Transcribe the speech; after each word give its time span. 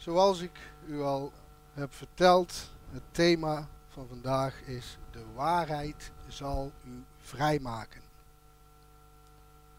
Zoals 0.00 0.40
ik 0.40 0.58
u 0.86 1.00
al 1.00 1.32
heb 1.72 1.94
verteld, 1.94 2.70
het 2.90 3.02
thema 3.10 3.68
van 3.88 4.06
vandaag 4.08 4.60
is 4.62 4.98
de 5.10 5.24
waarheid 5.34 6.12
zal 6.28 6.72
u 6.84 7.04
vrijmaken. 7.18 8.00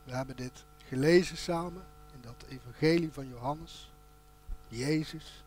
We 0.04 0.16
hebben 0.16 0.36
dit 0.36 0.66
gelezen 0.88 1.38
samen 1.38 1.84
in 2.14 2.22
dat 2.22 2.46
evangelie 2.50 3.12
van 3.12 3.28
Johannes, 3.28 3.92
Jezus, 4.68 5.44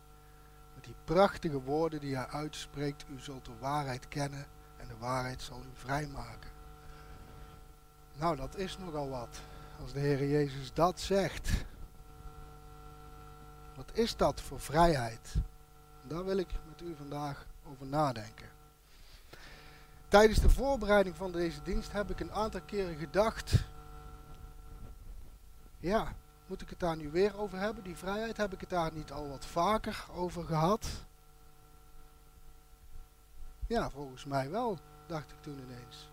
met 0.74 0.84
die 0.84 0.94
prachtige 1.04 1.60
woorden 1.60 2.00
die 2.00 2.16
hij 2.16 2.28
uitspreekt, 2.28 3.04
u 3.10 3.20
zult 3.20 3.44
de 3.44 3.58
waarheid 3.60 4.08
kennen 4.08 4.46
en 4.76 4.88
de 4.88 4.96
waarheid 4.98 5.42
zal 5.42 5.60
u 5.60 5.70
vrijmaken. 5.74 6.50
Nou, 8.16 8.36
dat 8.36 8.56
is 8.56 8.78
nogal 8.78 9.08
wat. 9.08 9.40
Als 9.80 9.92
de 9.92 10.00
Heer 10.00 10.28
Jezus 10.28 10.72
dat 10.72 11.00
zegt, 11.00 11.50
wat 13.74 13.90
is 13.92 14.16
dat 14.16 14.40
voor 14.40 14.60
vrijheid? 14.60 15.34
Daar 16.02 16.24
wil 16.24 16.36
ik 16.36 16.48
met 16.68 16.80
u 16.80 16.94
vandaag 16.96 17.46
over 17.70 17.86
nadenken. 17.86 18.48
Tijdens 20.08 20.40
de 20.40 20.50
voorbereiding 20.50 21.16
van 21.16 21.32
deze 21.32 21.62
dienst 21.62 21.92
heb 21.92 22.10
ik 22.10 22.20
een 22.20 22.32
aantal 22.32 22.60
keren 22.60 22.96
gedacht. 22.96 23.64
Ja, 25.78 26.14
moet 26.46 26.62
ik 26.62 26.70
het 26.70 26.80
daar 26.80 26.96
nu 26.96 27.10
weer 27.10 27.38
over 27.38 27.58
hebben? 27.58 27.84
Die 27.84 27.96
vrijheid 27.96 28.36
heb 28.36 28.52
ik 28.52 28.60
het 28.60 28.70
daar 28.70 28.92
niet 28.92 29.12
al 29.12 29.28
wat 29.28 29.46
vaker 29.46 30.06
over 30.14 30.44
gehad? 30.44 30.86
Ja, 33.66 33.90
volgens 33.90 34.24
mij 34.24 34.50
wel, 34.50 34.78
dacht 35.06 35.30
ik 35.30 35.36
toen 35.40 35.58
ineens. 35.58 36.08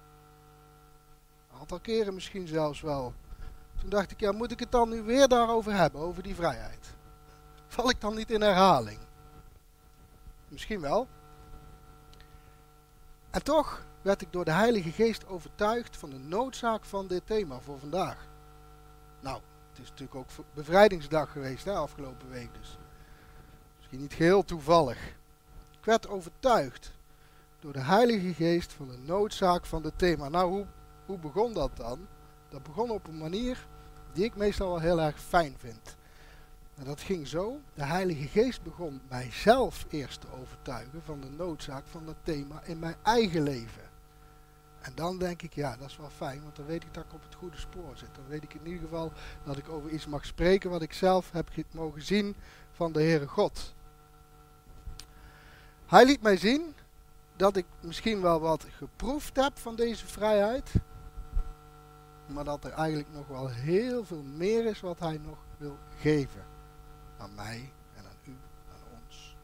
Een 1.51 1.59
aantal 1.59 1.79
keren 1.79 2.13
misschien 2.13 2.47
zelfs 2.47 2.81
wel. 2.81 3.13
Toen 3.79 3.89
dacht 3.89 4.11
ik, 4.11 4.19
ja, 4.19 4.31
moet 4.31 4.51
ik 4.51 4.59
het 4.59 4.71
dan 4.71 4.89
nu 4.89 5.01
weer 5.01 5.27
daarover 5.27 5.73
hebben, 5.73 6.01
over 6.01 6.23
die 6.23 6.35
vrijheid? 6.35 6.93
Val 7.71 7.89
ik 7.89 8.01
dan 8.01 8.15
niet 8.15 8.31
in 8.31 8.41
herhaling? 8.41 8.99
Misschien 10.47 10.81
wel. 10.81 11.07
En 13.29 13.43
toch 13.43 13.85
werd 14.01 14.21
ik 14.21 14.31
door 14.31 14.45
de 14.45 14.51
Heilige 14.51 14.91
Geest 14.91 15.27
overtuigd 15.27 15.97
van 15.97 16.09
de 16.09 16.17
noodzaak 16.17 16.85
van 16.85 17.07
dit 17.07 17.25
thema 17.25 17.59
voor 17.59 17.79
vandaag. 17.79 18.27
Nou, 19.19 19.41
het 19.69 19.79
is 19.79 19.89
natuurlijk 19.89 20.15
ook 20.15 20.27
bevrijdingsdag 20.53 21.31
geweest, 21.31 21.65
hè, 21.65 21.73
afgelopen 21.73 22.29
week 22.29 22.53
dus. 22.59 22.77
Misschien 23.77 23.99
niet 23.99 24.13
geheel 24.13 24.45
toevallig. 24.45 25.07
Ik 25.71 25.85
werd 25.85 26.07
overtuigd 26.07 26.93
door 27.59 27.73
de 27.73 27.79
Heilige 27.79 28.33
Geest 28.33 28.73
van 28.73 28.87
de 28.87 28.97
noodzaak 28.97 29.65
van 29.65 29.81
dit 29.81 29.97
thema. 29.97 30.29
Nou, 30.29 30.51
hoe, 30.51 30.65
hoe 31.05 31.17
begon 31.17 31.53
dat 31.53 31.77
dan? 31.77 32.07
Dat 32.49 32.63
begon 32.63 32.89
op 32.89 33.07
een 33.07 33.17
manier 33.17 33.67
die 34.13 34.23
ik 34.23 34.35
meestal 34.35 34.67
wel 34.67 34.79
heel 34.79 35.01
erg 35.01 35.21
fijn 35.21 35.55
vind. 35.57 35.99
En 36.81 36.87
dat 36.87 37.01
ging 37.01 37.27
zo. 37.27 37.59
De 37.73 37.83
Heilige 37.83 38.27
Geest 38.27 38.63
begon 38.63 39.01
mijzelf 39.09 39.85
eerst 39.89 40.21
te 40.21 40.27
overtuigen 40.41 41.01
van 41.03 41.21
de 41.21 41.29
noodzaak 41.29 41.87
van 41.87 42.05
dat 42.05 42.15
thema 42.23 42.61
in 42.63 42.79
mijn 42.79 42.95
eigen 43.03 43.43
leven. 43.43 43.89
En 44.81 44.91
dan 44.95 45.17
denk 45.17 45.41
ik, 45.41 45.53
ja, 45.53 45.77
dat 45.77 45.89
is 45.89 45.97
wel 45.97 46.09
fijn, 46.09 46.43
want 46.43 46.55
dan 46.55 46.65
weet 46.65 46.83
ik 46.83 46.93
dat 46.93 47.03
ik 47.03 47.13
op 47.13 47.23
het 47.23 47.35
goede 47.35 47.57
spoor 47.57 47.97
zit. 47.97 48.15
Dan 48.15 48.27
weet 48.27 48.43
ik 48.43 48.53
in 48.53 48.65
ieder 48.65 48.81
geval 48.81 49.11
dat 49.43 49.57
ik 49.57 49.69
over 49.69 49.89
iets 49.89 50.05
mag 50.05 50.25
spreken 50.25 50.69
wat 50.69 50.81
ik 50.81 50.93
zelf 50.93 51.31
heb 51.31 51.49
mogen 51.71 52.01
zien 52.01 52.35
van 52.71 52.91
de 52.91 53.01
Heere 53.01 53.27
God. 53.27 53.73
Hij 55.85 56.05
liet 56.05 56.21
mij 56.21 56.37
zien 56.37 56.73
dat 57.35 57.55
ik 57.55 57.65
misschien 57.79 58.21
wel 58.21 58.39
wat 58.39 58.65
geproefd 58.69 59.35
heb 59.35 59.57
van 59.57 59.75
deze 59.75 60.05
vrijheid, 60.07 60.71
maar 62.25 62.43
dat 62.43 62.63
er 62.63 62.71
eigenlijk 62.71 63.09
nog 63.13 63.27
wel 63.27 63.49
heel 63.49 64.05
veel 64.05 64.23
meer 64.23 64.65
is 64.65 64.79
wat 64.79 64.99
hij 64.99 65.19
nog 65.23 65.37
wil 65.57 65.77
geven 65.97 66.50
aan 67.21 67.35
mij 67.35 67.73
en 67.95 68.05
aan 68.05 68.17
u, 68.23 68.37
aan 68.71 69.01
ons. 69.03 69.37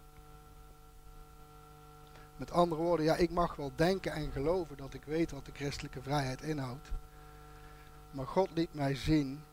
Met 2.35 2.51
andere 2.51 2.81
woorden, 2.81 3.05
ja, 3.05 3.15
ik 3.15 3.29
mag 3.29 3.55
wel 3.55 3.71
denken 3.75 4.11
en 4.11 4.31
geloven 4.31 4.77
dat 4.77 4.93
ik 4.93 5.03
weet 5.03 5.31
wat 5.31 5.45
de 5.45 5.51
christelijke 5.53 6.01
vrijheid 6.01 6.41
inhoudt. 6.41 6.91
Maar 8.11 8.27
God 8.27 8.49
liet 8.53 8.73
mij 8.73 8.95
zien 8.95 9.43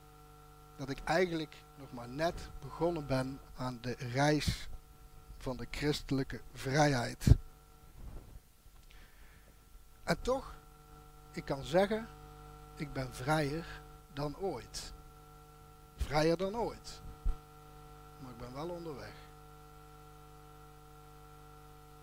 dat 0.76 0.88
ik 0.88 0.98
eigenlijk 1.04 1.56
nog 1.76 1.92
maar 1.92 2.08
net 2.08 2.50
begonnen 2.60 3.06
ben 3.06 3.40
aan 3.56 3.78
de 3.80 3.96
reis 3.98 4.68
van 5.38 5.56
de 5.56 5.66
christelijke 5.70 6.40
vrijheid. 6.52 7.36
En 10.04 10.20
toch, 10.20 10.54
ik 11.32 11.44
kan 11.44 11.64
zeggen, 11.64 12.08
ik 12.76 12.92
ben 12.92 13.14
vrijer 13.14 13.82
dan 14.12 14.36
ooit. 14.36 14.92
Vrijer 15.96 16.36
dan 16.36 16.56
ooit 16.56 17.02
maar 18.24 18.32
ik 18.32 18.38
ben 18.38 18.54
wel 18.54 18.68
onderweg. 18.68 19.14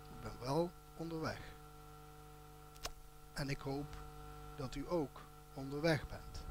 Ik 0.10 0.22
ben 0.22 0.32
wel 0.40 0.72
onderweg. 0.98 1.40
En 3.34 3.50
ik 3.50 3.60
hoop 3.60 3.96
dat 4.56 4.76
u 4.76 4.86
ook 4.90 5.22
onderweg 5.54 6.08
bent. 6.08 6.44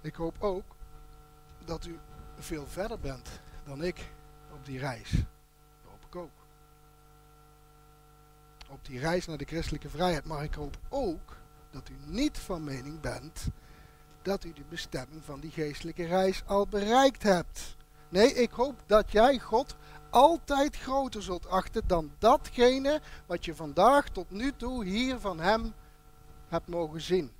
Ik 0.00 0.14
hoop 0.14 0.36
ook 0.38 0.74
dat 1.64 1.86
u 1.86 1.98
veel 2.38 2.66
verder 2.66 2.98
bent 2.98 3.40
dan 3.64 3.82
ik 3.84 4.12
op 4.52 4.64
die 4.64 4.78
reis. 4.78 5.10
Dat 5.10 5.90
hoop 5.90 6.04
ik 6.06 6.16
ook. 6.16 6.30
Op 8.68 8.84
die 8.84 8.98
reis 8.98 9.26
naar 9.26 9.38
de 9.38 9.44
christelijke 9.44 9.88
vrijheid. 9.88 10.24
Maar 10.24 10.44
ik 10.44 10.54
hoop 10.54 10.78
ook 10.88 11.36
dat 11.70 11.88
u 11.88 11.96
niet 12.06 12.38
van 12.38 12.64
mening 12.64 13.00
bent 13.00 13.46
dat 14.22 14.44
u 14.44 14.52
de 14.52 14.64
bestemming 14.68 15.24
van 15.24 15.40
die 15.40 15.50
geestelijke 15.50 16.06
reis 16.06 16.42
al 16.46 16.66
bereikt 16.66 17.22
hebt. 17.22 17.76
Nee, 18.12 18.34
ik 18.34 18.50
hoop 18.50 18.82
dat 18.86 19.12
jij 19.12 19.38
God 19.38 19.76
altijd 20.10 20.76
groter 20.76 21.22
zult 21.22 21.48
achten 21.48 21.82
dan 21.86 22.12
datgene 22.18 23.00
wat 23.26 23.44
je 23.44 23.54
vandaag 23.54 24.08
tot 24.08 24.30
nu 24.30 24.52
toe 24.56 24.84
hier 24.84 25.18
van 25.18 25.40
Hem 25.40 25.74
hebt 26.48 26.68
mogen 26.68 27.00
zien. 27.00 27.32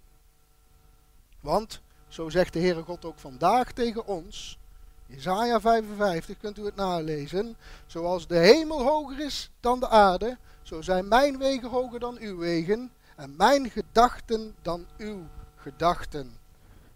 Want, 1.40 1.80
zo 2.08 2.28
zegt 2.28 2.52
de 2.52 2.58
Heere 2.58 2.82
God 2.82 3.04
ook 3.04 3.18
vandaag 3.18 3.72
tegen 3.72 4.06
ons, 4.06 4.58
Isaiah 5.06 5.60
55, 5.60 6.38
kunt 6.38 6.58
u 6.58 6.64
het 6.64 6.76
nalezen, 6.76 7.56
zoals 7.86 8.26
de 8.26 8.38
hemel 8.38 8.82
hoger 8.82 9.20
is 9.20 9.50
dan 9.60 9.80
de 9.80 9.88
aarde, 9.88 10.38
zo 10.62 10.82
zijn 10.82 11.08
mijn 11.08 11.38
wegen 11.38 11.68
hoger 11.68 12.00
dan 12.00 12.18
uw 12.18 12.38
wegen 12.38 12.92
en 13.16 13.36
mijn 13.36 13.70
gedachten 13.70 14.54
dan 14.62 14.86
uw 14.96 15.26
gedachten. 15.56 16.36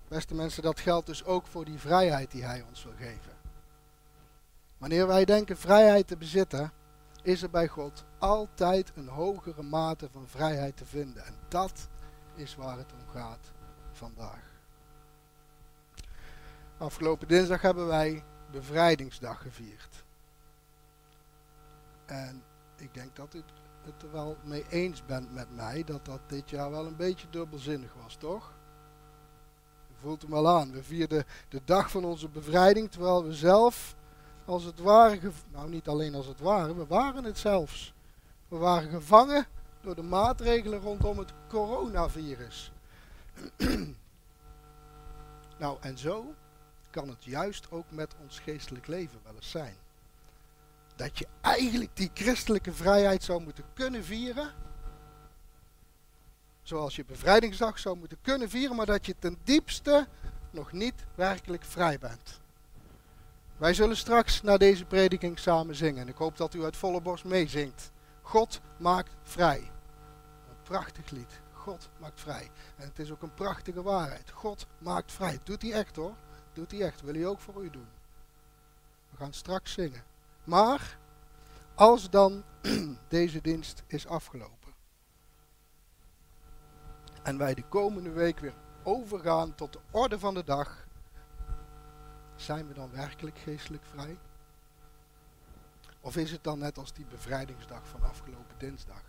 Beste 0.09 0.35
mensen, 0.35 0.63
dat 0.63 0.81
geldt 0.81 1.07
dus 1.07 1.25
ook 1.25 1.47
voor 1.47 1.65
die 1.65 1.79
vrijheid 1.79 2.31
die 2.31 2.45
Hij 2.45 2.65
ons 2.69 2.85
wil 2.85 2.95
geven. 2.99 3.36
Wanneer 4.79 5.07
wij 5.07 5.25
denken 5.25 5.57
vrijheid 5.57 6.07
te 6.07 6.17
bezitten, 6.17 6.73
is 7.23 7.43
er 7.43 7.51
bij 7.51 7.69
God 7.69 8.05
altijd 8.19 8.93
een 8.95 9.09
hogere 9.09 9.63
mate 9.63 10.09
van 10.13 10.27
vrijheid 10.27 10.77
te 10.77 10.85
vinden. 10.85 11.25
En 11.25 11.35
dat 11.49 11.89
is 12.35 12.57
waar 12.57 12.79
het 12.79 12.93
om 12.93 13.09
gaat 13.13 13.53
vandaag. 13.93 14.55
Afgelopen 16.79 17.29
dinsdag 17.29 17.61
hebben 17.61 17.87
wij 17.87 18.25
bevrijdingsdag 18.51 19.43
gevierd. 19.43 20.05
En 22.07 22.43
ik 22.77 22.95
denk 22.95 23.17
dat 23.17 23.35
u 23.35 23.43
het 23.85 24.03
er 24.03 24.13
wel 24.13 24.37
mee 24.45 24.65
eens 24.69 25.05
bent 25.05 25.35
met 25.35 25.55
mij 25.55 25.85
dat 25.85 26.05
dat 26.05 26.21
dit 26.27 26.51
jaar 26.51 26.71
wel 26.71 26.87
een 26.87 26.97
beetje 26.97 27.31
dubbelzinnig 27.31 27.95
was, 28.03 28.17
toch? 28.17 28.53
U 29.91 29.95
voelt 30.01 30.23
hem 30.23 30.35
al 30.35 30.49
aan. 30.49 30.73
We 30.73 30.83
vierden 30.83 31.25
de 31.49 31.61
dag 31.65 31.91
van 31.91 32.05
onze 32.05 32.29
bevrijding 32.29 32.91
terwijl 32.91 33.25
we 33.25 33.35
zelf 33.35 33.97
als 34.47 34.65
het 34.65 34.81
ware, 34.81 35.33
nou 35.53 35.71
niet 35.71 35.89
alleen 35.89 36.15
als 36.15 36.27
het 36.27 36.41
ware, 36.41 36.75
we 36.75 36.87
waren 36.87 37.25
het 37.25 37.39
zelfs. 37.39 37.95
We 38.49 38.57
waren 38.57 38.91
gevangen 38.91 39.47
door 39.81 39.95
de 39.95 40.03
maatregelen 40.03 40.81
rondom 40.81 41.19
het 41.19 41.33
coronavirus. 41.49 42.73
nou, 45.59 45.79
en 45.81 45.99
zo 45.99 46.35
kan 46.91 47.09
het 47.09 47.25
juist 47.25 47.71
ook 47.71 47.91
met 47.91 48.15
ons 48.23 48.39
geestelijk 48.39 48.87
leven 48.87 49.21
wel 49.25 49.35
eens 49.35 49.51
zijn. 49.51 49.77
Dat 50.97 51.19
je 51.19 51.27
eigenlijk 51.41 51.97
die 51.97 52.11
christelijke 52.15 52.73
vrijheid 52.73 53.23
zou 53.23 53.43
moeten 53.43 53.65
kunnen 53.75 54.05
vieren. 54.05 54.53
Zoals 56.63 56.97
je 56.97 57.05
bevrijdingsdag 57.05 57.79
zou 57.79 57.97
moeten 57.97 58.19
kunnen 58.23 58.49
vieren, 58.49 58.77
maar 58.77 58.87
dat 58.87 59.07
je 59.07 59.15
ten 59.19 59.37
diepste 59.45 60.07
nog 60.51 60.73
niet 60.73 61.05
werkelijk 61.15 61.65
vrij 61.65 61.99
bent. 61.99 62.41
Wij 63.57 63.75
zullen 63.75 63.97
straks 63.97 64.43
naar 64.43 64.59
deze 64.59 64.85
prediking 64.85 65.39
samen 65.39 65.75
zingen. 65.75 66.03
En 66.03 66.09
ik 66.09 66.17
hoop 66.17 66.37
dat 66.37 66.55
u 66.55 66.65
uit 66.65 66.77
volle 66.77 67.01
borst 67.01 67.25
meezingt. 67.25 67.91
God 68.23 68.61
maakt 68.77 69.11
vrij. 69.23 69.59
Een 70.49 70.63
prachtig 70.63 71.11
lied. 71.11 71.41
God 71.53 71.89
maakt 71.99 72.21
vrij. 72.21 72.51
En 72.77 72.89
het 72.89 72.99
is 72.99 73.11
ook 73.11 73.23
een 73.23 73.35
prachtige 73.35 73.83
waarheid. 73.83 74.31
God 74.31 74.67
maakt 74.79 75.13
vrij. 75.13 75.39
Doet 75.43 75.63
hij 75.63 75.73
echt 75.73 75.97
hoor. 75.97 76.15
Doet 76.53 76.71
hij 76.71 76.81
echt. 76.81 77.01
Wil 77.01 77.15
hij 77.15 77.27
ook 77.27 77.41
voor 77.41 77.65
u 77.65 77.71
doen. 77.71 77.89
We 79.11 79.17
gaan 79.17 79.33
straks 79.33 79.73
zingen. 79.73 80.05
Maar 80.45 80.99
als 81.75 82.11
dan 82.11 82.45
deze 83.09 83.41
dienst 83.41 83.83
is 83.87 84.07
afgelopen. 84.07 84.75
En 87.23 87.39
wij 87.39 87.55
de 87.55 87.65
komende 87.69 88.11
week 88.11 88.39
weer 88.39 88.55
overgaan 88.83 89.55
tot 89.55 89.73
de 89.73 89.81
orde 89.91 90.19
van 90.19 90.35
de 90.35 90.45
dag 90.45 90.86
zijn 92.37 92.69
we 92.69 92.75
dan 92.75 92.91
werkelijk 92.91 93.39
geestelijk 93.39 93.85
vrij? 93.85 94.19
Of 96.01 96.17
is 96.17 96.31
het 96.31 96.45
dan 96.45 96.59
net 96.59 96.79
als 96.79 96.93
die 96.93 97.05
bevrijdingsdag 97.05 97.89
van 97.89 98.03
afgelopen 98.03 98.59
dinsdag? 98.59 99.03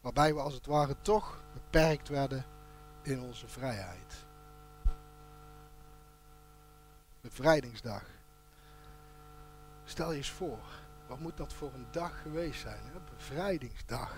Waarbij 0.00 0.34
we 0.34 0.40
als 0.40 0.54
het 0.54 0.66
ware 0.66 0.96
toch 1.02 1.40
beperkt 1.52 2.08
werden 2.08 2.44
in 3.02 3.20
onze 3.20 3.48
vrijheid. 3.48 4.14
Bevrijdingsdag. 7.20 8.02
Stel 9.84 10.10
je 10.10 10.16
eens 10.16 10.30
voor, 10.30 10.58
wat 11.06 11.20
moet 11.20 11.36
dat 11.36 11.52
voor 11.52 11.72
een 11.74 11.86
dag 11.90 12.22
geweest 12.22 12.60
zijn? 12.60 12.80
Hè? 12.84 13.00
Bevrijdingsdag. 13.16 14.16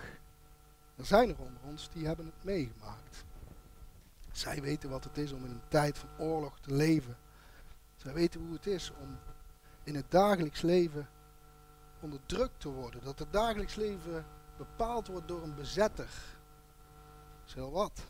Er 0.95 1.05
zijn 1.05 1.29
er 1.29 1.39
onder 1.39 1.61
ons 1.63 1.89
die 1.89 2.05
hebben 2.05 2.25
het 2.25 2.43
meegemaakt. 2.43 3.25
Zij 4.31 4.61
weten 4.61 4.89
wat 4.89 5.03
het 5.03 5.17
is 5.17 5.31
om 5.31 5.45
in 5.45 5.51
een 5.51 5.67
tijd 5.67 5.97
van 5.97 6.09
oorlog 6.17 6.59
te 6.59 6.73
leven. 6.73 7.17
Zij 8.01 8.13
weten 8.13 8.41
hoe 8.41 8.53
het 8.53 8.67
is 8.67 8.91
om 9.01 9.17
in 9.83 9.95
het 9.95 10.11
dagelijks 10.11 10.61
leven 10.61 11.09
onderdrukt 11.99 12.59
te 12.59 12.69
worden. 12.69 13.03
Dat 13.03 13.19
het 13.19 13.33
dagelijks 13.33 13.75
leven 13.75 14.25
bepaald 14.57 15.07
wordt 15.07 15.27
door 15.27 15.43
een 15.43 15.55
bezetter. 15.55 16.09
Dat 17.39 17.47
is 17.47 17.53
heel 17.53 17.71
wat. 17.71 18.01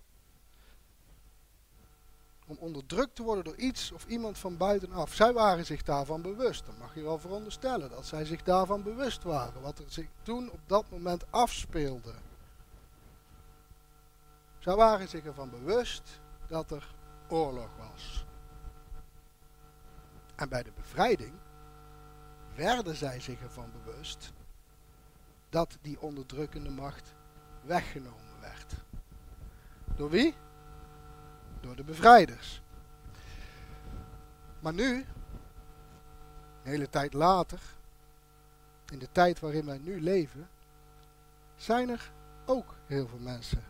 Om 2.48 2.58
onderdrukt 2.60 3.16
te 3.16 3.24
worden 3.24 3.44
door 3.44 3.56
iets 3.56 3.92
of 3.92 4.06
iemand 4.06 4.38
van 4.38 4.58
buitenaf. 4.58 5.14
Zij 5.14 5.34
waren 5.34 5.66
zich 5.66 5.84
daarvan 5.84 6.22
bewust. 6.22 6.66
Dan 6.66 6.78
mag 6.78 6.96
je 6.96 7.02
wel 7.02 7.20
veronderstellen 7.20 7.90
dat 7.90 8.06
zij 8.06 8.26
zich 8.26 8.44
daarvan 8.44 8.84
bewust 8.84 9.24
waren. 9.24 9.62
Wat 9.62 9.80
er 9.80 9.86
zich 9.88 10.08
toen 10.22 10.52
op 10.52 10.60
dat 10.66 10.90
moment 10.90 11.32
afspeelde. 11.32 12.14
Zij 14.60 14.76
waren 14.76 15.08
zich 15.08 15.26
ervan 15.26 15.50
bewust 15.50 16.20
dat 16.48 16.72
er 16.72 16.96
oorlog 17.28 17.70
was. 17.78 18.28
En 20.40 20.50
bij 20.50 20.64
de 20.64 20.72
bevrijding 20.76 21.34
werden 22.56 22.96
zij 22.96 23.20
zich 23.20 23.42
ervan 23.42 23.72
bewust 23.72 24.34
dat 25.50 25.78
die 25.82 26.02
onderdrukkende 26.02 26.70
macht 26.70 27.14
weggenomen 27.62 28.40
werd. 28.40 28.74
Door 29.96 30.10
wie? 30.10 30.36
Door 31.62 31.76
de 31.76 31.84
bevrijders. 31.84 32.62
Maar 34.60 34.74
nu, 34.74 34.96
een 34.96 35.06
hele 36.72 36.90
tijd 36.90 37.14
later, 37.14 37.60
in 38.92 39.00
de 39.00 39.12
tijd 39.12 39.40
waarin 39.40 39.66
wij 39.66 39.78
nu 39.78 40.02
leven, 40.02 40.50
zijn 41.56 41.90
er 41.90 42.12
ook 42.46 42.76
heel 42.86 43.08
veel 43.08 43.20
mensen 43.20 43.64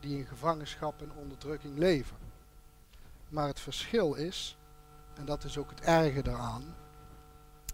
die 0.00 0.18
in 0.18 0.26
gevangenschap 0.26 1.00
en 1.00 1.12
onderdrukking 1.12 1.78
leven. 1.78 2.16
Maar 3.28 3.46
het 3.46 3.60
verschil 3.60 4.14
is, 4.14 4.56
en 5.16 5.24
dat 5.24 5.44
is 5.44 5.58
ook 5.58 5.70
het 5.70 5.80
erge 5.80 6.22
daaraan, 6.22 6.74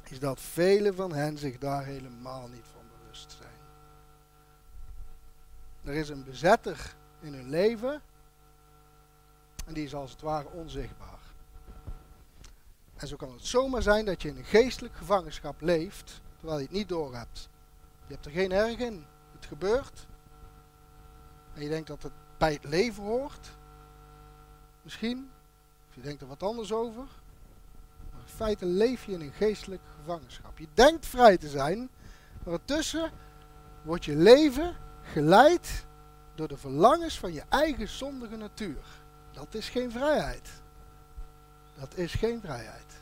is 0.03 0.19
dat 0.19 0.41
velen 0.41 0.95
van 0.95 1.13
hen 1.13 1.39
zich 1.39 1.59
daar 1.59 1.85
helemaal 1.85 2.49
niet 2.49 2.67
van 2.73 2.83
bewust 2.99 3.33
zijn. 3.33 3.61
Er 5.85 5.95
is 5.95 6.09
een 6.09 6.25
bezetter 6.25 6.95
in 7.21 7.35
hun 7.35 7.49
leven 7.49 8.03
en 9.67 9.75
die 9.75 9.85
is 9.85 9.95
als 9.95 10.11
het 10.11 10.21
ware 10.21 10.49
onzichtbaar. 10.49 11.21
En 12.97 13.09
zo 13.09 13.17
kan 13.17 13.33
het 13.33 13.47
zomaar 13.47 13.83
zijn 13.83 14.05
dat 14.05 14.23
je 14.23 14.29
in 14.29 14.37
een 14.37 14.45
geestelijk 14.45 14.95
gevangenschap 14.95 15.61
leeft 15.61 16.21
terwijl 16.37 16.59
je 16.59 16.65
het 16.65 16.75
niet 16.75 16.89
doorhebt. 16.89 17.49
Je 18.07 18.13
hebt 18.13 18.27
er 18.27 18.33
geen 18.33 18.53
erg 18.53 18.79
in. 18.79 19.05
Het 19.33 19.47
gebeurt. 19.47 20.07
En 21.55 21.63
je 21.63 21.69
denkt 21.69 21.89
dat 21.89 22.03
het 22.03 22.13
bij 22.39 22.53
het 22.53 22.65
leven 22.65 23.03
hoort. 23.03 23.51
Misschien. 24.83 25.31
Of 25.89 25.95
je 25.95 26.01
denkt 26.01 26.23
er 26.23 26.29
wat 26.29 26.43
anders 26.43 26.73
over. 26.73 27.05
Feite 28.35 28.67
leef 28.67 29.05
je 29.05 29.13
in 29.13 29.21
een 29.21 29.33
geestelijk 29.33 29.83
gevangenschap. 29.99 30.59
Je 30.59 30.69
denkt 30.75 31.07
vrij 31.07 31.37
te 31.37 31.49
zijn. 31.49 31.91
Maar 32.45 32.55
ertussen 32.55 33.11
wordt 33.83 34.05
je 34.05 34.17
leven 34.17 34.77
geleid 35.03 35.87
door 36.35 36.49
de 36.49 36.57
verlangens 36.57 37.19
van 37.19 37.33
je 37.33 37.43
eigen 37.49 37.89
zondige 37.89 38.37
natuur. 38.37 38.85
Dat 39.33 39.55
is 39.55 39.69
geen 39.69 39.91
vrijheid. 39.91 40.49
Dat 41.79 41.97
is 41.97 42.15
geen 42.15 42.41
vrijheid. 42.41 42.93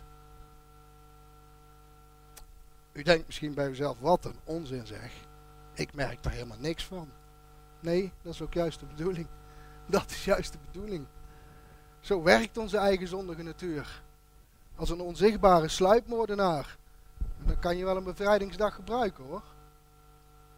U 2.93 3.03
denkt 3.03 3.27
misschien 3.27 3.55
bij 3.55 3.69
uzelf, 3.69 3.99
wat 4.01 4.25
een 4.25 4.39
onzin 4.45 4.87
zeg. 4.87 5.13
Ik 5.75 5.95
merk 5.95 6.23
daar 6.23 6.33
helemaal 6.33 6.59
niks 6.61 6.85
van. 6.85 7.11
Nee, 7.81 8.13
dat 8.23 8.35
is 8.35 8.43
ook 8.43 8.55
juist 8.55 8.81
de 8.81 8.87
bedoeling. 8.87 9.27
Dat 9.87 10.11
is 10.11 10.25
juist 10.25 10.53
de 10.53 10.59
bedoeling. 10.73 11.07
Zo 12.01 12.23
werkt 12.23 12.59
onze 12.59 12.77
eigen 12.77 13.09
zondige 13.09 13.43
natuur. 13.43 14.03
Als 14.81 14.91
een 14.91 15.01
onzichtbare 15.01 15.69
sluipmoordenaar. 15.69 16.77
En 17.39 17.47
dan 17.47 17.59
kan 17.59 17.77
je 17.77 17.85
wel 17.85 17.97
een 17.97 18.05
bevrijdingsdag 18.05 18.75
gebruiken 18.75 19.25
hoor. 19.25 19.43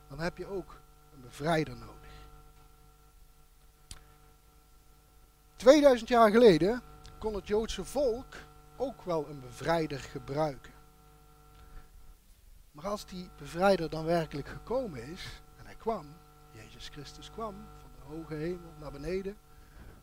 Dan 0.09 0.21
heb 0.21 0.39
je 0.39 0.47
ook 0.47 0.81
een 1.15 1.21
bevrijder 1.21 1.77
nodig. 1.77 2.11
2000 5.57 6.09
jaar 6.09 6.31
geleden 6.31 6.83
kon 7.19 7.35
het 7.35 7.47
Joodse 7.47 7.85
volk 7.85 8.35
ook 8.77 9.03
wel 9.03 9.29
een 9.29 9.41
bevrijder 9.41 9.99
gebruiken. 9.99 10.73
Maar 12.73 12.87
als 12.87 13.07
die 13.07 13.31
bevrijder 13.37 13.91
dan 13.91 14.05
werkelijk 14.05 14.49
gekomen 14.49 15.03
is, 15.03 15.41
en 15.59 15.67
hij 15.67 15.75
kwam, 15.75 16.07
Jezus 16.51 16.89
Christus 16.89 17.31
kwam 17.31 17.55
van 17.55 17.91
de 17.97 18.17
hoge 18.17 18.35
hemel 18.35 18.73
naar 18.81 18.93
beneden 18.93 19.37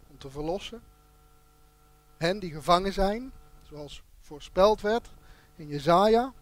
om 0.07 0.17
te 0.17 0.29
verlossen. 0.29 0.81
Hen 2.17 2.39
die 2.39 2.51
gevangen 2.51 2.93
zijn, 2.93 3.31
zoals 3.61 4.03
voorspeld 4.29 4.81
werd 4.81 5.09
in 5.55 5.67
Jezaja. 5.67 6.33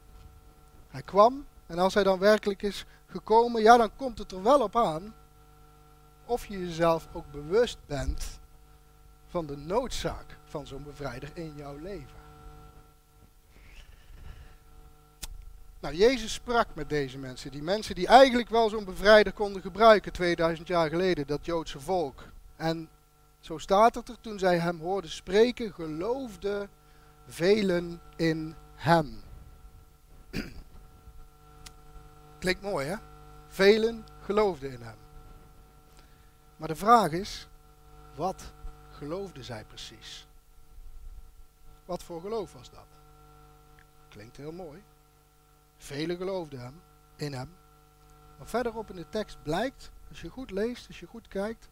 Hij 0.90 1.02
kwam 1.02 1.46
en 1.66 1.80
als 1.80 1.94
hij 1.94 2.04
dan 2.04 2.20
werkelijk 2.20 2.62
is 2.62 2.86
gekomen, 3.08 3.62
ja 3.62 3.78
dan 3.78 3.96
komt 3.96 4.18
het 4.18 4.32
er 4.32 4.44
wel 4.44 4.62
op 4.62 4.76
aan 4.76 5.14
of 6.26 6.46
je 6.46 6.60
jezelf 6.60 7.08
ook 7.14 7.32
bewust 7.32 7.78
bent 7.86 8.40
van 9.28 9.46
de 9.46 9.58
noodzaak 9.58 10.38
van 10.46 10.68
zo'n 10.68 10.84
bevrijder 10.84 11.30
in 11.34 11.54
jouw 11.56 11.78
leven. 11.78 12.26
Nou, 15.80 15.96
Jezus 15.96 16.34
sprak 16.34 16.68
met 16.74 16.90
deze 16.90 17.18
mensen. 17.18 17.52
Die 17.52 17.64
mensen 17.64 17.96
die 17.96 18.08
eigenlijk 18.08 18.50
wel 18.50 18.70
zo'n 18.70 18.86
bevrijder 18.86 19.34
konden 19.34 19.62
gebruiken 19.62 20.12
2000 20.14 20.68
jaar 20.68 20.90
geleden, 20.90 21.28
dat 21.28 21.46
Joodse 21.46 21.80
volk. 21.80 22.24
En 22.56 22.90
zo 23.40 23.58
staat 23.58 23.96
het 23.96 24.10
er, 24.10 24.22
toen 24.22 24.40
zij 24.40 24.58
hem 24.58 24.80
hoorden 24.80 25.12
spreken, 25.12 25.74
geloofden 25.74 26.70
velen 27.28 28.02
in 28.16 28.56
hem. 28.76 29.22
Klinkt 32.40 32.62
mooi, 32.62 32.88
hè? 32.88 32.96
Velen 33.48 34.06
geloofden 34.22 34.72
in 34.72 34.82
hem. 34.82 34.98
Maar 36.58 36.68
de 36.68 36.76
vraag 36.76 37.12
is, 37.12 37.48
wat 38.16 38.54
geloofden 38.90 39.44
zij 39.44 39.66
precies? 39.66 40.28
Wat 41.86 42.04
voor 42.04 42.22
geloof 42.22 42.54
was 42.54 42.70
dat? 42.70 42.86
Klinkt 44.10 44.38
heel 44.38 44.52
mooi. 44.52 44.84
Velen 45.78 46.18
geloofden 46.18 46.60
hem, 46.60 46.82
in 47.16 47.34
hem. 47.34 47.56
Maar 48.38 48.48
verderop 48.48 48.90
in 48.90 48.96
de 48.96 49.10
tekst 49.10 49.38
blijkt, 49.44 49.92
als 50.10 50.22
je 50.22 50.30
goed 50.30 50.52
leest, 50.52 50.88
als 50.88 51.00
je 51.00 51.06
goed 51.06 51.28
kijkt, 51.28 51.70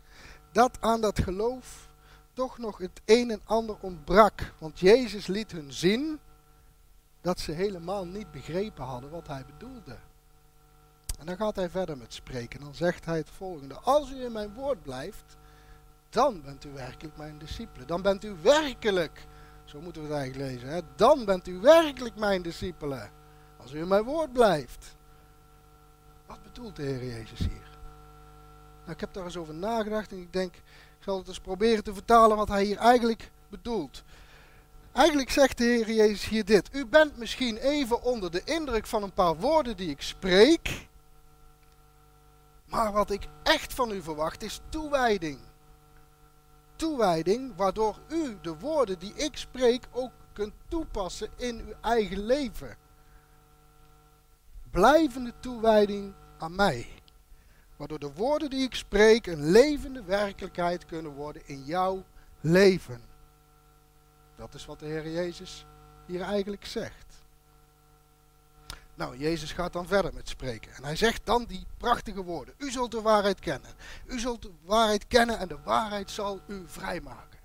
dat 0.51 0.77
aan 0.81 1.01
dat 1.01 1.19
geloof 1.19 1.89
toch 2.35 2.57
nog 2.57 2.77
het 2.77 3.01
een 3.05 3.31
en 3.31 3.41
ander 3.43 3.75
ontbrak. 3.79 4.53
Want 4.57 4.79
Jezus 4.79 5.27
liet 5.27 5.51
hun 5.51 5.73
zien 5.73 6.19
dat 7.21 7.39
ze 7.39 7.51
helemaal 7.51 8.05
niet 8.05 8.31
begrepen 8.31 8.83
hadden 8.83 9.09
wat 9.09 9.27
hij 9.27 9.45
bedoelde. 9.45 9.97
En 11.19 11.25
dan 11.25 11.37
gaat 11.37 11.55
hij 11.55 11.69
verder 11.69 11.97
met 11.97 12.13
spreken. 12.13 12.59
Dan 12.59 12.75
zegt 12.75 13.05
hij 13.05 13.17
het 13.17 13.29
volgende. 13.29 13.75
Als 13.75 14.11
u 14.11 14.23
in 14.23 14.31
mijn 14.31 14.53
woord 14.53 14.81
blijft, 14.81 15.37
dan 16.09 16.41
bent 16.41 16.65
u 16.65 16.69
werkelijk 16.73 17.17
mijn 17.17 17.37
discipelen. 17.37 17.87
Dan 17.87 18.01
bent 18.01 18.23
u 18.23 18.35
werkelijk, 18.41 19.25
zo 19.63 19.81
moeten 19.81 20.01
we 20.01 20.07
het 20.07 20.17
eigenlijk 20.17 20.51
lezen, 20.51 20.69
hè? 20.69 20.81
dan 20.95 21.25
bent 21.25 21.47
u 21.47 21.59
werkelijk 21.59 22.15
mijn 22.15 22.41
discipelen. 22.41 23.09
Als 23.57 23.73
u 23.73 23.79
in 23.79 23.87
mijn 23.87 24.03
woord 24.03 24.33
blijft. 24.33 24.95
Wat 26.25 26.43
bedoelt 26.43 26.75
de 26.75 26.83
Heer 26.83 27.05
Jezus 27.05 27.39
hier? 27.39 27.77
Nou, 28.79 28.91
ik 28.91 28.99
heb 28.99 29.13
daar 29.13 29.23
eens 29.23 29.37
over 29.37 29.53
nagedacht 29.53 30.11
en 30.11 30.21
ik 30.21 30.33
denk, 30.33 30.55
zal 31.05 31.17
het 31.17 31.27
eens 31.27 31.39
proberen 31.39 31.83
te 31.83 31.93
vertalen 31.93 32.37
wat 32.37 32.47
hij 32.47 32.63
hier 32.63 32.77
eigenlijk 32.77 33.31
bedoelt. 33.49 34.03
Eigenlijk 34.91 35.29
zegt 35.29 35.57
de 35.57 35.63
Heer 35.63 35.91
Jezus 35.91 36.25
hier 36.25 36.45
dit. 36.45 36.69
U 36.71 36.85
bent 36.85 37.17
misschien 37.17 37.57
even 37.57 38.03
onder 38.03 38.31
de 38.31 38.41
indruk 38.43 38.85
van 38.85 39.03
een 39.03 39.13
paar 39.13 39.35
woorden 39.35 39.77
die 39.77 39.89
ik 39.89 40.01
spreek. 40.01 40.87
Maar 42.65 42.91
wat 42.91 43.11
ik 43.11 43.27
echt 43.43 43.73
van 43.73 43.91
u 43.91 44.01
verwacht 44.01 44.43
is 44.43 44.59
toewijding. 44.69 45.39
Toewijding 46.75 47.55
waardoor 47.55 47.99
u 48.07 48.37
de 48.41 48.57
woorden 48.57 48.99
die 48.99 49.13
ik 49.13 49.37
spreek 49.37 49.87
ook 49.91 50.11
kunt 50.33 50.53
toepassen 50.67 51.29
in 51.37 51.59
uw 51.59 51.73
eigen 51.81 52.25
leven 52.25 52.77
blijvende 54.75 55.33
toewijding 55.39 56.13
aan 56.37 56.55
mij. 56.55 56.87
Waardoor 57.77 57.99
de 57.99 58.13
woorden 58.13 58.49
die 58.49 58.63
ik 58.63 58.75
spreek 58.75 59.27
een 59.27 59.51
levende 59.51 60.03
werkelijkheid 60.03 60.85
kunnen 60.85 61.11
worden 61.11 61.41
in 61.45 61.63
jouw 61.63 62.03
leven. 62.41 63.01
Dat 64.35 64.53
is 64.53 64.65
wat 64.65 64.79
de 64.79 64.85
Heer 64.85 65.11
Jezus 65.11 65.65
hier 66.05 66.21
eigenlijk 66.21 66.65
zegt. 66.65 67.05
Nou, 68.95 69.17
Jezus 69.17 69.51
gaat 69.51 69.73
dan 69.73 69.87
verder 69.87 70.13
met 70.13 70.29
spreken. 70.29 70.73
En 70.73 70.83
hij 70.83 70.95
zegt 70.95 71.25
dan 71.25 71.45
die 71.45 71.65
prachtige 71.77 72.23
woorden. 72.23 72.53
U 72.57 72.71
zult 72.71 72.91
de 72.91 73.01
waarheid 73.01 73.39
kennen. 73.39 73.71
U 74.05 74.19
zult 74.19 74.41
de 74.41 74.51
waarheid 74.61 75.07
kennen 75.07 75.39
en 75.39 75.47
de 75.47 75.59
waarheid 75.63 76.11
zal 76.11 76.39
u 76.47 76.63
vrijmaken. 76.67 77.39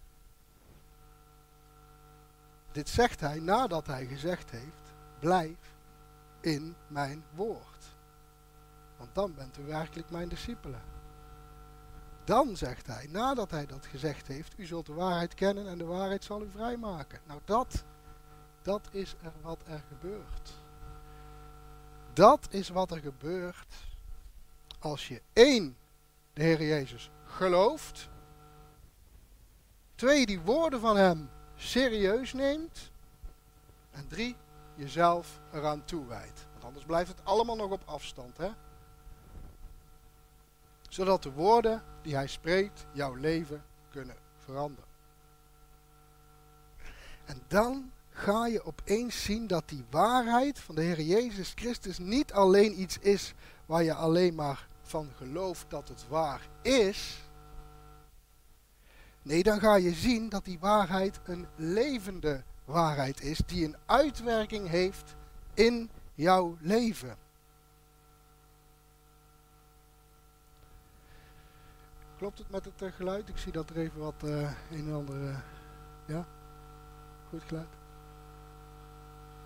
Dit 2.72 2.88
zegt 2.88 3.20
hij 3.20 3.40
nadat 3.40 3.86
hij 3.86 4.06
gezegd 4.06 4.50
heeft, 4.50 4.92
blijf 5.18 5.58
in 6.40 6.76
mijn 6.88 7.24
woord. 7.34 7.69
Want 9.00 9.14
dan 9.14 9.34
bent 9.34 9.58
u 9.58 9.62
werkelijk 9.62 10.10
mijn 10.10 10.28
discipelen. 10.28 10.82
Dan 12.24 12.56
zegt 12.56 12.86
hij, 12.86 13.06
nadat 13.10 13.50
hij 13.50 13.66
dat 13.66 13.86
gezegd 13.86 14.26
heeft, 14.26 14.54
u 14.56 14.64
zult 14.64 14.86
de 14.86 14.92
waarheid 14.92 15.34
kennen 15.34 15.68
en 15.68 15.78
de 15.78 15.84
waarheid 15.84 16.24
zal 16.24 16.42
u 16.42 16.50
vrijmaken. 16.50 17.20
Nou 17.26 17.40
dat, 17.44 17.84
dat 18.62 18.88
is 18.90 19.14
er 19.22 19.32
wat 19.40 19.62
er 19.66 19.82
gebeurt. 19.88 20.52
Dat 22.12 22.46
is 22.50 22.68
wat 22.68 22.90
er 22.90 22.98
gebeurt 22.98 23.74
als 24.78 25.08
je 25.08 25.22
één, 25.32 25.76
de 26.32 26.42
Heer 26.42 26.62
Jezus, 26.62 27.10
gelooft. 27.24 28.08
Twee, 29.94 30.26
die 30.26 30.40
woorden 30.40 30.80
van 30.80 30.96
Hem 30.96 31.30
serieus 31.56 32.32
neemt. 32.32 32.90
En 33.90 34.06
drie, 34.08 34.36
jezelf 34.74 35.40
eraan 35.52 35.84
toewijdt. 35.84 36.46
Want 36.52 36.64
anders 36.64 36.84
blijft 36.84 37.10
het 37.10 37.24
allemaal 37.24 37.56
nog 37.56 37.70
op 37.70 37.82
afstand. 37.84 38.36
Hè? 38.36 38.50
Zodat 40.90 41.22
de 41.22 41.32
woorden 41.32 41.82
die 42.02 42.14
Hij 42.14 42.26
spreekt 42.26 42.86
jouw 42.92 43.14
leven 43.14 43.64
kunnen 43.90 44.16
veranderen. 44.38 44.88
En 47.24 47.42
dan 47.48 47.92
ga 48.10 48.46
je 48.46 48.64
opeens 48.64 49.24
zien 49.24 49.46
dat 49.46 49.68
die 49.68 49.84
waarheid 49.90 50.58
van 50.58 50.74
de 50.74 50.82
Heer 50.82 51.00
Jezus 51.00 51.52
Christus 51.54 51.98
niet 51.98 52.32
alleen 52.32 52.80
iets 52.80 52.98
is 52.98 53.34
waar 53.66 53.82
je 53.82 53.94
alleen 53.94 54.34
maar 54.34 54.66
van 54.82 55.10
gelooft 55.16 55.70
dat 55.70 55.88
het 55.88 56.08
waar 56.08 56.48
is. 56.62 57.28
Nee, 59.22 59.42
dan 59.42 59.60
ga 59.60 59.74
je 59.74 59.92
zien 59.92 60.28
dat 60.28 60.44
die 60.44 60.58
waarheid 60.58 61.20
een 61.24 61.46
levende 61.56 62.42
waarheid 62.64 63.22
is 63.22 63.38
die 63.46 63.64
een 63.64 63.76
uitwerking 63.86 64.68
heeft 64.68 65.14
in 65.54 65.90
jouw 66.14 66.56
leven. 66.60 67.16
Klopt 72.20 72.38
het 72.38 72.50
met 72.50 72.64
het 72.64 72.82
uh, 72.82 72.92
geluid? 72.92 73.28
Ik 73.28 73.36
zie 73.36 73.52
dat 73.52 73.70
er 73.70 73.76
even 73.76 74.00
wat 74.00 74.14
uh, 74.24 74.52
een 74.70 74.86
en 74.86 74.92
ander. 74.92 75.22
Uh, 75.22 75.38
ja? 76.06 76.26
Goed 77.28 77.42
geluid? 77.42 77.68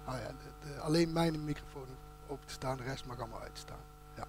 Ah 0.05 0.19
ja, 0.19 0.31
alleen 0.79 1.13
mijn 1.13 1.45
microfoon 1.45 1.87
open 2.29 2.47
te 2.47 2.53
staan, 2.53 2.77
de 2.77 2.83
rest 2.83 3.07
mag 3.07 3.19
allemaal 3.19 3.41
uitstaan. 3.41 3.79
Ja. 4.17 4.27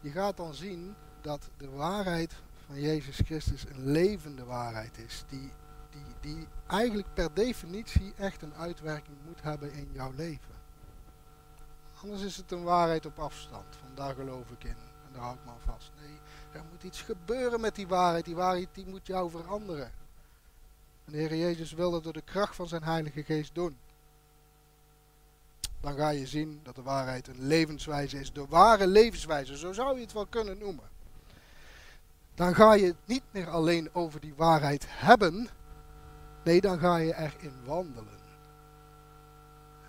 Je 0.00 0.10
gaat 0.10 0.36
dan 0.36 0.54
zien 0.54 0.94
dat 1.20 1.50
de 1.56 1.70
waarheid 1.70 2.36
van 2.66 2.80
Jezus 2.80 3.20
Christus 3.24 3.66
een 3.68 3.90
levende 3.90 4.44
waarheid 4.44 4.98
is. 4.98 5.24
Die, 5.28 5.52
die, 5.90 6.14
die 6.20 6.48
eigenlijk 6.66 7.14
per 7.14 7.34
definitie 7.34 8.12
echt 8.16 8.42
een 8.42 8.54
uitwerking 8.54 9.16
moet 9.26 9.42
hebben 9.42 9.72
in 9.72 9.88
jouw 9.92 10.12
leven. 10.16 10.57
Anders 12.02 12.22
is 12.22 12.36
het 12.36 12.50
een 12.50 12.62
waarheid 12.62 13.06
op 13.06 13.18
afstand. 13.18 13.76
Van 13.80 13.94
daar 13.94 14.14
geloof 14.14 14.50
ik 14.50 14.64
in. 14.64 14.76
En 15.06 15.12
daar 15.12 15.22
hou 15.22 15.34
ik 15.34 15.44
me 15.44 15.50
vast. 15.64 15.90
Nee, 16.00 16.18
er 16.52 16.64
moet 16.70 16.82
iets 16.82 17.02
gebeuren 17.02 17.60
met 17.60 17.74
die 17.74 17.86
waarheid. 17.86 18.24
Die 18.24 18.36
waarheid 18.36 18.68
die 18.72 18.86
moet 18.86 19.06
jou 19.06 19.30
veranderen. 19.30 19.92
En 21.04 21.12
de 21.12 21.18
Heer 21.18 21.36
Jezus 21.36 21.72
wil 21.72 21.90
dat 21.90 22.04
door 22.04 22.12
de 22.12 22.22
kracht 22.22 22.56
van 22.56 22.68
zijn 22.68 22.82
Heilige 22.82 23.22
Geest 23.22 23.54
doen. 23.54 23.76
Dan 25.80 25.96
ga 25.96 26.08
je 26.08 26.26
zien 26.26 26.60
dat 26.62 26.74
de 26.74 26.82
waarheid 26.82 27.28
een 27.28 27.46
levenswijze 27.46 28.20
is. 28.20 28.32
De 28.32 28.46
ware 28.46 28.86
levenswijze, 28.86 29.58
zo 29.58 29.72
zou 29.72 29.94
je 29.94 30.02
het 30.02 30.12
wel 30.12 30.26
kunnen 30.26 30.58
noemen. 30.58 30.88
Dan 32.34 32.54
ga 32.54 32.72
je 32.72 32.86
het 32.86 32.96
niet 33.04 33.22
meer 33.30 33.50
alleen 33.50 33.94
over 33.94 34.20
die 34.20 34.34
waarheid 34.34 34.84
hebben. 34.88 35.48
Nee, 36.44 36.60
dan 36.60 36.78
ga 36.78 36.96
je 36.96 37.16
erin 37.16 37.64
wandelen. 37.64 38.17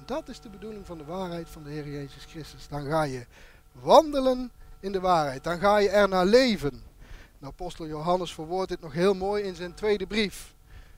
Dat 0.09 0.29
is 0.29 0.39
de 0.39 0.49
bedoeling 0.49 0.85
van 0.85 0.97
de 0.97 1.05
waarheid 1.05 1.49
van 1.49 1.63
de 1.63 1.69
Heer 1.69 1.87
Jezus 1.87 2.25
Christus. 2.25 2.67
Dan 2.67 2.85
ga 2.85 3.03
je 3.03 3.25
wandelen 3.71 4.51
in 4.79 4.91
de 4.91 4.99
waarheid. 4.99 5.43
Dan 5.43 5.59
ga 5.59 5.77
je 5.77 5.89
er 5.89 6.09
naar 6.09 6.25
leven. 6.25 6.83
De 7.39 7.45
apostel 7.45 7.87
Johannes 7.87 8.33
verwoordt 8.33 8.69
dit 8.69 8.81
nog 8.81 8.93
heel 8.93 9.13
mooi 9.13 9.43
in 9.43 9.55
zijn 9.55 9.73
tweede 9.73 10.07
brief. 10.07 10.55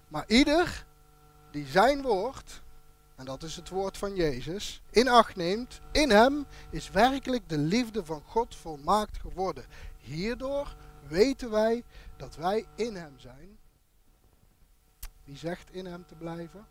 Maar 0.07 0.23
ieder 0.27 0.85
die 1.51 1.65
zijn 1.65 2.01
woord, 2.01 2.61
en 3.15 3.25
dat 3.25 3.43
is 3.43 3.55
het 3.55 3.69
woord 3.69 3.97
van 3.97 4.15
Jezus, 4.15 4.81
in 4.89 5.07
acht 5.07 5.35
neemt, 5.35 5.79
in 5.91 6.09
hem 6.09 6.45
is 6.69 6.89
werkelijk 6.89 7.49
de 7.49 7.57
liefde 7.57 8.05
van 8.05 8.21
God 8.25 8.55
volmaakt 8.55 9.17
geworden. 9.17 9.65
Hierdoor 9.97 10.75
weten 11.07 11.49
wij 11.49 11.83
dat 12.17 12.35
wij 12.35 12.65
in 12.75 12.95
hem 12.95 13.13
zijn. 13.17 13.57
Wie 15.23 15.37
zegt 15.37 15.71
in 15.71 15.85
hem 15.85 16.05
te 16.05 16.15
blijven, 16.15 16.65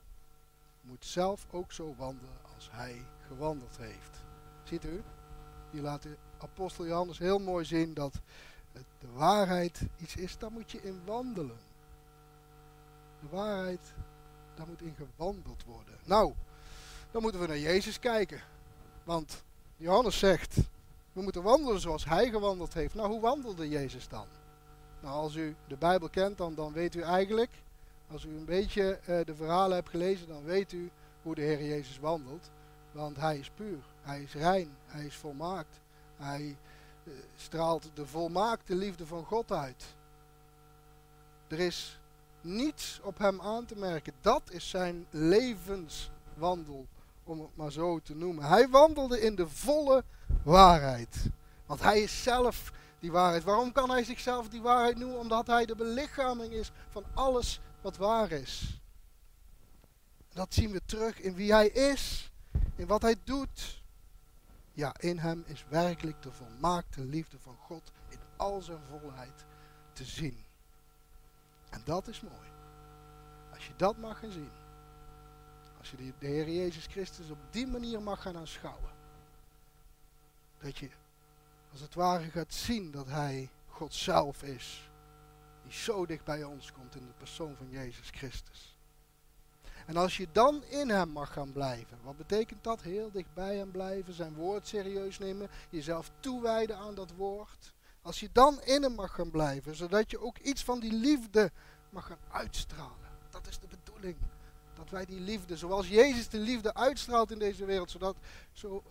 moet 0.80 1.04
zelf 1.04 1.46
ook 1.50 1.72
zo 1.72 1.94
wandelen 1.98 2.38
als 2.54 2.68
hij 2.72 3.06
gewandeld 3.26 3.76
heeft. 3.76 4.22
Ziet 4.62 4.84
u? 4.84 5.02
Hier 5.70 5.82
laat 5.82 6.02
de 6.02 6.16
apostel 6.38 6.86
Johannes 6.86 7.18
heel 7.18 7.38
mooi 7.38 7.64
zien 7.64 7.94
dat 7.94 8.20
de 8.72 9.10
waarheid 9.12 9.80
iets 9.98 10.16
is, 10.16 10.38
daar 10.38 10.52
moet 10.52 10.70
je 10.70 10.82
in 10.82 11.00
wandelen. 11.04 11.58
De 13.20 13.28
waarheid, 13.30 13.80
daar 14.54 14.66
moet 14.66 14.82
in 14.82 14.94
gewandeld 14.96 15.64
worden. 15.64 15.94
Nou, 16.04 16.32
dan 17.10 17.22
moeten 17.22 17.40
we 17.40 17.46
naar 17.46 17.58
Jezus 17.58 17.98
kijken. 17.98 18.40
Want 19.04 19.42
Johannes 19.76 20.18
zegt, 20.18 20.56
we 21.12 21.22
moeten 21.22 21.42
wandelen 21.42 21.80
zoals 21.80 22.04
hij 22.04 22.30
gewandeld 22.30 22.74
heeft. 22.74 22.94
Nou, 22.94 23.08
hoe 23.08 23.20
wandelde 23.20 23.68
Jezus 23.68 24.08
dan? 24.08 24.26
Nou, 25.00 25.14
als 25.14 25.34
u 25.34 25.56
de 25.66 25.76
Bijbel 25.76 26.08
kent, 26.08 26.38
dan, 26.38 26.54
dan 26.54 26.72
weet 26.72 26.94
u 26.94 27.00
eigenlijk, 27.00 27.50
als 28.12 28.24
u 28.24 28.28
een 28.28 28.44
beetje 28.44 28.98
uh, 29.00 29.20
de 29.24 29.34
verhalen 29.34 29.76
hebt 29.76 29.88
gelezen, 29.88 30.28
dan 30.28 30.44
weet 30.44 30.72
u 30.72 30.90
hoe 31.22 31.34
de 31.34 31.40
Heer 31.40 31.64
Jezus 31.64 31.98
wandelt. 31.98 32.50
Want 32.92 33.16
hij 33.16 33.38
is 33.38 33.50
puur, 33.50 33.78
hij 34.02 34.22
is 34.22 34.34
rein, 34.34 34.76
hij 34.86 35.04
is 35.04 35.16
volmaakt. 35.16 35.80
Hij 36.16 36.56
uh, 37.04 37.14
straalt 37.36 37.90
de 37.94 38.06
volmaakte 38.06 38.74
liefde 38.74 39.06
van 39.06 39.24
God 39.24 39.52
uit. 39.52 39.84
Er 41.48 41.58
is 41.58 42.00
niets 42.40 43.00
op 43.02 43.18
hem 43.18 43.40
aan 43.40 43.64
te 43.64 43.76
merken. 43.76 44.12
Dat 44.20 44.42
is 44.50 44.68
zijn 44.68 45.06
levenswandel, 45.10 46.86
om 47.24 47.40
het 47.40 47.56
maar 47.56 47.72
zo 47.72 47.98
te 47.98 48.14
noemen. 48.14 48.44
Hij 48.44 48.68
wandelde 48.68 49.20
in 49.20 49.34
de 49.34 49.48
volle 49.48 50.04
waarheid. 50.42 51.26
Want 51.66 51.80
hij 51.80 52.00
is 52.00 52.22
zelf 52.22 52.72
die 52.98 53.12
waarheid. 53.12 53.44
Waarom 53.44 53.72
kan 53.72 53.90
hij 53.90 54.04
zichzelf 54.04 54.48
die 54.48 54.62
waarheid 54.62 54.98
noemen? 54.98 55.18
Omdat 55.18 55.46
hij 55.46 55.66
de 55.66 55.74
belichaming 55.74 56.52
is 56.52 56.72
van 56.88 57.04
alles 57.14 57.60
wat 57.80 57.96
waar 57.96 58.30
is. 58.30 58.80
Dat 60.32 60.54
zien 60.54 60.70
we 60.70 60.80
terug 60.84 61.20
in 61.20 61.34
wie 61.34 61.52
hij 61.52 61.68
is, 61.68 62.32
in 62.76 62.86
wat 62.86 63.02
hij 63.02 63.16
doet. 63.24 63.82
Ja, 64.72 64.94
in 64.98 65.18
hem 65.18 65.44
is 65.46 65.64
werkelijk 65.68 66.22
de 66.22 66.32
volmaakte 66.32 67.00
liefde 67.00 67.38
van 67.38 67.56
God 67.56 67.92
in 68.08 68.18
al 68.36 68.60
zijn 68.60 68.82
volheid 68.88 69.44
te 69.92 70.04
zien. 70.04 70.44
En 71.70 71.82
dat 71.84 72.08
is 72.08 72.20
mooi. 72.20 72.48
Als 73.52 73.66
je 73.66 73.72
dat 73.76 73.96
mag 73.96 74.18
gaan 74.18 74.30
zien. 74.30 74.50
Als 75.78 75.90
je 75.90 75.96
de, 75.96 76.26
Heer 76.26 76.50
Jezus 76.50 76.86
Christus 76.86 77.30
op 77.30 77.38
die 77.50 77.66
manier 77.66 78.02
mag 78.02 78.22
gaan 78.22 78.36
aanschouwen. 78.36 78.90
Dat 80.58 80.78
je 80.78 80.90
als 81.72 81.80
het 81.80 81.94
ware 81.94 82.30
gaat 82.30 82.54
zien 82.54 82.90
dat 82.90 83.06
Hij 83.06 83.50
God 83.68 83.94
zelf 83.94 84.42
is. 84.42 84.89
Die 85.70 85.78
zo 85.78 86.06
dicht 86.06 86.24
bij 86.24 86.44
ons 86.44 86.72
komt 86.72 86.94
in 86.94 87.06
de 87.06 87.12
persoon 87.18 87.56
van 87.56 87.70
Jezus 87.70 88.10
Christus. 88.10 88.76
En 89.86 89.96
als 89.96 90.16
je 90.16 90.26
dan 90.32 90.64
in 90.64 90.88
Hem 90.88 91.08
mag 91.08 91.32
gaan 91.32 91.52
blijven, 91.52 91.98
wat 92.02 92.16
betekent 92.16 92.64
dat? 92.64 92.82
Heel 92.82 93.10
dicht 93.10 93.34
bij 93.34 93.56
Hem 93.56 93.70
blijven, 93.70 94.14
Zijn 94.14 94.34
woord 94.34 94.66
serieus 94.66 95.18
nemen, 95.18 95.48
jezelf 95.68 96.10
toewijden 96.20 96.76
aan 96.76 96.94
dat 96.94 97.12
woord. 97.16 97.74
Als 98.02 98.20
je 98.20 98.28
dan 98.32 98.62
in 98.62 98.82
Hem 98.82 98.92
mag 98.92 99.14
gaan 99.14 99.30
blijven, 99.30 99.74
zodat 99.74 100.10
je 100.10 100.20
ook 100.20 100.38
iets 100.38 100.64
van 100.64 100.80
die 100.80 100.92
liefde 100.92 101.50
mag 101.90 102.06
gaan 102.06 102.18
uitstralen. 102.30 103.08
Dat 103.30 103.46
is 103.46 103.58
de 103.58 103.66
bedoeling. 103.66 104.16
Dat 104.74 104.90
wij 104.90 105.04
die 105.04 105.20
liefde, 105.20 105.56
zoals 105.56 105.88
Jezus 105.88 106.28
de 106.28 106.38
liefde 106.38 106.74
uitstraalt 106.74 107.30
in 107.30 107.38
deze 107.38 107.64
wereld, 107.64 107.90
zodat 107.90 108.16
zo 108.52 108.82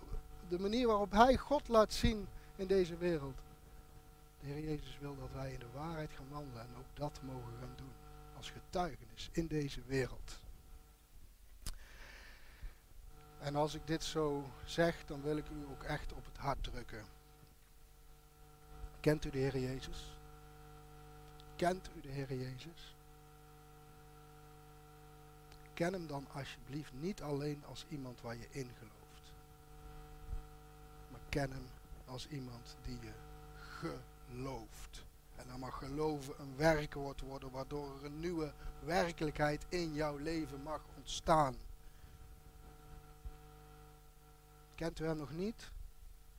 de 0.50 0.60
manier 0.60 0.88
waarop 0.88 1.12
Hij 1.12 1.38
God 1.38 1.68
laat 1.68 1.94
zien 1.94 2.28
in 2.56 2.68
deze 2.68 2.98
wereld. 2.98 3.42
De 4.40 4.48
Heer 4.48 4.64
Jezus 4.64 4.98
wil 5.00 5.18
dat 5.18 5.32
wij 5.32 5.54
in 5.54 5.60
de 5.60 5.72
waarheid 5.74 6.12
gaan 6.12 6.30
wandelen 6.30 6.62
en 6.62 6.76
ook 6.78 6.96
dat 6.96 7.22
mogen 7.22 7.54
gaan 7.60 7.74
doen 7.76 7.94
als 8.38 8.50
getuigenis 8.50 9.30
in 9.32 9.48
deze 9.48 9.82
wereld. 9.82 10.40
En 13.40 13.56
als 13.56 13.74
ik 13.74 13.88
dit 13.88 14.04
zo 14.04 14.50
zeg, 14.66 15.06
dan 15.06 15.22
wil 15.22 15.38
ik 15.38 15.50
u 15.50 15.66
ook 15.72 15.84
echt 15.84 16.14
op 16.14 16.26
het 16.26 16.38
hart 16.38 16.64
drukken. 16.64 17.06
Kent 19.00 19.26
u 19.26 19.30
de 19.30 19.38
Heer 19.38 19.58
Jezus? 19.58 20.18
Kent 21.56 21.90
u 21.98 22.02
de 22.02 22.10
Heer 22.10 22.34
Jezus? 22.34 22.98
ken 25.80 25.94
hem 25.94 26.08
dan 26.08 26.28
alsjeblieft 26.32 26.94
niet 26.94 27.22
alleen 27.22 27.64
als 27.66 27.86
iemand 27.90 28.22
waar 28.22 28.36
je 28.36 28.48
in 28.50 28.70
gelooft. 28.78 29.34
Maar 31.12 31.20
ken 31.30 31.52
hem 31.52 31.68
als 32.06 32.28
iemand 32.28 32.78
die 32.82 33.00
je 33.02 33.12
gelooft. 33.80 34.09
En 35.36 35.48
dan 35.48 35.60
mag 35.60 35.78
geloven 35.78 36.34
een 36.40 36.56
werkwoord 36.56 37.22
worden, 37.22 37.52
waardoor 37.52 37.96
er 37.96 38.06
een 38.06 38.20
nieuwe 38.20 38.54
werkelijkheid 38.80 39.66
in 39.70 39.94
jouw 39.94 40.18
leven 40.18 40.64
mag 40.64 40.82
ontstaan. 40.98 41.56
Kent 44.76 45.00
u 45.00 45.06
hem 45.06 45.18
nog 45.18 45.32
niet? 45.32 45.72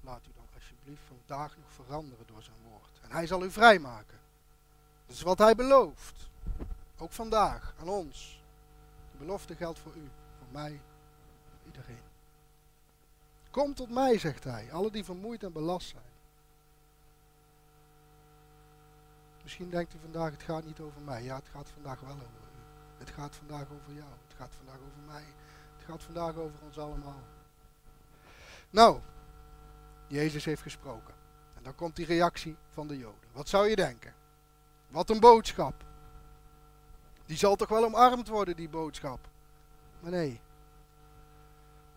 Laat 0.01 0.27
u 0.27 0.31
dan 0.35 0.45
alsjeblieft 0.55 1.03
vandaag 1.07 1.57
nog 1.57 1.73
veranderen 1.73 2.27
door 2.27 2.43
zijn 2.43 2.57
woord. 2.71 3.01
En 3.03 3.11
hij 3.11 3.27
zal 3.27 3.45
u 3.45 3.51
vrijmaken. 3.51 4.19
Dat 5.07 5.17
is 5.17 5.23
wat 5.23 5.39
hij 5.39 5.55
belooft. 5.55 6.29
Ook 6.99 7.13
vandaag, 7.13 7.75
aan 7.81 7.89
ons. 7.89 8.43
De 9.13 9.19
belofte 9.19 9.57
geldt 9.57 9.79
voor 9.79 9.95
u, 9.95 10.11
voor 10.39 10.47
mij, 10.51 10.81
voor 11.49 11.67
iedereen. 11.67 12.09
Kom 13.51 13.75
tot 13.75 13.91
mij, 13.91 14.19
zegt 14.19 14.45
hij, 14.45 14.73
alle 14.73 14.91
die 14.91 15.05
vermoeid 15.05 15.43
en 15.43 15.53
belast 15.53 15.89
zijn. 15.89 16.10
Misschien 19.51 19.71
denkt 19.71 19.95
u 19.95 19.99
vandaag, 19.99 20.31
het 20.31 20.43
gaat 20.43 20.65
niet 20.65 20.81
over 20.81 21.01
mij. 21.01 21.23
Ja, 21.23 21.35
het 21.35 21.49
gaat 21.49 21.69
vandaag 21.69 22.01
wel 22.01 22.11
over 22.11 22.25
u. 22.25 22.99
Het 22.99 23.11
gaat 23.11 23.37
vandaag 23.37 23.63
over 23.63 23.93
jou. 23.93 24.09
Het 24.27 24.37
gaat 24.37 24.55
vandaag 24.57 24.77
over 24.77 25.03
mij. 25.07 25.25
Het 25.77 25.85
gaat 25.85 26.03
vandaag 26.03 26.35
over 26.35 26.63
ons 26.63 26.79
allemaal. 26.79 27.23
Nou, 28.71 29.01
Jezus 30.07 30.45
heeft 30.45 30.63
gesproken. 30.63 31.15
En 31.57 31.63
dan 31.63 31.75
komt 31.75 31.97
die 31.97 32.07
reactie 32.07 32.57
van 32.69 32.87
de 32.87 32.99
Joden. 32.99 33.29
Wat 33.33 33.49
zou 33.49 33.69
je 33.69 33.77
denken? 33.77 34.15
Wat 34.89 35.11
een 35.11 35.21
boodschap. 35.21 35.85
Die 37.27 37.37
zal 37.37 37.57
toch 37.57 37.69
wel 37.69 37.85
omarmd 37.85 38.29
worden, 38.29 38.57
die 38.57 38.69
boodschap. 38.69 39.29
Maar 40.01 40.11
nee. 40.11 40.41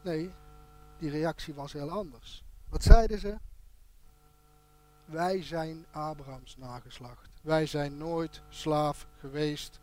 Nee, 0.02 0.34
die 0.98 1.10
reactie 1.10 1.54
was 1.54 1.74
heel 1.74 1.90
anders. 1.90 2.44
Wat 2.70 2.84
zeiden 2.84 3.20
ze? 3.20 3.38
Wij 5.06 5.44
zijn 5.44 5.86
Abrahams 5.92 6.58
nageslacht. 6.58 7.33
Wij 7.44 7.66
zijn 7.66 7.98
nooit 7.98 8.42
slaaf 8.50 9.08
geweest. 9.20 9.80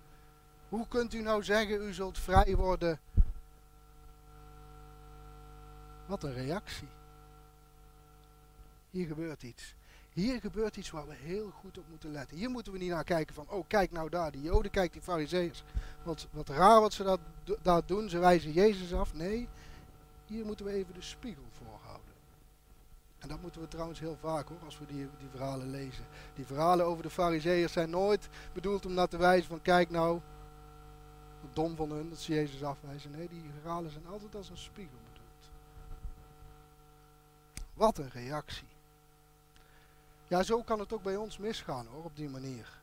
Hoe 0.68 0.88
kunt 0.88 1.14
u 1.14 1.22
nou 1.22 1.44
zeggen, 1.44 1.82
u 1.82 1.92
zult 1.92 2.18
vrij 2.18 2.56
worden? 2.56 3.00
Wat 6.06 6.22
een 6.22 6.32
reactie. 6.32 6.88
Hier 8.90 9.06
gebeurt 9.06 9.42
iets. 9.42 9.74
Hier 10.12 10.40
gebeurt 10.40 10.76
iets 10.76 10.90
waar 10.90 11.06
we 11.06 11.14
heel 11.14 11.50
goed 11.50 11.78
op 11.78 11.84
moeten 11.90 12.12
letten. 12.12 12.36
Hier 12.36 12.50
moeten 12.50 12.72
we 12.72 12.78
niet 12.78 12.90
naar 12.90 13.04
kijken 13.04 13.34
van, 13.34 13.48
oh 13.48 13.64
kijk 13.66 13.90
nou 13.90 14.08
daar, 14.08 14.30
die 14.30 14.42
joden, 14.42 14.70
kijk 14.70 14.92
die 14.92 15.02
fariseeërs. 15.02 15.62
Wat, 16.02 16.26
wat 16.30 16.48
raar 16.48 16.80
wat 16.80 16.92
ze 16.92 17.18
dat, 17.62 17.88
doen, 17.88 18.08
ze 18.08 18.18
wijzen 18.18 18.52
Jezus 18.52 18.94
af. 18.94 19.14
Nee, 19.14 19.48
hier 20.26 20.44
moeten 20.44 20.64
we 20.64 20.72
even 20.72 20.94
de 20.94 21.02
spiegel. 21.02 21.44
En 23.20 23.28
dat 23.28 23.40
moeten 23.40 23.60
we 23.60 23.68
trouwens 23.68 24.00
heel 24.00 24.16
vaak 24.20 24.48
hoor, 24.48 24.58
als 24.64 24.78
we 24.78 24.86
die, 24.86 25.08
die 25.18 25.28
verhalen 25.30 25.70
lezen. 25.70 26.04
Die 26.34 26.46
verhalen 26.46 26.86
over 26.86 27.02
de 27.02 27.10
fariseeërs 27.10 27.72
zijn 27.72 27.90
nooit 27.90 28.28
bedoeld 28.52 28.86
om 28.86 28.94
naar 28.94 29.08
te 29.08 29.16
wijzen 29.16 29.48
van, 29.48 29.62
kijk 29.62 29.90
nou, 29.90 30.20
wat 31.40 31.54
dom 31.54 31.76
van 31.76 31.90
hun 31.90 32.08
dat 32.08 32.18
ze 32.18 32.34
Jezus 32.34 32.62
afwijzen. 32.62 33.10
Nee, 33.10 33.28
die 33.28 33.50
verhalen 33.60 33.90
zijn 33.90 34.06
altijd 34.06 34.34
als 34.34 34.50
een 34.50 34.56
spiegel 34.56 34.98
bedoeld. 35.12 35.50
Wat 37.74 37.98
een 37.98 38.10
reactie. 38.10 38.68
Ja, 40.28 40.42
zo 40.42 40.62
kan 40.62 40.78
het 40.78 40.92
ook 40.92 41.02
bij 41.02 41.16
ons 41.16 41.38
misgaan 41.38 41.86
hoor, 41.86 42.04
op 42.04 42.16
die 42.16 42.28
manier. 42.28 42.78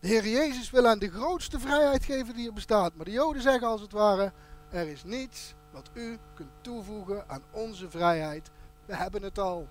De 0.00 0.08
Heer 0.08 0.28
Jezus 0.28 0.70
wil 0.70 0.86
aan 0.86 0.98
de 0.98 1.10
grootste 1.10 1.60
vrijheid 1.60 2.04
geven 2.04 2.34
die 2.34 2.46
er 2.46 2.52
bestaat. 2.52 2.94
Maar 2.94 3.04
de 3.04 3.10
Joden 3.10 3.42
zeggen 3.42 3.68
als 3.68 3.80
het 3.80 3.92
ware, 3.92 4.32
er 4.70 4.88
is 4.88 5.04
niets 5.04 5.54
wat 5.70 5.90
u 5.94 6.18
kunt 6.34 6.50
toevoegen 6.60 7.28
aan 7.28 7.42
onze 7.50 7.90
vrijheid. 7.90 8.50
We 8.88 8.96
hebben 8.96 9.22
het 9.22 9.38
al. 9.38 9.68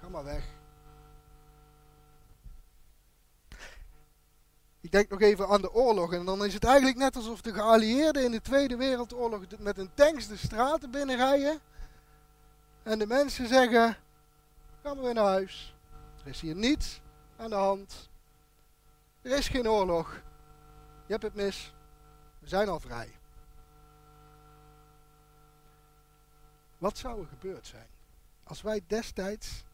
Ga 0.00 0.08
maar 0.08 0.24
weg. 0.24 0.44
Ik 4.80 4.90
denk 4.90 5.08
nog 5.08 5.20
even 5.20 5.48
aan 5.48 5.60
de 5.60 5.72
oorlog. 5.72 6.12
En 6.12 6.24
dan 6.24 6.44
is 6.44 6.54
het 6.54 6.64
eigenlijk 6.64 6.96
net 6.96 7.16
alsof 7.16 7.40
de 7.40 7.52
geallieerden 7.52 8.24
in 8.24 8.30
de 8.30 8.40
Tweede 8.40 8.76
Wereldoorlog 8.76 9.42
met 9.58 9.78
een 9.78 9.94
tanks 9.94 10.28
de 10.28 10.36
straten 10.36 10.90
binnenrijden. 10.90 11.60
En 12.82 12.98
de 12.98 13.06
mensen 13.06 13.48
zeggen, 13.48 13.96
gaan 14.82 14.96
we 14.96 15.02
weer 15.02 15.14
naar 15.14 15.24
huis. 15.24 15.76
Er 16.22 16.26
is 16.26 16.40
hier 16.40 16.56
niets 16.56 17.00
aan 17.36 17.50
de 17.50 17.56
hand. 17.56 18.10
Er 19.22 19.36
is 19.36 19.48
geen 19.48 19.68
oorlog. 19.68 20.12
Je 21.06 21.12
hebt 21.12 21.22
het 21.22 21.34
mis. 21.34 21.74
We 22.38 22.48
zijn 22.48 22.68
al 22.68 22.80
vrij. 22.80 23.18
Wat 26.78 26.98
zou 26.98 27.20
er 27.20 27.26
gebeurd 27.26 27.66
zijn 27.66 27.98
als 28.50 28.62
wij 28.62 28.82
destijds 28.86 29.64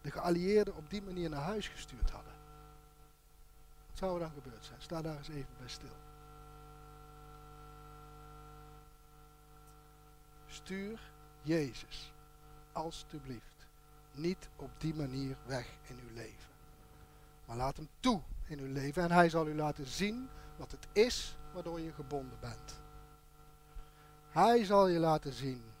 de 0.00 0.10
geallieerden 0.10 0.76
op 0.76 0.90
die 0.90 1.02
manier 1.02 1.30
naar 1.30 1.42
huis 1.42 1.68
gestuurd 1.68 2.10
hadden? 2.10 2.32
Wat 3.88 3.98
zou 3.98 4.14
er 4.14 4.20
dan 4.20 4.42
gebeurd 4.42 4.64
zijn? 4.64 4.82
Sta 4.82 5.02
daar 5.02 5.16
eens 5.16 5.28
even 5.28 5.54
bij 5.58 5.68
stil. 5.68 5.96
Stuur 10.46 11.00
Jezus, 11.42 12.12
alstublieft, 12.72 13.66
niet 14.12 14.48
op 14.56 14.70
die 14.78 14.94
manier 14.94 15.36
weg 15.46 15.66
in 15.86 15.98
uw 16.08 16.14
leven. 16.14 16.50
Maar 17.44 17.56
laat 17.56 17.76
hem 17.76 17.88
toe 18.00 18.20
in 18.46 18.58
uw 18.58 18.72
leven 18.72 19.02
en 19.02 19.10
hij 19.10 19.28
zal 19.28 19.48
u 19.48 19.54
laten 19.54 19.86
zien 19.86 20.28
wat 20.56 20.70
het 20.70 20.86
is 20.92 21.36
waardoor 21.52 21.80
je 21.80 21.92
gebonden 21.92 22.38
bent. 22.40 22.80
Hij 24.30 24.64
zal 24.64 24.88
je 24.88 24.98
laten 24.98 25.32
zien 25.32 25.71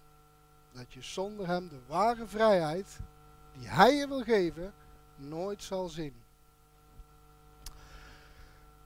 dat 0.72 0.92
je 0.92 1.02
zonder 1.02 1.46
hem 1.46 1.68
de 1.68 1.80
ware 1.86 2.26
vrijheid 2.26 2.98
die 3.58 3.68
hij 3.68 3.94
je 3.94 4.08
wil 4.08 4.22
geven 4.22 4.72
nooit 5.16 5.62
zal 5.62 5.88
zien. 5.88 6.14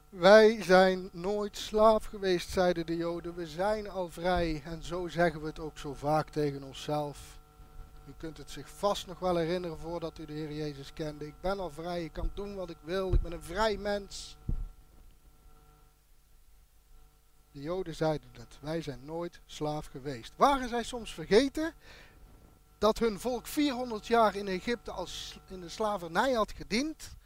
Wij 0.08 0.62
zijn 0.62 1.08
nooit 1.12 1.56
slaaf 1.56 2.04
geweest, 2.04 2.50
zeiden 2.50 2.86
de 2.86 2.96
Joden. 2.96 3.34
We 3.34 3.46
zijn 3.46 3.90
al 3.90 4.08
vrij. 4.08 4.62
En 4.64 4.82
zo 4.82 5.08
zeggen 5.08 5.40
we 5.40 5.46
het 5.46 5.60
ook 5.60 5.78
zo 5.78 5.94
vaak 5.94 6.30
tegen 6.30 6.62
onszelf. 6.62 7.38
U 8.08 8.12
kunt 8.16 8.36
het 8.36 8.50
zich 8.50 8.68
vast 8.68 9.06
nog 9.06 9.18
wel 9.18 9.36
herinneren 9.36 9.78
voordat 9.78 10.18
u 10.18 10.24
de 10.24 10.32
Heer 10.32 10.52
Jezus 10.52 10.92
kende. 10.92 11.26
Ik 11.26 11.40
ben 11.40 11.58
al 11.58 11.70
vrij, 11.70 12.04
ik 12.04 12.12
kan 12.12 12.30
doen 12.34 12.54
wat 12.54 12.70
ik 12.70 12.76
wil, 12.84 13.12
ik 13.12 13.22
ben 13.22 13.32
een 13.32 13.42
vrij 13.42 13.76
mens. 13.76 14.36
De 17.56 17.62
Joden 17.62 17.94
zeiden 17.94 18.28
dat. 18.32 18.58
Wij 18.60 18.82
zijn 18.82 19.00
nooit 19.04 19.40
slaaf 19.46 19.86
geweest. 19.86 20.32
Waren 20.36 20.68
zij 20.68 20.82
soms 20.82 21.14
vergeten 21.14 21.72
dat 22.78 22.98
hun 22.98 23.20
volk 23.20 23.46
400 23.46 24.06
jaar 24.06 24.34
in 24.34 24.48
Egypte 24.48 24.90
als 24.90 25.40
in 25.48 25.60
de 25.60 25.68
slavernij 25.68 26.32
had 26.32 26.52
gediend? 26.52 27.16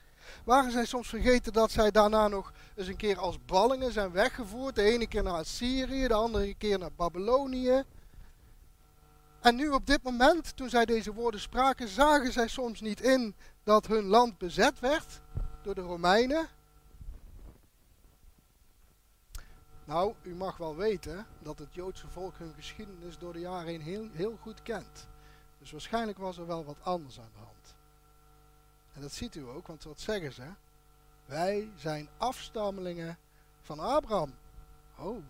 Waren 0.45 0.73
zij 0.73 0.85
soms 0.85 1.09
vergeten 1.09 1.53
dat 1.53 1.71
zij 1.71 1.91
daarna 1.91 2.29
nog 2.29 2.53
eens 2.75 2.87
een 2.87 2.97
keer 2.97 3.19
als 3.19 3.45
ballingen 3.45 3.93
zijn 3.93 4.11
weggevoerd? 4.11 4.75
De 4.75 4.83
ene 4.83 5.07
keer 5.07 5.23
naar 5.23 5.45
Syrië, 5.45 6.09
de 6.09 6.15
andere 6.15 6.55
keer 6.55 6.79
naar 6.79 6.93
Babylonië. 6.97 7.83
En 9.41 9.57
nu 9.57 9.69
op 9.69 9.87
dit 9.87 10.03
moment, 10.03 10.57
toen 10.57 10.69
zij 10.69 10.85
deze 10.85 11.13
woorden 11.13 11.41
spraken, 11.41 11.89
zagen 11.89 12.33
zij 12.33 12.49
soms 12.49 12.81
niet 12.81 13.01
in 13.01 13.35
dat 13.65 13.87
hun 13.87 14.05
land 14.05 14.39
bezet 14.39 14.81
werd 14.81 15.21
door 15.63 15.75
de 15.75 15.81
Romeinen. 15.81 16.49
Nou, 19.91 20.15
u 20.23 20.35
mag 20.35 20.57
wel 20.57 20.77
weten 20.77 21.27
dat 21.39 21.59
het 21.59 21.75
Joodse 21.75 22.09
volk 22.09 22.39
hun 22.39 22.55
geschiedenis 22.55 23.19
door 23.19 23.33
de 23.33 23.39
jaren 23.39 23.67
heen 23.67 23.81
heel, 23.81 24.09
heel 24.13 24.37
goed 24.41 24.63
kent. 24.63 25.09
Dus 25.59 25.71
waarschijnlijk 25.71 26.19
was 26.19 26.39
er 26.39 26.47
wel 26.47 26.65
wat 26.65 26.77
anders 26.83 27.21
aan 27.21 27.31
de 27.33 27.39
hand. 27.39 27.75
En 28.93 29.01
dat 29.01 29.13
ziet 29.13 29.35
u 29.35 29.49
ook, 29.49 29.67
want 29.67 29.85
wat 29.85 30.01
zeggen 30.01 30.33
ze? 30.33 30.43
Wij 31.25 31.71
zijn 31.77 32.09
afstammelingen 32.17 33.19
van 33.61 33.79
Abraham. 33.79 34.35
Oh, 34.99 35.25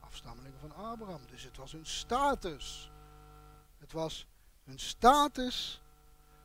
afstammelingen 0.00 0.58
van 0.60 0.74
Abraham. 0.74 1.20
Dus 1.30 1.42
het 1.42 1.56
was 1.56 1.72
hun 1.72 1.86
status. 1.86 2.90
Het 3.78 3.92
was 3.92 4.26
hun 4.64 4.78
status 4.78 5.82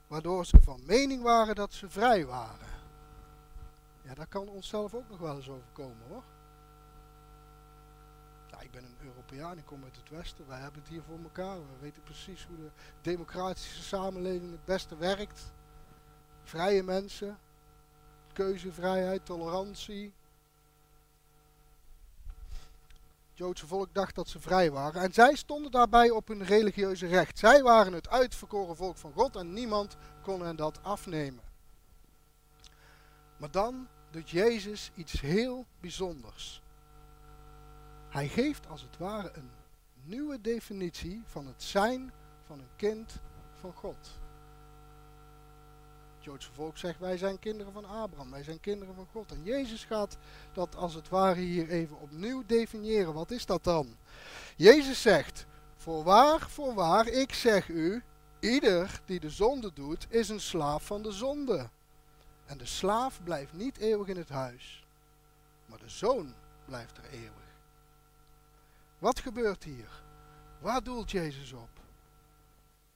waardoor 0.08 0.46
ze 0.46 0.62
van 0.62 0.86
mening 0.86 1.22
waren 1.22 1.56
dat 1.56 1.74
ze 1.74 1.90
vrij 1.90 2.26
waren. 2.26 2.70
Ja, 4.02 4.14
dat 4.14 4.28
kan 4.28 4.48
onszelf 4.48 4.94
ook 4.94 5.10
nog 5.10 5.20
wel 5.20 5.36
eens 5.36 5.50
overkomen 5.50 6.08
hoor. 6.08 6.24
Ik 8.60 8.72
ben 8.72 8.84
een 8.84 9.08
Europeaan, 9.08 9.58
ik 9.58 9.66
kom 9.66 9.84
uit 9.84 9.96
het 9.96 10.10
Westen. 10.10 10.48
Wij 10.48 10.60
hebben 10.60 10.82
het 10.82 10.90
hier 10.90 11.02
voor 11.02 11.20
elkaar. 11.24 11.58
We 11.58 11.80
weten 11.80 12.04
precies 12.04 12.46
hoe 12.46 12.58
de 12.58 12.70
democratische 13.02 13.84
samenleving 13.84 14.52
het 14.52 14.66
beste 14.66 14.98
werkt. 14.98 15.52
Vrije 16.44 16.84
mensen, 16.84 17.38
keuzevrijheid, 18.34 19.26
tolerantie. 19.26 20.14
Het 23.30 23.38
Joodse 23.42 23.68
volk 23.68 23.94
dacht 23.94 24.16
dat 24.16 24.28
ze 24.28 24.40
vrij 24.40 24.72
waren. 24.72 25.02
En 25.02 25.14
zij 25.14 25.36
stonden 25.36 25.72
daarbij 25.72 26.10
op 26.10 26.28
hun 26.28 26.44
religieuze 26.44 27.08
recht. 27.08 27.40
Zij 27.40 27.62
waren 27.62 27.94
het 27.94 28.10
uitverkoren 28.10 28.76
volk 28.76 28.98
van 28.98 29.14
God 29.14 29.36
en 29.36 29.54
niemand 29.54 29.96
kon 30.22 30.42
hen 30.42 30.56
dat 30.56 30.84
afnemen. 30.84 31.44
Maar 33.38 33.52
dan 33.52 33.88
doet 34.12 34.30
Jezus 34.30 34.92
iets 34.96 35.22
heel 35.22 35.66
bijzonders. 35.80 36.63
Hij 38.14 38.28
geeft 38.28 38.68
als 38.68 38.82
het 38.82 38.98
ware 38.98 39.32
een 39.34 39.50
nieuwe 40.04 40.42
definitie 40.42 41.22
van 41.26 41.48
het 41.48 41.64
zijn 41.64 42.12
van 42.46 42.60
een 42.60 42.76
kind 42.76 43.20
van 43.60 43.74
God. 43.74 44.20
Het 46.16 46.24
Joodse 46.24 46.52
volk 46.52 46.78
zegt 46.78 47.00
wij 47.00 47.18
zijn 47.18 47.40
kinderen 47.40 47.74
van 47.74 47.86
Abraham, 47.86 48.32
wij 48.32 48.44
zijn 48.44 48.60
kinderen 48.60 48.96
van 48.96 49.08
God. 49.12 49.32
En 49.32 49.44
Jezus 49.44 49.86
gaat 49.86 50.18
dat 50.52 50.76
als 50.76 50.94
het 50.94 51.10
ware 51.10 51.40
hier 51.40 51.70
even 51.70 52.00
opnieuw 52.00 52.44
definiëren. 52.46 53.14
Wat 53.14 53.32
is 53.32 53.46
dat 53.46 53.64
dan? 53.64 53.98
Jezus 54.56 55.02
zegt, 55.02 55.46
voorwaar, 55.76 56.50
voorwaar, 56.50 57.08
ik 57.08 57.34
zeg 57.34 57.68
u, 57.68 58.04
ieder 58.40 59.02
die 59.06 59.20
de 59.20 59.30
zonde 59.30 59.72
doet, 59.74 60.08
is 60.10 60.30
een 60.30 60.42
slaaf 60.42 60.86
van 60.86 61.02
de 61.02 61.12
zonde. 61.12 61.70
En 62.46 62.58
de 62.58 62.66
slaaf 62.66 63.24
blijft 63.24 63.54
niet 63.54 63.78
eeuwig 63.78 64.08
in 64.08 64.18
het 64.18 64.30
huis, 64.30 64.86
maar 65.66 65.80
de 65.80 65.90
zoon 65.90 66.34
blijft 66.66 66.98
er 66.98 67.06
eeuwig. 67.12 67.43
Wat 69.04 69.20
gebeurt 69.20 69.64
hier? 69.64 70.04
Waar 70.60 70.84
doelt 70.84 71.12
Jezus 71.12 71.54
op? 71.54 71.70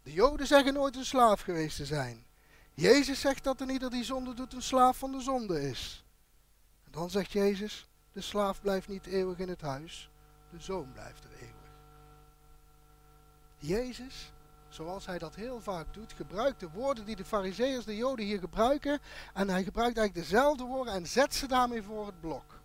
De 0.03 0.13
Joden 0.13 0.47
zeggen 0.47 0.73
nooit 0.73 0.95
een 0.95 1.05
slaaf 1.05 1.41
geweest 1.41 1.75
te 1.75 1.85
zijn. 1.85 2.25
Jezus 2.73 3.19
zegt 3.19 3.43
dat 3.43 3.61
een 3.61 3.69
ieder 3.69 3.89
die 3.89 4.03
zonde 4.03 4.33
doet 4.33 4.53
een 4.53 4.61
slaaf 4.61 4.97
van 4.97 5.11
de 5.11 5.21
zonde 5.21 5.69
is. 5.69 6.05
En 6.83 6.91
dan 6.91 7.09
zegt 7.09 7.31
Jezus, 7.31 7.87
de 8.11 8.21
slaaf 8.21 8.61
blijft 8.61 8.87
niet 8.87 9.05
eeuwig 9.05 9.37
in 9.37 9.49
het 9.49 9.61
huis, 9.61 10.09
de 10.49 10.59
zoon 10.59 10.91
blijft 10.91 11.23
er 11.23 11.31
eeuwig. 11.31 11.71
Jezus, 13.57 14.31
zoals 14.69 15.05
hij 15.05 15.17
dat 15.17 15.35
heel 15.35 15.61
vaak 15.61 15.93
doet, 15.93 16.13
gebruikt 16.13 16.59
de 16.59 16.69
woorden 16.69 17.05
die 17.05 17.15
de 17.15 17.25
fariseeërs, 17.25 17.85
de 17.85 17.95
joden 17.95 18.25
hier 18.25 18.39
gebruiken. 18.39 18.99
En 19.33 19.49
hij 19.49 19.63
gebruikt 19.63 19.97
eigenlijk 19.97 20.27
dezelfde 20.27 20.63
woorden 20.63 20.93
en 20.93 21.07
zet 21.07 21.35
ze 21.35 21.47
daarmee 21.47 21.83
voor 21.83 22.05
het 22.05 22.19
blok. 22.19 22.59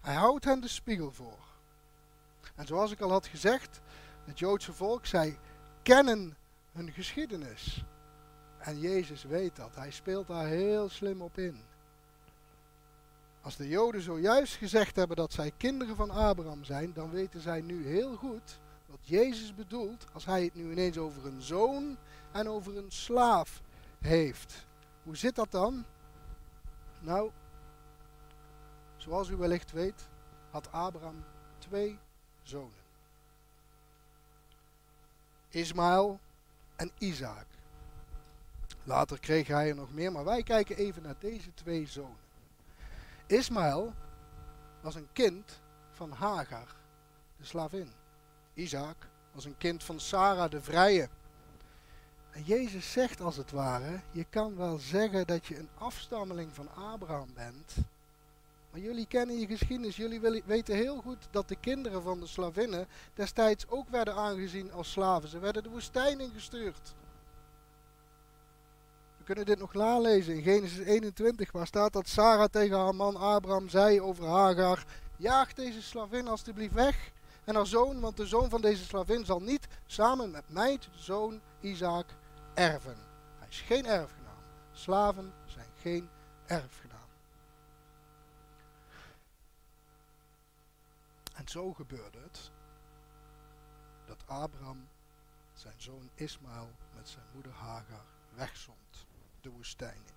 Hij 0.00 0.14
houdt 0.14 0.44
hen 0.44 0.60
de 0.60 0.68
spiegel 0.68 1.12
voor. 1.12 1.54
En 2.56 2.66
zoals 2.66 2.90
ik 2.90 3.00
al 3.00 3.10
had 3.10 3.26
gezegd, 3.26 3.80
het 4.24 4.38
Joodse 4.38 4.72
volk, 4.72 5.06
zij 5.06 5.38
kennen 5.82 6.36
hun 6.72 6.92
geschiedenis. 6.92 7.84
En 8.58 8.80
Jezus 8.80 9.24
weet 9.24 9.56
dat. 9.56 9.74
Hij 9.74 9.90
speelt 9.90 10.26
daar 10.26 10.46
heel 10.46 10.88
slim 10.88 11.22
op 11.22 11.38
in. 11.38 11.60
Als 13.40 13.56
de 13.56 13.68
Joden 13.68 14.02
zojuist 14.02 14.54
gezegd 14.54 14.96
hebben 14.96 15.16
dat 15.16 15.32
zij 15.32 15.52
kinderen 15.56 15.96
van 15.96 16.10
Abraham 16.10 16.64
zijn, 16.64 16.92
dan 16.92 17.10
weten 17.10 17.40
zij 17.40 17.60
nu 17.60 17.86
heel 17.86 18.16
goed 18.16 18.58
wat 18.86 18.98
Jezus 19.02 19.54
bedoelt 19.54 20.06
als 20.12 20.24
hij 20.24 20.44
het 20.44 20.54
nu 20.54 20.70
ineens 20.70 20.98
over 20.98 21.26
een 21.26 21.42
zoon 21.42 21.96
en 22.32 22.48
over 22.48 22.76
een 22.76 22.90
slaaf 22.92 23.62
heeft. 23.98 24.66
Hoe 25.02 25.16
zit 25.16 25.34
dat 25.34 25.50
dan? 25.50 25.84
Nou, 27.00 27.30
zoals 28.96 29.28
u 29.28 29.36
wellicht 29.36 29.72
weet, 29.72 30.08
had 30.50 30.72
Abraham 30.72 31.24
twee 31.58 31.98
zonen. 32.48 32.84
Ismaël 35.48 36.20
en 36.76 36.90
Isaac. 36.98 37.46
Later 38.84 39.20
kreeg 39.20 39.46
hij 39.46 39.68
er 39.68 39.74
nog 39.74 39.92
meer, 39.92 40.12
maar 40.12 40.24
wij 40.24 40.42
kijken 40.42 40.76
even 40.76 41.02
naar 41.02 41.18
deze 41.18 41.54
twee 41.54 41.86
zonen. 41.86 42.24
Ismaël 43.26 43.92
was 44.80 44.94
een 44.94 45.08
kind 45.12 45.60
van 45.92 46.12
Hagar, 46.12 46.74
de 47.36 47.44
slavin. 47.44 47.90
Isaac 48.54 48.96
was 49.32 49.44
een 49.44 49.58
kind 49.58 49.84
van 49.84 50.00
Sarah, 50.00 50.50
de 50.50 50.62
vrije. 50.62 51.08
En 52.30 52.42
Jezus 52.42 52.92
zegt 52.92 53.20
als 53.20 53.36
het 53.36 53.50
ware, 53.50 54.00
je 54.10 54.24
kan 54.30 54.56
wel 54.56 54.78
zeggen 54.78 55.26
dat 55.26 55.46
je 55.46 55.58
een 55.58 55.68
afstammeling 55.78 56.54
van 56.54 56.74
Abraham 56.74 57.28
bent, 57.34 57.74
jullie 58.80 59.06
kennen 59.06 59.38
je 59.38 59.46
geschiedenis, 59.46 59.96
jullie 59.96 60.42
weten 60.46 60.74
heel 60.74 61.00
goed 61.00 61.28
dat 61.30 61.48
de 61.48 61.56
kinderen 61.56 62.02
van 62.02 62.20
de 62.20 62.26
slavinnen 62.26 62.88
destijds 63.14 63.68
ook 63.68 63.88
werden 63.88 64.14
aangezien 64.14 64.72
als 64.72 64.90
slaven. 64.90 65.28
Ze 65.28 65.38
werden 65.38 65.62
de 65.62 65.68
woestijn 65.68 66.20
ingestuurd. 66.20 66.94
We 69.18 69.24
kunnen 69.24 69.46
dit 69.46 69.58
nog 69.58 69.74
nalezen 69.74 70.34
in 70.34 70.42
Genesis 70.42 70.78
21, 70.78 71.52
waar 71.52 71.66
staat 71.66 71.92
dat 71.92 72.08
Sarah 72.08 72.48
tegen 72.50 72.78
haar 72.78 72.94
man 72.94 73.16
Abraham 73.16 73.68
zei 73.68 74.00
over 74.00 74.26
Hagar, 74.26 74.84
jaag 75.16 75.52
deze 75.52 75.82
slavin 75.82 76.28
alstublieft 76.28 76.74
weg 76.74 77.12
en 77.44 77.54
haar 77.54 77.66
zoon, 77.66 78.00
want 78.00 78.16
de 78.16 78.26
zoon 78.26 78.50
van 78.50 78.60
deze 78.60 78.84
slavin 78.84 79.24
zal 79.24 79.40
niet 79.40 79.66
samen 79.86 80.30
met 80.30 80.44
mijn 80.48 80.78
zoon 80.94 81.40
Isaac 81.60 82.06
erven. 82.54 82.96
Hij 83.38 83.48
is 83.48 83.60
geen 83.60 83.86
erfgenaam. 83.86 84.34
Slaven 84.72 85.32
zijn 85.46 85.68
geen 85.80 86.08
erfgenaam. 86.46 86.85
En 91.36 91.48
zo 91.48 91.72
gebeurde 91.72 92.18
het 92.18 92.50
dat 94.06 94.26
Abraham 94.26 94.88
zijn 95.54 95.74
zoon 95.76 96.10
Ismaël 96.14 96.70
met 96.94 97.08
zijn 97.08 97.24
moeder 97.34 97.52
Hagar 97.52 98.04
wegzond 98.34 99.06
de 99.40 99.50
woestijn 99.50 100.02
in. 100.06 100.14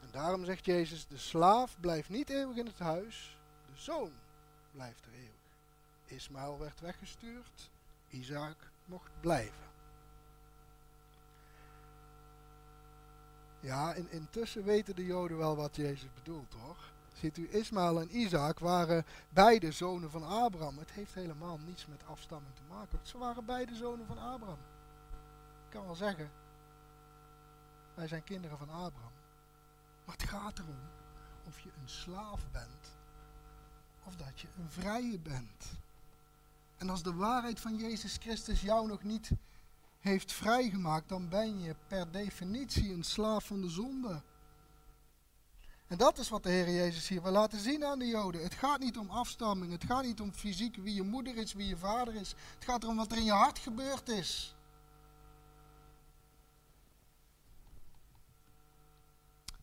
En 0.00 0.10
daarom 0.10 0.44
zegt 0.44 0.64
Jezus, 0.64 1.06
de 1.06 1.18
slaaf 1.18 1.76
blijft 1.80 2.08
niet 2.08 2.30
eeuwig 2.30 2.56
in 2.56 2.66
het 2.66 2.78
huis, 2.78 3.38
de 3.72 3.80
zoon 3.80 4.12
blijft 4.72 5.06
er 5.06 5.12
eeuwig. 5.12 5.30
Ismaël 6.04 6.58
werd 6.58 6.80
weggestuurd, 6.80 7.70
Isaac 8.08 8.70
mocht 8.84 9.10
blijven. 9.20 9.68
Ja, 13.60 13.94
in, 13.94 14.10
intussen 14.10 14.64
weten 14.64 14.96
de 14.96 15.04
Joden 15.04 15.36
wel 15.36 15.56
wat 15.56 15.76
Jezus 15.76 16.14
bedoelt, 16.14 16.52
hoor. 16.52 16.76
Ziet 17.20 17.38
u, 17.38 17.48
Ismaël 17.50 18.00
en 18.00 18.16
Isaac 18.16 18.58
waren 18.58 19.04
beide 19.28 19.72
zonen 19.72 20.10
van 20.10 20.24
Abraham. 20.24 20.78
Het 20.78 20.90
heeft 20.90 21.14
helemaal 21.14 21.58
niets 21.66 21.86
met 21.86 22.06
afstamming 22.06 22.54
te 22.54 22.62
maken. 22.68 22.98
Ze 23.02 23.18
waren 23.18 23.44
beide 23.44 23.74
zonen 23.74 24.06
van 24.06 24.18
Abraham. 24.18 24.58
Ik 25.64 25.70
kan 25.70 25.84
wel 25.84 25.94
zeggen, 25.94 26.30
wij 27.94 28.08
zijn 28.08 28.24
kinderen 28.24 28.58
van 28.58 28.68
Abraham. 28.68 29.12
Maar 30.04 30.16
het 30.16 30.28
gaat 30.28 30.58
erom 30.58 30.78
of 31.46 31.58
je 31.60 31.70
een 31.80 31.88
slaaf 31.88 32.40
bent 32.52 32.98
of 34.04 34.16
dat 34.16 34.40
je 34.40 34.48
een 34.58 34.70
vrije 34.70 35.18
bent. 35.18 35.72
En 36.76 36.90
als 36.90 37.02
de 37.02 37.14
waarheid 37.14 37.60
van 37.60 37.76
Jezus 37.76 38.16
Christus 38.16 38.60
jou 38.60 38.86
nog 38.86 39.02
niet 39.02 39.30
heeft 39.98 40.32
vrijgemaakt, 40.32 41.08
dan 41.08 41.28
ben 41.28 41.60
je 41.60 41.74
per 41.86 42.10
definitie 42.10 42.92
een 42.92 43.04
slaaf 43.04 43.46
van 43.46 43.60
de 43.60 43.68
zonde. 43.68 44.22
En 45.90 45.96
dat 45.96 46.18
is 46.18 46.28
wat 46.28 46.42
de 46.42 46.48
Heer 46.48 46.70
Jezus 46.70 47.08
hier 47.08 47.22
wil 47.22 47.32
laten 47.32 47.60
zien 47.60 47.84
aan 47.84 47.98
de 47.98 48.06
Joden. 48.06 48.42
Het 48.42 48.54
gaat 48.54 48.80
niet 48.80 48.98
om 48.98 49.10
afstamming, 49.10 49.72
het 49.72 49.84
gaat 49.84 50.02
niet 50.02 50.20
om 50.20 50.32
fysiek 50.32 50.76
wie 50.76 50.94
je 50.94 51.02
moeder 51.02 51.36
is, 51.36 51.52
wie 51.52 51.66
je 51.66 51.76
vader 51.76 52.14
is. 52.14 52.34
Het 52.54 52.64
gaat 52.64 52.82
erom 52.82 52.96
wat 52.96 53.12
er 53.12 53.18
in 53.18 53.24
je 53.24 53.32
hart 53.32 53.58
gebeurd 53.58 54.08
is. 54.08 54.54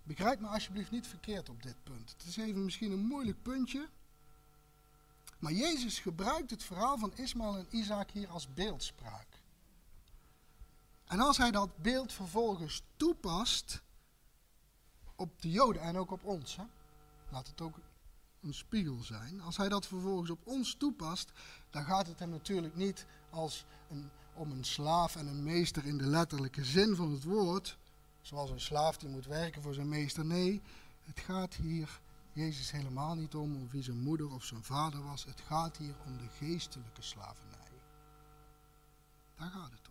Begrijp 0.04 0.40
me 0.40 0.48
alsjeblieft 0.48 0.92
niet 0.92 1.08
verkeerd 1.08 1.50
op 1.50 1.64
dit 1.64 1.84
punt. 1.84 2.16
Het 2.18 2.28
is 2.28 2.38
even 2.38 2.64
misschien 2.64 2.92
een 2.92 3.06
moeilijk 3.06 3.42
puntje. 3.42 3.90
Maar 5.40 5.52
Jezus 5.54 6.00
gebruikt 6.00 6.52
het 6.52 6.64
verhaal 6.64 6.98
van 6.98 7.16
Ismaël 7.16 7.58
en 7.58 7.68
Isaac 7.70 8.12
hier 8.12 8.30
als 8.30 8.54
beeldspraak. 8.54 9.28
En 11.06 11.20
als 11.20 11.38
hij 11.38 11.52
dat 11.52 11.78
beeld 11.78 12.14
vervolgens 12.14 12.84
toepast 12.96 13.82
op 15.18 15.42
de 15.42 15.52
Joden 15.52 15.82
en 15.82 15.98
ook 15.98 16.12
op 16.12 16.24
ons. 16.24 16.56
Hè? 16.56 16.64
Laat 17.30 17.48
het 17.48 17.62
ook 17.62 17.80
een 18.42 18.54
spiegel 18.54 19.04
zijn. 19.04 19.42
Als 19.42 19.58
hij 19.58 19.70
dat 19.70 19.88
vervolgens 19.88 20.30
op 20.30 20.40
ons 20.44 20.76
toepast, 20.76 21.32
dan 21.70 21.84
gaat 21.84 22.08
het 22.08 22.20
hem 22.20 22.30
natuurlijk 22.30 22.76
niet 22.76 23.06
als 23.30 23.66
een, 23.90 24.10
om 24.34 24.52
een 24.52 24.64
slaaf 24.64 25.16
en 25.16 25.28
een 25.28 25.44
meester 25.44 25.86
in 25.86 25.98
de 25.98 26.08
letterlijke 26.08 26.66
zin 26.66 26.96
van 26.96 27.12
het 27.12 27.24
woord. 27.24 27.78
Zoals 28.22 28.50
een 28.50 28.62
slaaf 28.62 28.98
die 28.98 29.10
moet 29.10 29.26
werken 29.26 29.62
voor 29.62 29.74
zijn 29.74 29.90
meester. 29.90 30.26
Nee, 30.26 30.62
het 31.04 31.20
gaat 31.20 31.54
hier 31.54 32.00
Jezus 32.34 32.72
helemaal 32.72 33.16
niet 33.16 33.36
om 33.36 33.64
of 33.64 33.72
wie 33.72 33.84
zijn 33.84 34.00
moeder 34.00 34.32
of 34.32 34.44
zijn 34.44 34.64
vader 34.64 35.04
was. 35.04 35.26
Het 35.26 35.42
gaat 35.42 35.78
hier 35.78 35.96
om 36.06 36.18
de 36.18 36.28
geestelijke 36.38 37.02
slavernij. 37.02 37.56
Daar 39.36 39.50
gaat 39.50 39.72
het. 39.72 39.87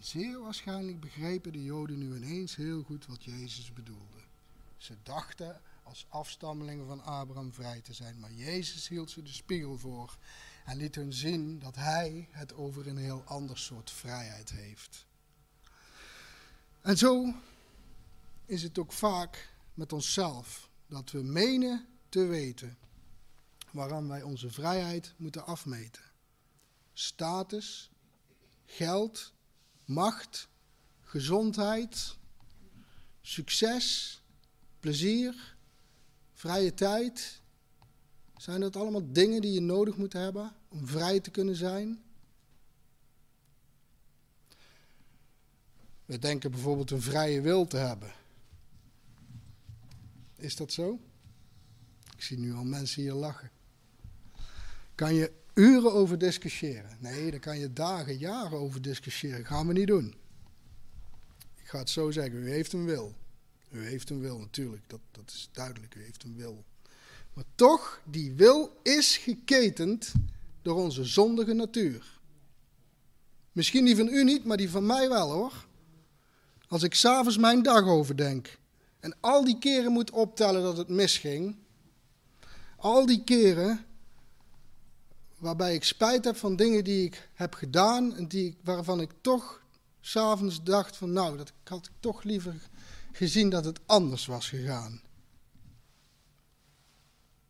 Zeer 0.00 0.40
waarschijnlijk 0.40 1.00
begrepen 1.00 1.52
de 1.52 1.62
Joden 1.62 1.98
nu 1.98 2.16
ineens 2.16 2.56
heel 2.56 2.82
goed 2.82 3.06
wat 3.06 3.24
Jezus 3.24 3.72
bedoelde. 3.72 4.20
Ze 4.76 4.96
dachten 5.02 5.60
als 5.82 6.06
afstammelingen 6.08 6.86
van 6.86 7.02
Abraham 7.02 7.52
vrij 7.52 7.80
te 7.80 7.92
zijn, 7.92 8.20
maar 8.20 8.32
Jezus 8.32 8.88
hield 8.88 9.10
ze 9.10 9.22
de 9.22 9.32
spiegel 9.32 9.78
voor 9.78 10.18
en 10.64 10.76
liet 10.76 10.94
hun 10.94 11.12
zien 11.12 11.58
dat 11.58 11.74
hij 11.74 12.28
het 12.30 12.54
over 12.54 12.86
een 12.86 12.96
heel 12.96 13.22
ander 13.24 13.58
soort 13.58 13.90
vrijheid 13.90 14.50
heeft. 14.50 15.06
En 16.80 16.98
zo 16.98 17.34
is 18.44 18.62
het 18.62 18.78
ook 18.78 18.92
vaak 18.92 19.52
met 19.74 19.92
onszelf 19.92 20.70
dat 20.86 21.10
we 21.10 21.22
menen 21.22 21.86
te 22.08 22.24
weten 22.24 22.78
waaraan 23.70 24.08
wij 24.08 24.22
onze 24.22 24.50
vrijheid 24.50 25.14
moeten 25.16 25.46
afmeten. 25.46 26.02
Status, 26.92 27.90
geld, 28.64 29.32
macht, 29.86 30.48
gezondheid, 31.00 32.16
succes, 33.20 34.20
plezier, 34.80 35.56
vrije 36.32 36.74
tijd. 36.74 37.40
Zijn 38.36 38.60
dat 38.60 38.76
allemaal 38.76 39.12
dingen 39.12 39.40
die 39.40 39.52
je 39.52 39.60
nodig 39.60 39.96
moet 39.96 40.12
hebben 40.12 40.52
om 40.68 40.86
vrij 40.86 41.20
te 41.20 41.30
kunnen 41.30 41.56
zijn? 41.56 42.04
We 46.04 46.18
denken 46.18 46.50
bijvoorbeeld 46.50 46.90
een 46.90 47.02
vrije 47.02 47.40
wil 47.40 47.66
te 47.66 47.76
hebben. 47.76 48.12
Is 50.36 50.56
dat 50.56 50.72
zo? 50.72 51.00
Ik 52.16 52.22
zie 52.22 52.38
nu 52.38 52.54
al 52.54 52.64
mensen 52.64 53.02
hier 53.02 53.12
lachen. 53.12 53.50
Kan 54.94 55.14
je 55.14 55.32
uren 55.56 55.92
over 55.92 56.18
discussiëren? 56.18 56.96
Nee, 57.00 57.30
daar 57.30 57.40
kan 57.40 57.58
je 57.58 57.72
dagen, 57.72 58.18
jaren 58.18 58.58
over 58.58 58.82
discussiëren. 58.82 59.46
Gaan 59.46 59.66
we 59.66 59.72
niet 59.72 59.86
doen. 59.86 60.14
Ik 61.54 61.68
ga 61.68 61.78
het 61.78 61.90
zo 61.90 62.10
zeggen, 62.10 62.34
u 62.34 62.50
heeft 62.50 62.72
een 62.72 62.84
wil. 62.84 63.14
U 63.70 63.84
heeft 63.84 64.10
een 64.10 64.20
wil, 64.20 64.38
natuurlijk, 64.38 64.82
dat, 64.86 65.00
dat 65.10 65.30
is 65.30 65.48
duidelijk, 65.52 65.94
u 65.94 66.02
heeft 66.02 66.24
een 66.24 66.36
wil. 66.36 66.64
Maar 67.32 67.44
toch, 67.54 68.00
die 68.04 68.32
wil 68.32 68.80
is 68.82 69.16
geketend 69.16 70.12
door 70.62 70.76
onze 70.76 71.04
zondige 71.04 71.52
natuur. 71.52 72.20
Misschien 73.52 73.84
die 73.84 73.96
van 73.96 74.08
u 74.08 74.24
niet, 74.24 74.44
maar 74.44 74.56
die 74.56 74.70
van 74.70 74.86
mij 74.86 75.08
wel 75.08 75.30
hoor. 75.30 75.66
Als 76.68 76.82
ik 76.82 76.94
s'avonds 76.94 77.38
mijn 77.38 77.62
dag 77.62 77.84
overdenk 77.84 78.58
en 79.00 79.16
al 79.20 79.44
die 79.44 79.58
keren 79.58 79.92
moet 79.92 80.10
optellen 80.10 80.62
dat 80.62 80.76
het 80.76 80.88
misging, 80.88 81.56
al 82.76 83.06
die 83.06 83.24
keren 83.24 83.84
waarbij 85.38 85.74
ik 85.74 85.84
spijt 85.84 86.24
heb 86.24 86.36
van 86.36 86.56
dingen 86.56 86.84
die 86.84 87.04
ik 87.04 87.28
heb 87.34 87.54
gedaan 87.54 88.16
en 88.16 88.28
die, 88.28 88.56
waarvan 88.62 89.00
ik 89.00 89.10
toch 89.20 89.62
s'avonds 90.00 90.62
dacht 90.62 90.96
van 90.96 91.12
nou, 91.12 91.36
dat 91.36 91.52
had 91.64 91.86
ik 91.86 91.92
toch 92.00 92.22
liever 92.22 92.68
gezien 93.12 93.50
dat 93.50 93.64
het 93.64 93.80
anders 93.86 94.26
was 94.26 94.48
gegaan. 94.48 95.00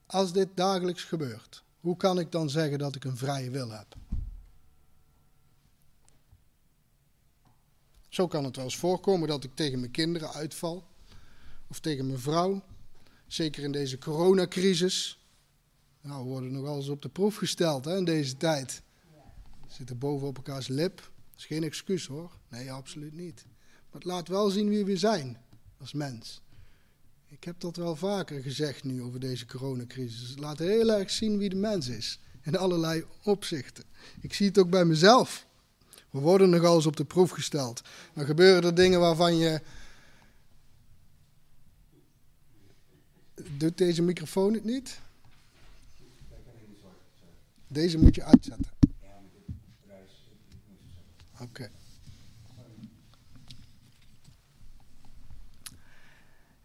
Als 0.07 0.33
dit 0.33 0.49
dagelijks 0.55 1.05
gebeurt, 1.05 1.65
hoe 1.81 1.97
kan 1.97 2.19
ik 2.19 2.33
dan 2.33 2.51
zeggen 2.51 2.79
dat 2.79 2.95
ik 2.95 3.05
een 3.05 3.17
vrije 3.17 3.51
wil 3.51 3.71
heb? 3.71 3.97
Zo 8.17 8.27
kan 8.27 8.45
het 8.45 8.57
wel 8.57 8.65
eens 8.65 8.77
voorkomen 8.77 9.29
dat 9.29 9.45
ik 9.45 9.55
tegen 9.55 9.81
mijn 9.81 9.91
kinderen 9.91 10.33
uitval. 10.33 10.87
Of 11.67 11.81
tegen 11.81 12.07
mijn 12.07 12.19
vrouw. 12.19 12.63
Zeker 13.27 13.63
in 13.63 13.73
deze 13.73 13.99
coronacrisis. 13.99 15.26
Nou, 16.07 16.23
we 16.23 16.29
worden 16.29 16.53
nogal 16.53 16.77
eens 16.77 16.89
op 16.89 17.03
de 17.03 17.09
proef 17.09 17.37
gesteld 17.37 17.85
hè, 17.85 17.97
in 17.97 18.05
deze 18.05 18.37
tijd. 18.37 18.83
We 19.67 19.73
zitten 19.73 19.99
boven 19.99 20.29
op 20.29 20.37
elkaars 20.37 20.69
lip. 20.69 20.97
Dat 20.97 21.39
is 21.39 21.47
geen 21.47 21.63
excuus 21.63 22.07
hoor. 22.07 22.31
Nee, 22.49 22.73
absoluut 22.73 23.15
niet. 23.15 23.45
Maar 23.91 24.01
het 24.01 24.05
laat 24.05 24.29
wel 24.29 24.51
zien 24.51 24.69
wie 24.69 24.85
we 24.85 24.97
zijn 24.97 25.39
als 25.81 25.93
mens. 25.93 26.43
Ik 27.27 27.45
heb 27.45 27.61
dat 27.61 27.77
wel 27.77 27.97
vaker 27.97 28.43
gezegd 28.43 28.85
nu 28.85 29.03
over 29.03 29.21
deze 29.21 29.47
coronacrisis. 29.47 30.29
Het 30.29 30.39
laat 30.39 30.59
heel 30.59 30.93
erg 30.93 31.11
zien 31.11 31.39
wie 31.39 31.49
de 31.49 31.57
mens 31.57 31.89
is. 31.89 32.19
In 32.43 32.57
allerlei 32.57 33.05
opzichten. 33.23 33.85
Ik 34.21 34.35
zie 34.35 34.47
het 34.47 34.59
ook 34.59 34.71
bij 34.71 34.85
mezelf. 34.85 35.47
We 36.11 36.19
worden 36.19 36.51
nogal 36.51 36.75
eens 36.75 36.87
op 36.87 36.97
de 36.97 37.05
proef 37.05 37.31
gesteld. 37.31 37.83
Dan 38.15 38.25
gebeuren 38.25 38.63
er 38.65 38.75
dingen 38.75 39.01
waarvan 39.01 39.37
je. 39.37 39.61
Doet 43.57 43.79
deze 43.79 44.03
microfoon 44.03 44.53
het 44.55 44.65
niet? 44.65 45.05
Deze 47.69 47.99
moet 47.99 48.15
je 48.15 48.25
uitzetten. 48.25 48.73
Oké. 51.41 51.71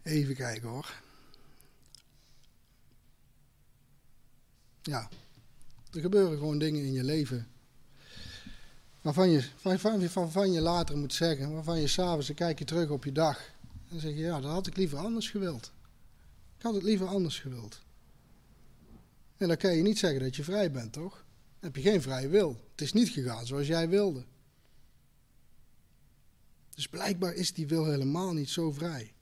Even 0.02 0.34
kijken 0.34 0.68
hoor. 0.68 1.00
Ja, 4.82 5.08
er 5.92 6.00
gebeuren 6.00 6.38
gewoon 6.38 6.58
dingen 6.58 6.84
in 6.84 6.92
je 6.92 7.04
leven 7.04 7.46
waarvan 9.02 9.30
je, 9.30 9.48
waarvan, 9.62 10.08
waarvan 10.12 10.52
je 10.52 10.60
later 10.60 10.96
moet 10.96 11.14
zeggen, 11.14 11.52
waarvan 11.52 11.80
je 11.80 11.86
s'avonds 11.86 12.34
kijk 12.34 12.58
je 12.58 12.64
terug 12.64 12.90
op 12.90 13.04
je 13.04 13.12
dag. 13.12 13.38
En 13.38 13.88
dan 13.88 14.00
zeg 14.00 14.10
je, 14.10 14.18
ja, 14.18 14.40
dat 14.40 14.50
had 14.50 14.66
ik 14.66 14.76
liever 14.76 14.98
anders 14.98 15.30
gewild. 15.30 15.72
Ik 16.56 16.62
had 16.62 16.74
het 16.74 16.82
liever 16.82 17.06
anders 17.06 17.40
gewild. 17.40 17.80
En 19.42 19.48
dan 19.48 19.56
kan 19.56 19.76
je 19.76 19.82
niet 19.82 19.98
zeggen 19.98 20.20
dat 20.20 20.36
je 20.36 20.44
vrij 20.44 20.70
bent, 20.70 20.92
toch? 20.92 21.12
Dan 21.14 21.72
heb 21.72 21.76
je 21.76 21.90
geen 21.90 22.02
vrije 22.02 22.28
wil. 22.28 22.60
Het 22.70 22.80
is 22.80 22.92
niet 22.92 23.08
gegaan 23.08 23.46
zoals 23.46 23.66
jij 23.66 23.88
wilde. 23.88 24.24
Dus 26.74 26.88
blijkbaar 26.88 27.34
is 27.34 27.52
die 27.54 27.66
wil 27.66 27.84
helemaal 27.84 28.32
niet 28.32 28.50
zo 28.50 28.72
vrij. 28.72 29.12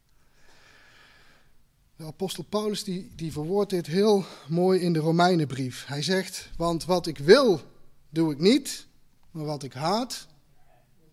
De 1.97 2.05
apostel 2.05 2.45
Paulus 2.45 2.85
die, 2.85 3.13
die 3.15 3.33
verwoordt 3.33 3.71
dit 3.71 3.87
heel 3.87 4.25
mooi 4.49 4.81
in 4.81 4.93
de 4.93 4.99
Romeinenbrief. 4.99 5.87
Hij 5.87 6.03
zegt, 6.03 6.51
want 6.57 6.85
wat 6.85 7.07
ik 7.07 7.19
wil, 7.19 7.61
doe 8.09 8.33
ik 8.33 8.39
niet, 8.39 8.87
maar 9.31 9.45
wat 9.45 9.63
ik 9.63 9.73
haat, 9.73 10.27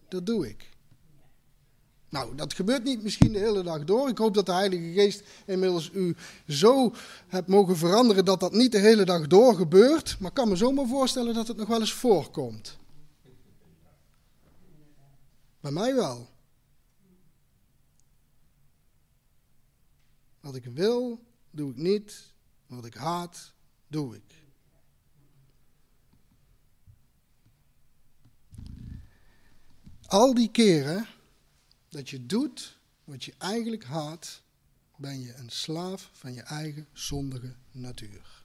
dat 0.07 0.25
doe 0.25 0.49
ik. 0.49 0.69
Nou, 2.09 2.35
dat 2.35 2.53
gebeurt 2.53 2.83
niet 2.83 3.03
misschien 3.03 3.31
de 3.31 3.39
hele 3.39 3.63
dag 3.63 3.83
door. 3.83 4.09
Ik 4.09 4.17
hoop 4.17 4.33
dat 4.33 4.45
de 4.45 4.51
Heilige 4.51 4.91
Geest 4.91 5.23
inmiddels 5.45 5.91
u 5.93 6.15
zo 6.47 6.93
hebt 7.27 7.47
mogen 7.47 7.77
veranderen 7.77 8.25
dat 8.25 8.39
dat 8.39 8.53
niet 8.53 8.71
de 8.71 8.79
hele 8.79 9.05
dag 9.05 9.27
door 9.27 9.55
gebeurt. 9.55 10.19
Maar 10.19 10.29
ik 10.29 10.35
kan 10.35 10.49
me 10.49 10.55
zomaar 10.55 10.87
voorstellen 10.87 11.33
dat 11.33 11.47
het 11.47 11.57
nog 11.57 11.67
wel 11.67 11.79
eens 11.79 11.93
voorkomt. 11.93 12.77
Bij 15.59 15.71
mij 15.71 15.95
wel. 15.95 16.29
Wat 20.39 20.55
ik 20.55 20.65
wil, 20.65 21.19
doe 21.51 21.71
ik 21.71 21.77
niet. 21.77 22.33
Wat 22.67 22.85
ik 22.85 22.93
haat, 22.93 23.53
doe 23.87 24.15
ik. 24.15 24.45
Al 30.07 30.33
die 30.33 30.51
keren 30.51 31.07
dat 31.97 32.09
je 32.09 32.25
doet 32.25 32.77
wat 33.03 33.23
je 33.23 33.33
eigenlijk 33.37 33.83
haat, 33.83 34.41
ben 34.95 35.21
je 35.21 35.33
een 35.33 35.49
slaaf 35.49 36.09
van 36.13 36.33
je 36.33 36.41
eigen 36.41 36.87
zondige 36.93 37.55
natuur. 37.71 38.43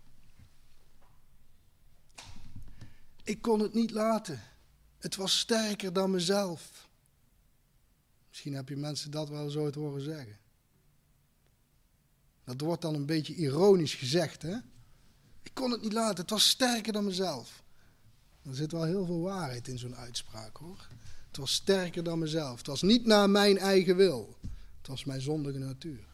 Ik 3.22 3.42
kon 3.42 3.60
het 3.60 3.74
niet 3.74 3.90
laten. 3.90 4.42
Het 4.98 5.16
was 5.16 5.38
sterker 5.38 5.92
dan 5.92 6.10
mezelf. 6.10 6.88
Misschien 8.28 8.54
heb 8.54 8.68
je 8.68 8.76
mensen 8.76 9.10
dat 9.10 9.28
wel 9.28 9.50
zo 9.50 9.64
het 9.64 9.74
horen 9.74 10.02
zeggen. 10.02 10.38
Dat 12.44 12.60
wordt 12.60 12.82
dan 12.82 12.94
een 12.94 13.06
beetje 13.06 13.34
ironisch 13.34 13.94
gezegd, 13.94 14.42
hè? 14.42 14.56
Ik 15.42 15.54
kon 15.54 15.70
het 15.70 15.82
niet 15.82 15.92
laten, 15.92 16.20
het 16.20 16.30
was 16.30 16.48
sterker 16.48 16.92
dan 16.92 17.04
mezelf. 17.04 17.62
Er 18.42 18.54
zit 18.54 18.72
wel 18.72 18.84
heel 18.84 19.06
veel 19.06 19.20
waarheid 19.20 19.68
in 19.68 19.78
zo'n 19.78 19.96
uitspraak, 19.96 20.56
hoor. 20.56 20.88
Het 21.32 21.40
was 21.40 21.52
sterker 21.52 22.02
dan 22.02 22.18
mezelf. 22.18 22.58
Het 22.58 22.66
was 22.66 22.82
niet 22.82 23.06
naar 23.06 23.30
mijn 23.30 23.58
eigen 23.58 23.96
wil. 23.96 24.36
Het 24.78 24.86
was 24.86 25.04
mijn 25.04 25.20
zondige 25.20 25.58
natuur. 25.58 26.06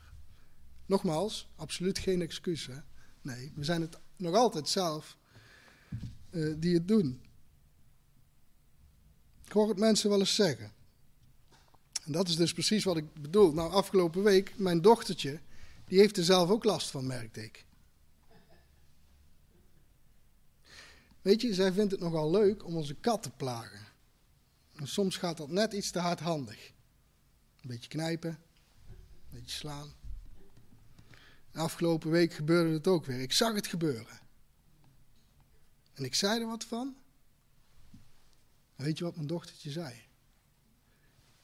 Nogmaals, 0.86 1.48
absoluut 1.56 1.98
geen 1.98 2.22
excuus. 2.22 2.66
Hè? 2.66 2.76
Nee, 3.22 3.52
we 3.54 3.64
zijn 3.64 3.80
het 3.80 3.98
nog 4.16 4.34
altijd 4.34 4.68
zelf 4.68 5.16
uh, 6.30 6.54
die 6.58 6.74
het 6.74 6.88
doen. 6.88 7.22
Ik 9.44 9.52
hoor 9.52 9.68
het 9.68 9.78
mensen 9.78 10.10
wel 10.10 10.18
eens 10.18 10.34
zeggen. 10.34 10.72
En 12.04 12.12
dat 12.12 12.28
is 12.28 12.36
dus 12.36 12.52
precies 12.52 12.84
wat 12.84 12.96
ik 12.96 13.14
bedoel. 13.14 13.52
Nou, 13.52 13.72
afgelopen 13.72 14.22
week, 14.22 14.52
mijn 14.56 14.82
dochtertje, 14.82 15.40
die 15.84 15.98
heeft 15.98 16.16
er 16.16 16.24
zelf 16.24 16.50
ook 16.50 16.64
last 16.64 16.90
van, 16.90 17.06
merkte 17.06 17.44
ik. 17.44 17.64
Weet 21.22 21.40
je, 21.40 21.54
zij 21.54 21.72
vindt 21.72 21.92
het 21.92 22.00
nogal 22.00 22.30
leuk 22.30 22.64
om 22.64 22.76
onze 22.76 22.94
kat 22.94 23.22
te 23.22 23.30
plagen. 23.30 23.87
En 24.78 24.88
soms 24.88 25.16
gaat 25.16 25.36
dat 25.36 25.48
net 25.48 25.72
iets 25.72 25.90
te 25.90 25.98
hardhandig. 25.98 26.72
Een 27.60 27.68
beetje 27.68 27.88
knijpen, 27.88 28.30
een 28.30 29.30
beetje 29.30 29.56
slaan. 29.56 29.92
afgelopen 31.52 32.10
week 32.10 32.32
gebeurde 32.32 32.72
het 32.72 32.86
ook 32.86 33.04
weer. 33.04 33.20
Ik 33.20 33.32
zag 33.32 33.54
het 33.54 33.66
gebeuren. 33.66 34.20
En 35.94 36.04
ik 36.04 36.14
zei 36.14 36.40
er 36.40 36.46
wat 36.46 36.64
van. 36.64 36.96
Weet 38.76 38.98
je 38.98 39.04
wat 39.04 39.14
mijn 39.14 39.26
dochtertje 39.26 39.70
zei? 39.70 39.94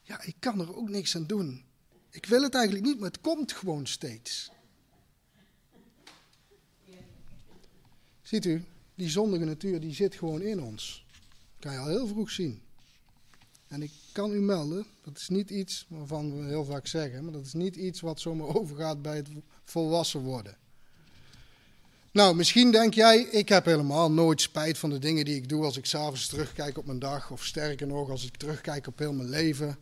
Ja, 0.03 0.23
ik 0.23 0.37
kan 0.39 0.61
er 0.61 0.77
ook 0.77 0.89
niks 0.89 1.17
aan 1.17 1.27
doen. 1.27 1.65
Ik 2.11 2.27
wil 2.27 2.43
het 2.43 2.55
eigenlijk 2.55 2.85
niet, 2.87 2.99
maar 2.99 3.11
het 3.11 3.21
komt 3.21 3.53
gewoon 3.53 3.87
steeds. 3.87 4.51
Ziet 8.23 8.45
u, 8.45 8.65
die 8.95 9.09
zondige 9.09 9.45
natuur 9.45 9.81
die 9.81 9.95
zit 9.95 10.15
gewoon 10.15 10.41
in 10.43 10.63
ons. 10.63 11.07
Dat 11.09 11.59
kan 11.59 11.73
je 11.73 11.79
al 11.79 11.89
heel 11.89 12.07
vroeg 12.07 12.31
zien. 12.31 12.64
En 13.75 13.83
ik 13.83 13.93
kan 14.13 14.33
u 14.33 14.41
melden, 14.41 14.87
dat 15.03 15.19
is 15.19 15.29
niet 15.29 15.51
iets 15.51 15.87
waarvan 15.89 16.37
we 16.37 16.45
heel 16.45 16.65
vaak 16.65 16.87
zeggen, 16.87 17.25
maar 17.25 17.33
dat 17.33 17.45
is 17.45 17.53
niet 17.53 17.77
iets 17.77 18.01
wat 18.01 18.21
zomaar 18.21 18.47
overgaat 18.57 19.03
bij 19.03 19.17
het 19.17 19.29
volwassen 19.65 20.21
worden. 20.21 20.57
Nou, 22.11 22.37
misschien 22.37 22.71
denk 22.71 22.95
jij, 22.95 23.21
ik 23.21 23.49
heb 23.49 23.65
helemaal 23.65 24.11
nooit 24.11 24.41
spijt 24.41 24.79
van 24.79 24.91
de 24.91 24.99
dingen 24.99 25.25
die 25.25 25.37
ik 25.37 25.49
doe 25.49 25.65
als 25.65 25.77
ik 25.77 25.87
s'avonds 25.87 26.27
terugkijk 26.27 26.79
op 26.79 26.87
mijn 26.87 26.99
dag. 26.99 27.31
Of 27.31 27.45
sterker 27.45 27.87
nog, 27.87 28.11
als 28.11 28.27
ik 28.27 28.37
terugkijk 28.37 28.87
op 28.87 28.99
heel 28.99 29.13
mijn 29.13 29.29
leven. 29.29 29.79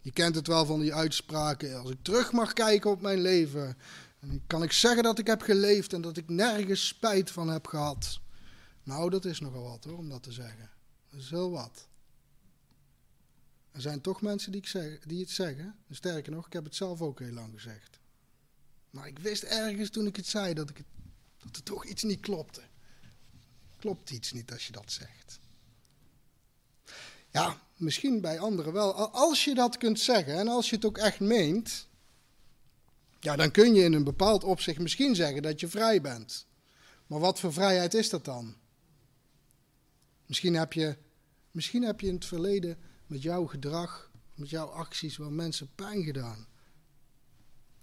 Je 0.00 0.12
kent 0.12 0.34
het 0.34 0.46
wel 0.46 0.66
van 0.66 0.80
die 0.80 0.94
uitspraken. 0.94 1.80
Als 1.80 1.90
ik 1.90 1.98
terug 2.02 2.32
mag 2.32 2.52
kijken 2.52 2.90
op 2.90 3.00
mijn 3.00 3.20
leven, 3.20 3.76
En 4.20 4.42
kan 4.46 4.62
ik 4.62 4.72
zeggen 4.72 5.02
dat 5.02 5.18
ik 5.18 5.26
heb 5.26 5.42
geleefd 5.42 5.92
en 5.92 6.00
dat 6.00 6.16
ik 6.16 6.28
nergens 6.28 6.86
spijt 6.86 7.30
van 7.30 7.48
heb 7.48 7.66
gehad? 7.66 8.20
Nou, 8.82 9.10
dat 9.10 9.24
is 9.24 9.40
nogal 9.40 9.62
wat 9.62 9.84
hoor, 9.84 9.98
om 9.98 10.08
dat 10.08 10.22
te 10.22 10.32
zeggen. 10.32 10.70
Dat 11.10 11.20
is 11.20 11.30
heel 11.30 11.50
wat. 11.50 11.88
Er 13.78 13.84
zijn 13.84 14.00
toch 14.00 14.20
mensen 14.22 14.52
die, 14.52 14.60
ik 14.60 14.66
zeg, 14.66 14.98
die 14.98 15.20
het 15.20 15.30
zeggen. 15.30 15.76
sterker 15.90 16.32
nog, 16.32 16.46
ik 16.46 16.52
heb 16.52 16.64
het 16.64 16.74
zelf 16.74 17.02
ook 17.02 17.18
heel 17.18 17.32
lang 17.32 17.52
gezegd. 17.54 17.98
Maar 18.90 19.06
ik 19.06 19.18
wist 19.18 19.42
ergens 19.42 19.90
toen 19.90 20.06
ik 20.06 20.16
het 20.16 20.26
zei 20.26 20.54
dat, 20.54 20.70
ik 20.70 20.76
het, 20.76 20.86
dat 21.36 21.56
er 21.56 21.62
toch 21.62 21.86
iets 21.86 22.02
niet 22.02 22.20
klopte. 22.20 22.60
Klopt 23.78 24.10
iets 24.10 24.32
niet 24.32 24.52
als 24.52 24.66
je 24.66 24.72
dat 24.72 24.92
zegt. 24.92 25.38
Ja, 27.30 27.62
misschien 27.76 28.20
bij 28.20 28.38
anderen 28.38 28.72
wel. 28.72 28.94
Als 29.12 29.44
je 29.44 29.54
dat 29.54 29.76
kunt 29.76 30.00
zeggen 30.00 30.34
en 30.34 30.48
als 30.48 30.70
je 30.70 30.76
het 30.76 30.84
ook 30.84 30.98
echt 30.98 31.20
meent, 31.20 31.86
ja, 33.20 33.36
dan 33.36 33.50
kun 33.50 33.74
je 33.74 33.84
in 33.84 33.92
een 33.92 34.04
bepaald 34.04 34.44
opzicht 34.44 34.78
misschien 34.78 35.14
zeggen 35.14 35.42
dat 35.42 35.60
je 35.60 35.68
vrij 35.68 36.00
bent. 36.00 36.46
Maar 37.06 37.20
wat 37.20 37.40
voor 37.40 37.52
vrijheid 37.52 37.94
is 37.94 38.08
dat 38.10 38.24
dan? 38.24 38.56
Misschien 40.26 40.54
heb 40.54 40.72
je, 40.72 40.96
misschien 41.50 41.82
heb 41.82 42.00
je 42.00 42.06
in 42.06 42.14
het 42.14 42.24
verleden 42.24 42.87
met 43.08 43.22
jouw 43.22 43.46
gedrag, 43.46 44.10
met 44.34 44.50
jouw 44.50 44.66
acties 44.66 45.16
wel 45.16 45.30
mensen 45.30 45.74
pijn 45.74 46.02
gedaan. 46.02 46.46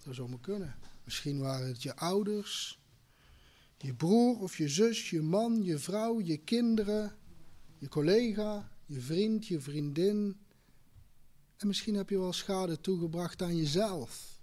Dat 0.03 0.15
zou 0.15 0.29
maar 0.29 0.39
kunnen. 0.39 0.75
Misschien 1.03 1.39
waren 1.39 1.67
het 1.67 1.83
je 1.83 1.95
ouders, 1.95 2.79
je 3.77 3.93
broer 3.93 4.39
of 4.39 4.57
je 4.57 4.69
zus, 4.69 5.09
je 5.09 5.21
man, 5.21 5.63
je 5.63 5.77
vrouw, 5.77 6.21
je 6.21 6.37
kinderen, 6.37 7.15
je 7.77 7.87
collega, 7.87 8.71
je 8.85 9.01
vriend, 9.01 9.47
je 9.47 9.61
vriendin. 9.61 10.37
En 11.57 11.67
misschien 11.67 11.95
heb 11.95 12.09
je 12.09 12.19
wel 12.19 12.33
schade 12.33 12.81
toegebracht 12.81 13.41
aan 13.41 13.55
jezelf. 13.55 14.39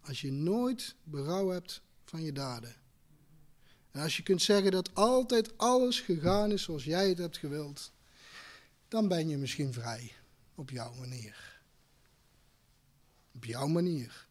Als 0.00 0.20
je 0.20 0.32
nooit 0.32 0.96
berouw 1.04 1.48
hebt 1.48 1.82
van 2.04 2.22
je 2.22 2.32
daden. 2.32 2.76
En 3.90 4.02
als 4.02 4.16
je 4.16 4.22
kunt 4.22 4.42
zeggen 4.42 4.70
dat 4.70 4.94
altijd 4.94 5.58
alles 5.58 6.00
gegaan 6.00 6.52
is 6.52 6.62
zoals 6.62 6.84
jij 6.84 7.08
het 7.08 7.18
hebt 7.18 7.36
gewild, 7.36 7.92
dan 8.94 9.08
ben 9.08 9.28
je 9.28 9.36
misschien 9.36 9.72
vrij 9.72 10.12
op 10.54 10.70
jouw 10.70 10.94
manier. 10.94 11.60
Op 13.34 13.44
jouw 13.44 13.66
manier. 13.66 14.26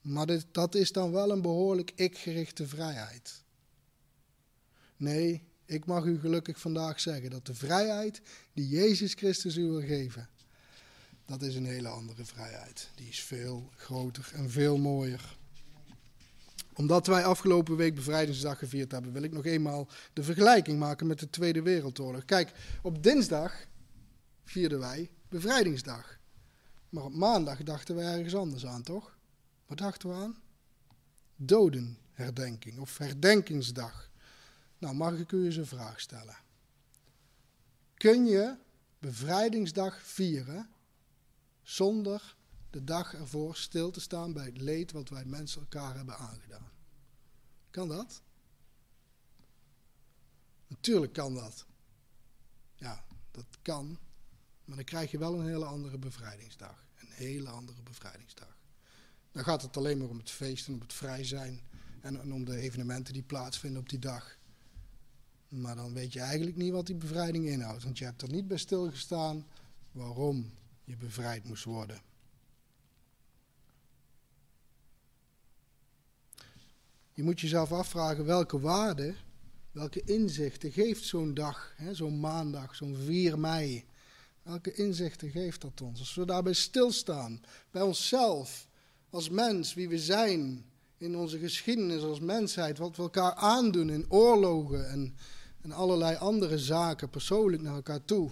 Maar 0.00 0.26
dat 0.52 0.74
is 0.74 0.92
dan 0.92 1.12
wel 1.12 1.30
een 1.30 1.42
behoorlijk 1.42 1.92
ik-gerichte 1.94 2.66
vrijheid. 2.66 3.42
Nee, 4.96 5.42
ik 5.64 5.84
mag 5.84 6.04
u 6.04 6.20
gelukkig 6.20 6.60
vandaag 6.60 7.00
zeggen 7.00 7.30
dat 7.30 7.46
de 7.46 7.54
vrijheid 7.54 8.20
die 8.52 8.68
Jezus 8.68 9.14
Christus 9.14 9.56
u 9.56 9.66
wil 9.66 9.80
geven, 9.80 10.28
dat 11.26 11.42
is 11.42 11.54
een 11.54 11.66
hele 11.66 11.88
andere 11.88 12.24
vrijheid. 12.24 12.88
Die 12.94 13.08
is 13.08 13.20
veel 13.20 13.70
groter 13.76 14.30
en 14.34 14.50
veel 14.50 14.78
mooier. 14.78 15.36
Omdat 16.74 17.06
wij 17.06 17.24
afgelopen 17.24 17.76
week 17.76 17.94
bevrijdingsdag 17.94 18.58
gevierd 18.58 18.92
hebben, 18.92 19.12
wil 19.12 19.22
ik 19.22 19.32
nog 19.32 19.44
eenmaal 19.44 19.88
de 20.12 20.22
vergelijking 20.22 20.78
maken 20.78 21.06
met 21.06 21.18
de 21.18 21.30
Tweede 21.30 21.62
Wereldoorlog. 21.62 22.24
Kijk, 22.24 22.52
op 22.82 23.02
dinsdag 23.02 23.70
vierden 24.52 24.78
wij 24.78 25.10
bevrijdingsdag. 25.28 26.18
Maar 26.88 27.04
op 27.04 27.14
maandag 27.14 27.62
dachten 27.62 27.96
we 27.96 28.02
ergens 28.02 28.34
anders 28.34 28.66
aan, 28.66 28.82
toch? 28.82 29.16
Wat 29.66 29.78
dachten 29.78 30.08
we 30.08 30.14
aan? 30.14 30.42
Dodenherdenking 31.36 32.78
of 32.78 32.98
herdenkingsdag. 32.98 34.10
Nou, 34.78 34.94
mag 34.94 35.18
ik 35.18 35.32
u 35.32 35.44
eens 35.44 35.56
een 35.56 35.66
vraag 35.66 36.00
stellen? 36.00 36.36
Kun 37.94 38.24
je 38.24 38.56
bevrijdingsdag 38.98 40.02
vieren 40.02 40.70
zonder 41.62 42.36
de 42.70 42.84
dag 42.84 43.14
ervoor 43.14 43.56
stil 43.56 43.90
te 43.90 44.00
staan 44.00 44.32
bij 44.32 44.44
het 44.44 44.60
leed 44.60 44.92
wat 44.92 45.08
wij 45.08 45.24
mensen 45.24 45.60
elkaar 45.60 45.96
hebben 45.96 46.18
aangedaan? 46.18 46.70
Kan 47.70 47.88
dat? 47.88 48.22
Natuurlijk 50.66 51.12
kan 51.12 51.34
dat. 51.34 51.66
Ja, 52.74 53.04
dat 53.30 53.46
kan. 53.62 53.98
Maar 54.72 54.80
dan 54.84 54.90
krijg 54.90 55.10
je 55.10 55.18
wel 55.18 55.38
een 55.38 55.46
hele 55.46 55.64
andere 55.64 55.98
bevrijdingsdag. 55.98 56.84
Een 57.00 57.10
hele 57.10 57.48
andere 57.48 57.82
bevrijdingsdag. 57.82 58.56
Dan 59.32 59.44
gaat 59.44 59.62
het 59.62 59.76
alleen 59.76 59.98
maar 59.98 60.08
om 60.08 60.18
het 60.18 60.30
feest 60.30 60.66
en 60.66 60.74
om 60.74 60.80
het 60.80 60.92
vrij 60.92 61.24
zijn. 61.24 61.60
En 62.00 62.32
om 62.32 62.44
de 62.44 62.56
evenementen 62.56 63.12
die 63.12 63.22
plaatsvinden 63.22 63.80
op 63.80 63.88
die 63.88 63.98
dag. 63.98 64.36
Maar 65.48 65.76
dan 65.76 65.92
weet 65.92 66.12
je 66.12 66.20
eigenlijk 66.20 66.56
niet 66.56 66.72
wat 66.72 66.86
die 66.86 66.94
bevrijding 66.94 67.46
inhoudt. 67.46 67.82
Want 67.82 67.98
je 67.98 68.04
hebt 68.04 68.22
er 68.22 68.30
niet 68.30 68.48
bij 68.48 68.56
stilgestaan 68.56 69.46
waarom 69.90 70.54
je 70.84 70.96
bevrijd 70.96 71.44
moest 71.44 71.64
worden. 71.64 72.00
Je 77.12 77.22
moet 77.22 77.40
jezelf 77.40 77.72
afvragen 77.72 78.24
welke 78.24 78.60
waarde, 78.60 79.14
welke 79.72 80.02
inzichten 80.02 80.72
geeft 80.72 81.04
zo'n 81.04 81.34
dag, 81.34 81.74
zo'n 81.90 82.20
maandag, 82.20 82.74
zo'n 82.74 82.96
4 82.96 83.38
mei. 83.38 83.90
Welke 84.42 84.72
inzichten 84.72 85.30
geeft 85.30 85.60
dat 85.60 85.80
ons? 85.80 85.98
Als 85.98 86.14
we 86.14 86.24
daarbij 86.24 86.52
stilstaan, 86.52 87.40
bij 87.70 87.82
onszelf, 87.82 88.68
als 89.10 89.28
mens, 89.28 89.74
wie 89.74 89.88
we 89.88 89.98
zijn, 89.98 90.64
in 90.96 91.16
onze 91.16 91.38
geschiedenis 91.38 92.02
als 92.02 92.20
mensheid, 92.20 92.78
wat 92.78 92.96
we 92.96 93.02
elkaar 93.02 93.34
aandoen 93.34 93.90
in 93.90 94.10
oorlogen 94.10 94.90
en, 94.90 95.16
en 95.60 95.72
allerlei 95.72 96.16
andere 96.16 96.58
zaken, 96.58 97.10
persoonlijk 97.10 97.62
naar 97.62 97.74
elkaar 97.74 98.04
toe. 98.04 98.30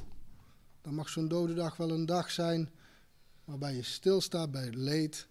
Dan 0.83 0.95
mag 0.95 1.09
zo'n 1.09 1.29
dode 1.29 1.55
dag 1.55 1.77
wel 1.77 1.91
een 1.91 2.07
dag 2.07 2.31
zijn 2.31 2.71
waarbij 3.45 3.75
je 3.75 3.83
stilstaat 3.83 4.51
bij 4.51 4.65
het 4.65 4.75
leed 4.75 5.27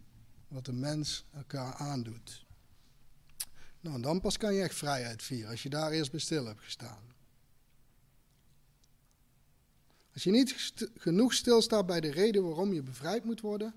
wat 0.48 0.65
de 0.65 0.74
mens 0.74 1.26
elkaar 1.34 1.74
aandoet. 1.74 2.46
Nou, 3.80 4.02
dan 4.02 4.22
pas 4.22 4.38
kan 4.38 4.54
je 4.54 4.62
echt 4.62 4.76
vrijheid 4.76 5.24
vieren, 5.24 5.50
als 5.50 5.63
je 5.63 5.70
daar 5.70 5.92
eerst 5.92 6.12
bij 6.12 6.20
stil 6.20 6.46
hebt 6.46 6.63
gestaan. 6.63 7.10
Als 10.19 10.27
je 10.27 10.34
niet 10.34 10.73
genoeg 10.97 11.34
stilstaat 11.34 11.86
bij 11.86 11.99
de 11.99 12.12
reden 12.12 12.43
waarom 12.43 12.73
je 12.73 12.82
bevrijd 12.82 13.23
moet 13.23 13.41
worden, 13.41 13.73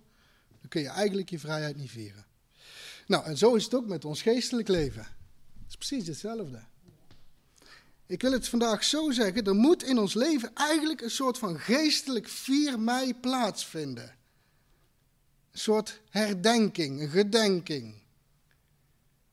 dan 0.61 0.69
kun 0.69 0.81
je 0.81 0.89
eigenlijk 0.89 1.31
je 1.31 1.39
vrijheid 1.39 1.77
niet 1.77 1.91
vieren. 1.91 2.27
Nou, 3.07 3.25
en 3.25 3.39
zo 3.39 3.55
is 3.55 3.65
het 3.65 3.75
ook 3.75 3.87
met 3.87 4.05
ons 4.05 4.23
geestelijk 4.23 4.69
leven. 4.69 5.03
Het 5.03 5.69
is 5.69 5.77
precies 5.77 6.07
hetzelfde. 6.07 6.63
Ik 8.07 8.23
wil 8.23 8.33
het 8.33 8.49
vandaag 8.49 8.85
zo 8.85 9.11
zeggen, 9.11 9.45
er 9.45 9.55
moet 9.55 9.83
in 9.83 9.99
ons 9.99 10.15
leven 10.15 10.55
eigenlijk 10.55 11.01
een 11.01 11.11
soort 11.11 11.39
van 11.39 11.59
geestelijk 11.59 12.29
4 12.29 12.81
mei 12.81 13.15
plaatsvinden. 13.15 14.17
Een 15.53 15.59
soort 15.59 16.01
herdenking, 16.11 17.01
een 17.01 17.09
gedenking. 17.09 18.02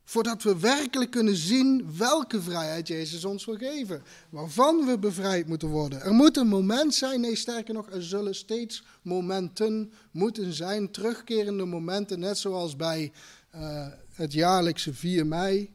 Voordat 0.10 0.44
we 0.44 0.60
werkelijk 0.60 1.12
kunnen 1.12 1.36
zien 1.36 1.98
welke 1.98 2.42
vrijheid 2.42 2.88
Jezus 2.88 3.26
ons 3.26 3.46
wil 3.46 3.56
geven. 3.56 4.04
Waarvan 4.30 4.86
we 4.86 5.00
bevrijd 5.00 5.48
moeten 5.48 5.68
worden. 5.68 6.02
Er 6.02 6.14
moet 6.14 6.38
een 6.38 6.48
moment 6.48 6.94
zijn, 6.94 7.22
nee 7.22 7.36
sterker 7.36 7.74
nog, 7.74 7.90
er 7.90 8.04
zullen 8.04 8.36
steeds 8.36 8.84
momenten 9.02 9.94
moeten 10.12 10.54
zijn. 10.54 10.92
Terugkerende 10.92 11.66
momenten, 11.66 12.20
net 12.20 12.38
zoals 12.38 12.76
bij 12.76 13.12
uh, 13.56 13.88
het 14.14 14.34
jaarlijkse 14.34 14.94
4 14.94 15.26
mei. 15.26 15.74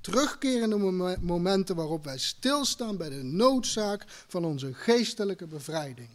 Terugkerende 0.00 0.76
momenten 1.20 1.76
waarop 1.76 2.04
wij 2.04 2.18
stilstaan 2.18 2.96
bij 2.96 3.08
de 3.08 3.22
noodzaak 3.22 4.04
van 4.06 4.44
onze 4.44 4.74
geestelijke 4.74 5.46
bevrijding. 5.46 6.08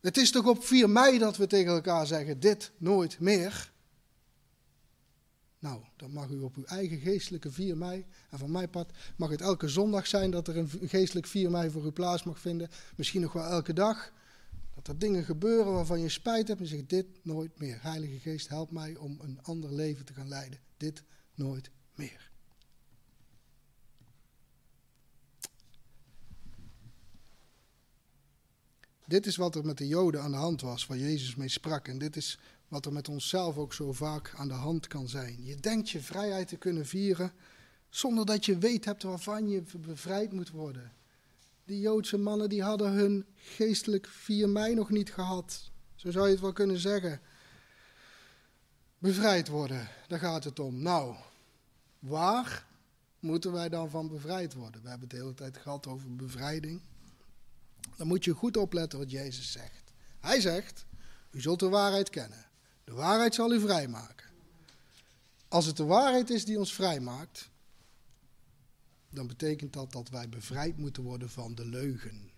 Het 0.00 0.16
is 0.16 0.30
toch 0.30 0.46
op 0.46 0.64
4 0.64 0.90
mei 0.90 1.18
dat 1.18 1.36
we 1.36 1.46
tegen 1.46 1.72
elkaar 1.72 2.06
zeggen: 2.06 2.40
dit 2.40 2.70
nooit 2.78 3.20
meer. 3.20 3.69
Nou, 5.60 5.82
dan 5.96 6.12
mag 6.12 6.28
u 6.28 6.40
op 6.40 6.56
uw 6.56 6.64
eigen 6.64 6.98
geestelijke 6.98 7.50
4 7.50 7.76
mei, 7.76 8.06
en 8.30 8.38
van 8.38 8.50
mijn 8.50 8.70
pad 8.70 8.92
mag 9.16 9.30
het 9.30 9.40
elke 9.40 9.68
zondag 9.68 10.06
zijn 10.06 10.30
dat 10.30 10.48
er 10.48 10.56
een 10.56 10.70
geestelijk 10.82 11.26
4 11.26 11.50
mei 11.50 11.70
voor 11.70 11.86
u 11.86 11.90
plaats 11.90 12.22
mag 12.22 12.40
vinden. 12.40 12.70
Misschien 12.96 13.20
nog 13.20 13.32
wel 13.32 13.44
elke 13.44 13.72
dag. 13.72 14.12
Dat 14.74 14.88
er 14.88 14.98
dingen 14.98 15.24
gebeuren 15.24 15.72
waarvan 15.72 16.00
je 16.00 16.08
spijt 16.08 16.48
hebt 16.48 16.60
en 16.60 16.66
zegt, 16.66 16.88
dit 16.88 17.06
nooit 17.22 17.58
meer. 17.58 17.78
Heilige 17.82 18.18
Geest, 18.18 18.48
help 18.48 18.70
mij 18.70 18.96
om 18.96 19.18
een 19.20 19.38
ander 19.42 19.72
leven 19.74 20.04
te 20.04 20.12
gaan 20.12 20.28
leiden. 20.28 20.58
Dit 20.76 21.02
nooit 21.34 21.70
meer. 21.94 22.30
Dit 29.06 29.26
is 29.26 29.36
wat 29.36 29.54
er 29.54 29.64
met 29.64 29.78
de 29.78 29.86
Joden 29.86 30.22
aan 30.22 30.30
de 30.30 30.36
hand 30.36 30.60
was, 30.60 30.86
waar 30.86 30.98
Jezus 30.98 31.34
mee 31.34 31.48
sprak. 31.48 31.88
En 31.88 31.98
dit 31.98 32.16
is 32.16 32.38
wat 32.70 32.86
er 32.86 32.92
met 32.92 33.08
onszelf 33.08 33.56
ook 33.56 33.72
zo 33.72 33.92
vaak 33.92 34.32
aan 34.36 34.48
de 34.48 34.54
hand 34.54 34.86
kan 34.86 35.08
zijn. 35.08 35.44
Je 35.44 35.56
denkt 35.56 35.90
je 35.90 36.00
vrijheid 36.00 36.48
te 36.48 36.56
kunnen 36.56 36.86
vieren 36.86 37.32
zonder 37.88 38.26
dat 38.26 38.44
je 38.44 38.58
weet 38.58 38.84
hebt 38.84 39.02
waarvan 39.02 39.48
je 39.48 39.62
bevrijd 39.78 40.32
moet 40.32 40.50
worden. 40.50 40.92
Die 41.64 41.80
Joodse 41.80 42.18
mannen 42.18 42.48
die 42.48 42.62
hadden 42.62 42.92
hun 42.92 43.26
geestelijk 43.34 44.06
4 44.06 44.48
mei 44.48 44.74
nog 44.74 44.90
niet 44.90 45.12
gehad. 45.12 45.70
Zo 45.94 46.10
zou 46.10 46.26
je 46.26 46.32
het 46.32 46.40
wel 46.40 46.52
kunnen 46.52 46.78
zeggen. 46.78 47.20
Bevrijd 48.98 49.48
worden, 49.48 49.88
daar 50.08 50.18
gaat 50.18 50.44
het 50.44 50.58
om. 50.58 50.82
Nou, 50.82 51.16
waar 51.98 52.66
moeten 53.18 53.52
wij 53.52 53.68
dan 53.68 53.90
van 53.90 54.08
bevrijd 54.08 54.54
worden? 54.54 54.82
We 54.82 54.88
hebben 54.88 55.08
het 55.08 55.16
de 55.16 55.22
hele 55.22 55.34
tijd 55.34 55.56
gehad 55.56 55.86
over 55.86 56.16
bevrijding. 56.16 56.80
Dan 57.96 58.06
moet 58.06 58.24
je 58.24 58.34
goed 58.34 58.56
opletten 58.56 58.98
wat 58.98 59.10
Jezus 59.10 59.52
zegt. 59.52 59.92
Hij 60.20 60.40
zegt, 60.40 60.86
u 61.30 61.40
zult 61.40 61.60
de 61.60 61.68
waarheid 61.68 62.10
kennen. 62.10 62.49
De 62.90 62.96
waarheid 62.96 63.34
zal 63.34 63.52
u 63.52 63.60
vrijmaken. 63.60 64.26
Als 65.48 65.66
het 65.66 65.76
de 65.76 65.84
waarheid 65.84 66.30
is 66.30 66.44
die 66.44 66.58
ons 66.58 66.74
vrijmaakt, 66.74 67.48
dan 69.10 69.26
betekent 69.26 69.72
dat 69.72 69.92
dat 69.92 70.08
wij 70.08 70.28
bevrijd 70.28 70.76
moeten 70.76 71.02
worden 71.02 71.30
van 71.30 71.54
de 71.54 71.64
leugen. 71.64 72.30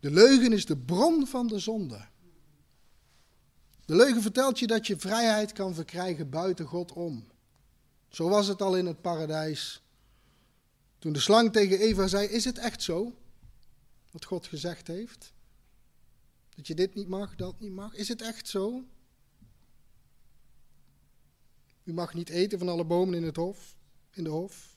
De 0.00 0.10
leugen 0.10 0.52
is 0.52 0.66
de 0.66 0.76
bron 0.76 1.26
van 1.26 1.46
de 1.46 1.58
zonde. 1.58 2.06
De 3.84 3.96
leugen 3.96 4.22
vertelt 4.22 4.58
je 4.58 4.66
dat 4.66 4.86
je 4.86 4.98
vrijheid 4.98 5.52
kan 5.52 5.74
verkrijgen 5.74 6.30
buiten 6.30 6.66
God 6.66 6.92
om. 6.92 7.26
Zo 8.08 8.28
was 8.28 8.46
het 8.46 8.62
al 8.62 8.76
in 8.76 8.86
het 8.86 9.00
paradijs. 9.00 9.82
Toen 10.98 11.12
de 11.12 11.20
slang 11.20 11.52
tegen 11.52 11.78
Eva 11.78 12.06
zei: 12.06 12.28
Is 12.28 12.44
het 12.44 12.58
echt 12.58 12.82
zo? 12.82 13.18
Wat 14.10 14.24
God 14.24 14.46
gezegd 14.46 14.86
heeft? 14.86 15.33
Dat 16.54 16.66
je 16.66 16.74
dit 16.74 16.94
niet 16.94 17.08
mag, 17.08 17.36
dat 17.36 17.60
niet 17.60 17.72
mag. 17.72 17.94
Is 17.94 18.08
het 18.08 18.22
echt 18.22 18.48
zo? 18.48 18.84
U 21.84 21.92
mag 21.92 22.14
niet 22.14 22.28
eten 22.28 22.58
van 22.58 22.68
alle 22.68 22.84
bomen 22.84 23.14
in 23.14 23.22
het 23.22 23.36
hof, 23.36 23.76
in 24.10 24.24
de 24.24 24.30
hof. 24.30 24.76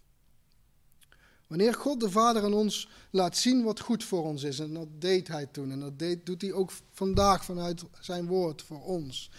Wanneer 1.47 1.73
God 1.73 1.99
de 1.99 2.11
Vader 2.11 2.43
aan 2.43 2.53
ons 2.53 2.89
laat 3.11 3.38
zien 3.38 3.63
wat 3.63 3.80
goed 3.80 4.03
voor 4.03 4.23
ons 4.23 4.43
is, 4.43 4.59
en 4.59 4.73
dat 4.73 5.01
deed 5.01 5.28
Hij 5.28 5.45
toen, 5.45 5.71
en 5.71 5.80
dat 5.80 6.25
doet 6.25 6.41
Hij 6.41 6.53
ook 6.53 6.71
vandaag 6.91 7.45
vanuit 7.45 7.84
Zijn 7.99 8.28
woord 8.28 8.61
voor 8.61 8.84
ons. 8.84 9.32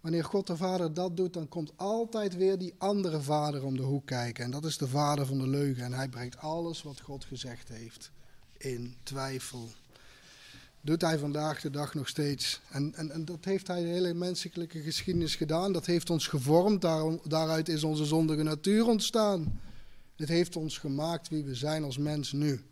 Wanneer 0.00 0.24
God 0.24 0.46
de 0.46 0.56
Vader 0.56 0.94
dat 0.94 1.16
doet, 1.16 1.32
dan 1.32 1.48
komt 1.48 1.72
altijd 1.76 2.36
weer 2.36 2.58
die 2.58 2.74
andere 2.78 3.20
Vader 3.20 3.64
om 3.64 3.76
de 3.76 3.82
hoek 3.82 4.06
kijken. 4.06 4.44
En 4.44 4.50
dat 4.50 4.64
is 4.64 4.78
de 4.78 4.88
Vader 4.88 5.26
van 5.26 5.38
de 5.38 5.48
leugen. 5.48 5.84
En 5.84 5.92
Hij 5.92 6.08
brengt 6.08 6.36
alles 6.36 6.82
wat 6.82 7.00
God 7.00 7.24
gezegd 7.24 7.68
heeft 7.68 8.10
in 8.56 8.96
twijfel. 9.02 9.68
Doet 10.80 11.00
Hij 11.00 11.18
vandaag 11.18 11.60
de 11.60 11.70
dag 11.70 11.94
nog 11.94 12.08
steeds. 12.08 12.60
En, 12.70 12.94
en, 12.94 13.10
en 13.10 13.24
dat 13.24 13.44
heeft 13.44 13.66
Hij 13.66 13.82
de 13.82 13.88
hele 13.88 14.14
menselijke 14.14 14.82
geschiedenis 14.82 15.34
gedaan. 15.36 15.72
Dat 15.72 15.86
heeft 15.86 16.10
ons 16.10 16.26
gevormd. 16.26 16.80
Daar, 16.82 17.18
daaruit 17.24 17.68
is 17.68 17.84
onze 17.84 18.04
zondige 18.04 18.42
natuur 18.42 18.86
ontstaan. 18.86 19.60
Dit 20.16 20.28
heeft 20.28 20.56
ons 20.56 20.78
gemaakt 20.78 21.28
wie 21.28 21.44
we 21.44 21.54
zijn 21.54 21.84
als 21.84 21.98
mens 21.98 22.32
nu. 22.32 22.64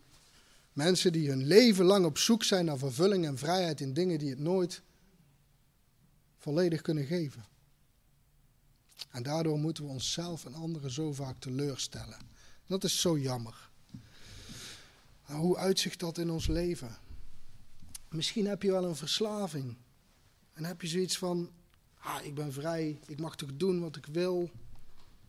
Mensen 0.73 1.13
die 1.13 1.29
hun 1.29 1.47
leven 1.47 1.85
lang 1.85 2.05
op 2.05 2.19
zoek 2.19 2.45
zijn 2.45 2.65
naar 2.65 2.79
vervulling 2.79 3.27
en 3.27 3.39
vrijheid 3.39 3.81
in 3.81 3.93
dingen 3.93 4.19
die 4.19 4.31
het 4.31 4.39
nooit 4.39 4.83
volledig 6.39 6.81
kunnen 6.81 7.05
geven. 7.05 7.45
En 9.11 9.23
daardoor 9.23 9.59
moeten 9.59 9.85
we 9.85 9.91
onszelf 9.91 10.45
en 10.45 10.55
anderen 10.55 10.91
zo 10.91 11.13
vaak 11.13 11.39
teleurstellen. 11.39 12.19
Dat 12.67 12.85
is 12.85 13.01
zo 13.01 13.19
jammer. 13.19 13.69
Nou, 15.29 15.41
hoe 15.41 15.57
uitzicht 15.57 16.01
dat 16.01 16.19
in 16.19 16.31
ons 16.31 16.47
leven? 16.47 16.97
Misschien 18.11 18.47
heb 18.47 18.63
je 18.63 18.71
wel 18.71 18.85
een 18.85 18.97
verslaving. 18.97 19.77
En 20.53 20.65
heb 20.65 20.81
je 20.81 20.89
zoiets 20.89 21.19
van, 21.19 21.51
ah, 21.99 22.25
ik 22.25 22.35
ben 22.35 22.53
vrij, 22.53 23.01
ik 23.07 23.21
mag 23.21 23.37
toch 23.37 23.57
doen 23.57 23.81
wat 23.81 23.97
ik 23.97 24.07
wil. 24.07 24.51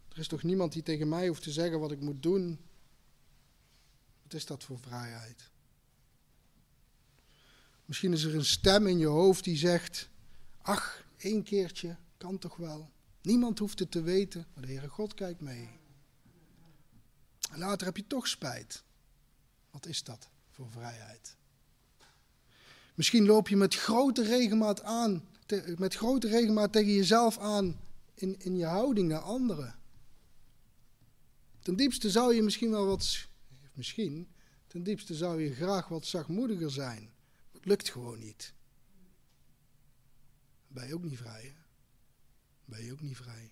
Er 0.09 0.19
is 0.19 0.27
toch 0.27 0.43
niemand 0.43 0.73
die 0.73 0.83
tegen 0.83 1.09
mij 1.09 1.27
hoeft 1.27 1.43
te 1.43 1.51
zeggen 1.51 1.79
wat 1.79 1.91
ik 1.91 2.01
moet 2.01 2.23
doen. 2.23 2.59
Wat 4.23 4.33
is 4.33 4.45
dat 4.45 4.63
voor 4.63 4.79
vrijheid? 4.79 5.51
Misschien 7.85 8.13
is 8.13 8.23
er 8.23 8.35
een 8.35 8.45
stem 8.45 8.87
in 8.87 8.97
je 8.97 9.07
hoofd 9.07 9.43
die 9.43 9.57
zegt, 9.57 10.09
ach, 10.61 11.05
één 11.17 11.43
keertje 11.43 11.97
kan 12.17 12.37
toch 12.37 12.55
wel. 12.55 12.91
Niemand 13.21 13.59
hoeft 13.59 13.79
het 13.79 13.91
te 13.91 14.01
weten, 14.01 14.47
maar 14.53 14.65
de 14.65 14.71
Heere 14.71 14.87
God 14.87 15.13
kijkt 15.13 15.41
mee. 15.41 15.69
En 17.51 17.59
later 17.59 17.85
heb 17.85 17.97
je 17.97 18.07
toch 18.07 18.27
spijt. 18.27 18.83
Wat 19.71 19.85
is 19.85 20.03
dat 20.03 20.29
voor 20.49 20.69
vrijheid? 20.69 21.37
Misschien 22.99 23.25
loop 23.25 23.47
je 23.47 23.55
met 23.55 23.75
grote 23.75 24.23
regelmaat 24.23 24.83
aan, 24.83 25.27
met 25.77 25.95
grote 25.95 26.27
regelmaat 26.27 26.71
tegen 26.71 26.93
jezelf 26.93 27.37
aan 27.37 27.79
in, 28.13 28.35
in 28.39 28.57
je 28.57 28.65
houding 28.65 29.07
naar 29.07 29.19
anderen. 29.19 29.75
Ten 31.59 31.75
diepste 31.75 32.09
zou 32.09 32.35
je 32.35 32.41
misschien 32.41 32.69
wel 32.69 32.85
wat, 32.85 33.27
misschien, 33.73 34.27
ten 34.67 34.83
diepste 34.83 35.15
zou 35.15 35.41
je 35.41 35.53
graag 35.53 35.87
wat 35.87 36.05
zachtmoediger 36.05 36.71
zijn. 36.71 37.09
Het 37.51 37.65
lukt 37.65 37.89
gewoon 37.89 38.19
niet. 38.19 38.53
Ben 40.67 40.87
je 40.87 40.93
ook 40.93 41.03
niet 41.03 41.17
vrij? 41.17 41.43
Hè? 41.43 41.61
Ben 42.65 42.85
je 42.85 42.91
ook 42.91 43.01
niet 43.01 43.17
vrij? 43.17 43.51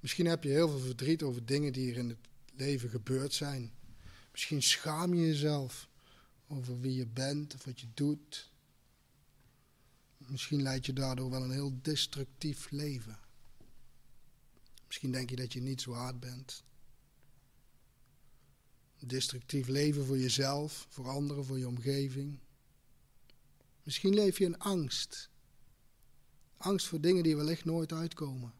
Misschien 0.00 0.26
heb 0.26 0.42
je 0.42 0.50
heel 0.50 0.68
veel 0.68 0.78
verdriet 0.78 1.22
over 1.22 1.46
dingen 1.46 1.72
die 1.72 1.90
er 1.90 1.98
in 1.98 2.08
het 2.08 2.28
leven 2.54 2.88
gebeurd 2.88 3.32
zijn. 3.32 3.72
Misschien 4.30 4.62
schaam 4.62 5.14
je 5.14 5.26
jezelf 5.26 5.92
over 6.46 6.80
wie 6.80 6.94
je 6.94 7.06
bent 7.06 7.54
of 7.54 7.64
wat 7.64 7.80
je 7.80 7.86
doet. 7.94 8.50
Misschien 10.16 10.62
leid 10.62 10.86
je 10.86 10.92
daardoor 10.92 11.30
wel 11.30 11.42
een 11.42 11.50
heel 11.50 11.78
destructief 11.82 12.70
leven. 12.70 13.18
Misschien 14.86 15.12
denk 15.12 15.30
je 15.30 15.36
dat 15.36 15.52
je 15.52 15.60
niet 15.60 15.80
zo 15.80 15.92
hard 15.92 16.20
bent. 16.20 16.62
Destructief 18.98 19.66
leven 19.66 20.06
voor 20.06 20.18
jezelf, 20.18 20.86
voor 20.88 21.08
anderen, 21.08 21.44
voor 21.44 21.58
je 21.58 21.68
omgeving. 21.68 22.38
Misschien 23.82 24.14
leef 24.14 24.38
je 24.38 24.44
in 24.44 24.58
angst. 24.58 25.30
Angst 26.56 26.86
voor 26.86 27.00
dingen 27.00 27.22
die 27.22 27.36
wellicht 27.36 27.64
nooit 27.64 27.92
uitkomen. 27.92 28.52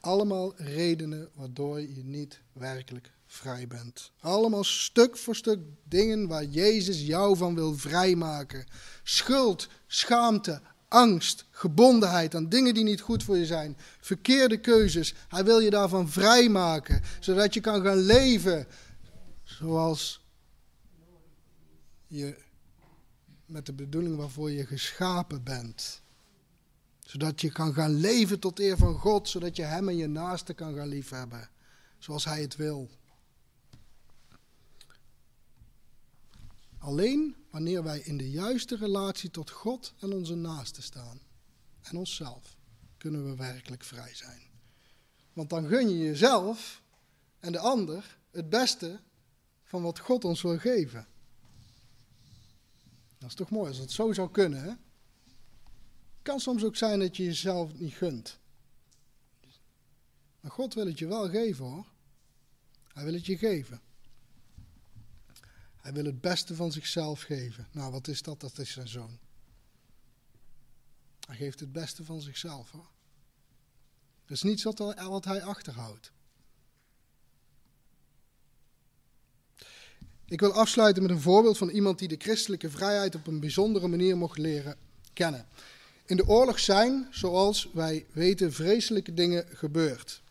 Allemaal 0.00 0.56
redenen 0.56 1.30
waardoor 1.34 1.80
je 1.80 2.04
niet 2.04 2.42
werkelijk 2.52 3.12
vrij 3.32 3.66
bent. 3.66 4.10
Allemaal 4.20 4.64
stuk 4.64 5.16
voor 5.16 5.36
stuk 5.36 5.58
dingen 5.84 6.28
waar 6.28 6.44
Jezus 6.44 7.00
jou 7.00 7.36
van 7.36 7.54
wil 7.54 7.74
vrijmaken. 7.74 8.66
Schuld, 9.02 9.68
schaamte, 9.86 10.60
angst, 10.88 11.44
gebondenheid 11.50 12.34
aan 12.34 12.48
dingen 12.48 12.74
die 12.74 12.84
niet 12.84 13.00
goed 13.00 13.22
voor 13.22 13.36
je 13.36 13.46
zijn, 13.46 13.76
verkeerde 14.00 14.60
keuzes. 14.60 15.14
Hij 15.28 15.44
wil 15.44 15.58
je 15.58 15.70
daarvan 15.70 16.08
vrijmaken, 16.08 17.02
zodat 17.20 17.54
je 17.54 17.60
kan 17.60 17.82
gaan 17.82 17.98
leven 17.98 18.66
zoals 19.42 20.24
je 22.06 22.36
met 23.46 23.66
de 23.66 23.72
bedoeling 23.72 24.16
waarvoor 24.16 24.50
je 24.50 24.66
geschapen 24.66 25.42
bent. 25.42 26.02
Zodat 26.98 27.40
je 27.40 27.52
kan 27.52 27.74
gaan 27.74 27.94
leven 27.94 28.38
tot 28.38 28.58
eer 28.58 28.76
van 28.76 28.94
God, 28.94 29.28
zodat 29.28 29.56
je 29.56 29.62
Hem 29.62 29.88
en 29.88 29.96
je 29.96 30.06
naaste 30.06 30.54
kan 30.54 30.74
gaan 30.74 30.88
liefhebben, 30.88 31.50
zoals 31.98 32.24
Hij 32.24 32.40
het 32.40 32.56
wil. 32.56 32.90
Alleen 36.82 37.36
wanneer 37.50 37.82
wij 37.82 38.00
in 38.00 38.16
de 38.16 38.30
juiste 38.30 38.76
relatie 38.76 39.30
tot 39.30 39.50
God 39.50 39.94
en 39.98 40.12
onze 40.12 40.34
naaste 40.34 40.82
staan 40.82 41.20
en 41.82 41.96
onszelf, 41.96 42.56
kunnen 42.96 43.30
we 43.30 43.36
werkelijk 43.36 43.84
vrij 43.84 44.14
zijn. 44.14 44.42
Want 45.32 45.50
dan 45.50 45.66
gun 45.68 45.88
je 45.88 45.98
jezelf 45.98 46.82
en 47.38 47.52
de 47.52 47.58
ander 47.58 48.18
het 48.30 48.48
beste 48.48 49.00
van 49.64 49.82
wat 49.82 49.98
God 49.98 50.24
ons 50.24 50.42
wil 50.42 50.58
geven. 50.58 51.06
Dat 53.18 53.28
is 53.28 53.34
toch 53.34 53.50
mooi 53.50 53.68
als 53.68 53.78
het 53.78 53.92
zo 53.92 54.12
zou 54.12 54.30
kunnen, 54.30 54.62
hè? 54.62 54.68
Het 54.68 56.22
kan 56.22 56.40
soms 56.40 56.64
ook 56.64 56.76
zijn 56.76 56.98
dat 56.98 57.16
je 57.16 57.24
jezelf 57.24 57.78
niet 57.78 57.94
gunt. 57.94 58.38
Maar 60.40 60.50
God 60.50 60.74
wil 60.74 60.86
het 60.86 60.98
je 60.98 61.06
wel 61.06 61.28
geven 61.28 61.64
hoor. 61.64 61.86
Hij 62.92 63.04
wil 63.04 63.14
het 63.14 63.26
je 63.26 63.38
geven. 63.38 63.80
Hij 65.82 65.92
wil 65.92 66.04
het 66.04 66.20
beste 66.20 66.54
van 66.54 66.72
zichzelf 66.72 67.22
geven. 67.22 67.68
Nou, 67.72 67.92
wat 67.92 68.08
is 68.08 68.22
dat? 68.22 68.40
Dat 68.40 68.58
is 68.58 68.72
zijn 68.72 68.88
zoon. 68.88 69.18
Hij 71.26 71.36
geeft 71.36 71.60
het 71.60 71.72
beste 71.72 72.04
van 72.04 72.20
zichzelf 72.20 72.70
hoor. 72.70 72.90
Er 74.24 74.32
is 74.32 74.42
niets 74.42 74.62
wat, 74.62 74.78
wat 74.96 75.24
hij 75.24 75.42
achterhoudt. 75.42 76.12
Ik 80.24 80.40
wil 80.40 80.52
afsluiten 80.52 81.02
met 81.02 81.10
een 81.12 81.20
voorbeeld 81.20 81.58
van 81.58 81.68
iemand 81.68 81.98
die 81.98 82.08
de 82.08 82.16
christelijke 82.18 82.70
vrijheid 82.70 83.14
op 83.14 83.26
een 83.26 83.40
bijzondere 83.40 83.88
manier 83.88 84.16
mocht 84.16 84.38
leren 84.38 84.76
kennen. 85.12 85.46
In 86.06 86.16
de 86.16 86.26
oorlog 86.26 86.58
zijn, 86.58 87.08
zoals 87.10 87.68
wij 87.72 88.06
weten, 88.12 88.52
vreselijke 88.52 89.14
dingen 89.14 89.46
gebeurd. 89.48 90.22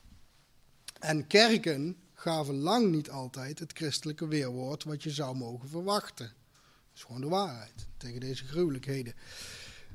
En 0.99 1.27
kerken 1.27 1.97
gaven 2.21 2.59
lang 2.59 2.91
niet 2.91 3.09
altijd 3.09 3.59
het 3.59 3.71
christelijke 3.73 4.27
weerwoord 4.27 4.83
wat 4.83 5.03
je 5.03 5.09
zou 5.09 5.35
mogen 5.35 5.69
verwachten. 5.69 6.25
Dat 6.25 6.95
is 6.95 7.03
gewoon 7.03 7.21
de 7.21 7.27
waarheid 7.27 7.87
tegen 7.97 8.19
deze 8.19 8.45
gruwelijkheden. 8.45 9.13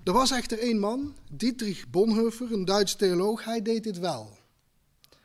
Er 0.05 0.12
was 0.12 0.31
echter 0.31 0.59
één 0.59 0.79
man, 0.79 1.16
Dietrich 1.31 1.91
Bonhoeffer, 1.91 2.53
een 2.53 2.64
Duits 2.64 2.97
theoloog, 2.97 3.45
hij 3.45 3.62
deed 3.62 3.85
dit 3.85 3.99
wel. 3.99 4.39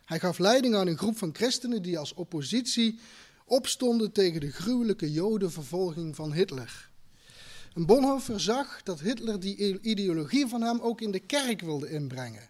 Hij 0.06 0.20
gaf 0.20 0.38
leiding 0.38 0.76
aan 0.76 0.88
een 0.88 0.98
groep 0.98 1.18
van 1.18 1.36
christenen 1.36 1.82
die 1.82 1.98
als 1.98 2.14
oppositie 2.14 3.00
opstonden 3.46 4.12
tegen 4.12 4.40
de 4.40 4.52
gruwelijke 4.52 5.12
jodenvervolging 5.12 6.16
van 6.16 6.34
Hitler. 6.34 6.90
En 7.74 7.86
Bonhoeffer 7.86 8.40
zag 8.40 8.84
dat 8.84 9.00
Hitler 9.00 9.40
die 9.40 9.82
ideologie 9.82 10.48
van 10.48 10.62
hem 10.62 10.80
ook 10.80 11.02
in 11.02 11.12
de 11.12 11.20
kerk 11.20 11.62
wilde 11.62 11.90
inbrengen. 11.90 12.50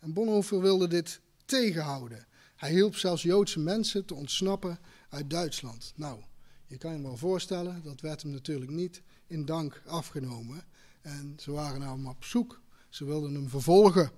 En 0.00 0.12
Bonhoeffer 0.12 0.60
wilde 0.60 0.88
dit 0.88 1.20
tegenhouden. 1.44 2.26
Hij 2.64 2.72
hielp 2.72 2.96
zelfs 2.96 3.22
Joodse 3.22 3.60
mensen 3.60 4.04
te 4.04 4.14
ontsnappen 4.14 4.78
uit 5.08 5.30
Duitsland. 5.30 5.92
Nou, 5.96 6.22
Je 6.66 6.76
kan 6.76 6.96
je 6.96 7.02
wel 7.02 7.16
voorstellen, 7.16 7.82
dat 7.82 8.00
werd 8.00 8.22
hem 8.22 8.30
natuurlijk 8.30 8.70
niet 8.70 9.02
in 9.26 9.44
dank 9.44 9.82
afgenomen. 9.86 10.64
En 11.00 11.36
ze 11.38 11.52
waren 11.52 11.80
naar 11.80 11.90
hem 11.90 12.08
op 12.08 12.24
zoek. 12.24 12.60
Ze 12.88 13.04
wilden 13.04 13.34
hem 13.34 13.48
vervolgen. 13.48 14.10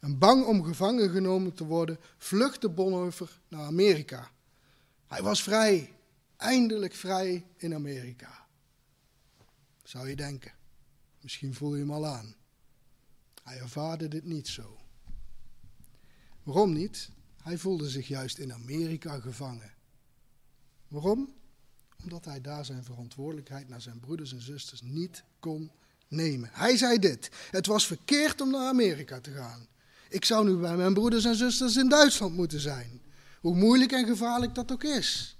En 0.00 0.18
bang 0.18 0.46
om 0.46 0.64
gevangen 0.64 1.10
genomen 1.10 1.54
te 1.54 1.64
worden, 1.64 1.98
vluchtte 2.18 2.68
Bonhoeffer 2.68 3.40
naar 3.48 3.64
Amerika. 3.64 4.30
Hij 5.06 5.22
was 5.22 5.42
vrij, 5.42 5.94
eindelijk 6.36 6.94
vrij 6.94 7.46
in 7.56 7.74
Amerika. 7.74 8.46
Zou 9.82 10.08
je 10.08 10.16
denken. 10.16 10.52
Misschien 11.20 11.54
voel 11.54 11.74
je 11.74 11.80
hem 11.80 11.92
al 11.92 12.06
aan. 12.06 12.34
Hij 13.42 13.58
ervaarde 13.58 14.08
dit 14.08 14.24
niet 14.24 14.48
zo. 14.48 14.78
Waarom 16.42 16.72
niet? 16.72 17.10
Hij 17.44 17.58
voelde 17.58 17.88
zich 17.88 18.08
juist 18.08 18.38
in 18.38 18.52
Amerika 18.52 19.20
gevangen. 19.20 19.72
Waarom? 20.88 21.34
Omdat 22.02 22.24
hij 22.24 22.40
daar 22.40 22.64
zijn 22.64 22.84
verantwoordelijkheid 22.84 23.68
naar 23.68 23.80
zijn 23.80 24.00
broeders 24.00 24.32
en 24.32 24.40
zusters 24.42 24.82
niet 24.82 25.24
kon 25.40 25.70
nemen. 26.08 26.50
Hij 26.52 26.76
zei 26.76 26.98
dit: 26.98 27.30
Het 27.50 27.66
was 27.66 27.86
verkeerd 27.86 28.40
om 28.40 28.50
naar 28.50 28.68
Amerika 28.68 29.20
te 29.20 29.30
gaan. 29.30 29.66
Ik 30.08 30.24
zou 30.24 30.48
nu 30.48 30.56
bij 30.56 30.76
mijn 30.76 30.94
broeders 30.94 31.24
en 31.24 31.34
zusters 31.34 31.76
in 31.76 31.88
Duitsland 31.88 32.34
moeten 32.34 32.60
zijn. 32.60 33.02
Hoe 33.40 33.56
moeilijk 33.56 33.92
en 33.92 34.06
gevaarlijk 34.06 34.54
dat 34.54 34.72
ook 34.72 34.84
is. 34.84 35.38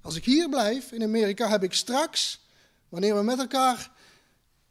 Als 0.00 0.16
ik 0.16 0.24
hier 0.24 0.48
blijf 0.48 0.92
in 0.92 1.02
Amerika, 1.02 1.48
heb 1.48 1.62
ik 1.62 1.72
straks, 1.72 2.40
wanneer 2.88 3.16
we 3.16 3.22
met 3.22 3.38
elkaar 3.38 3.90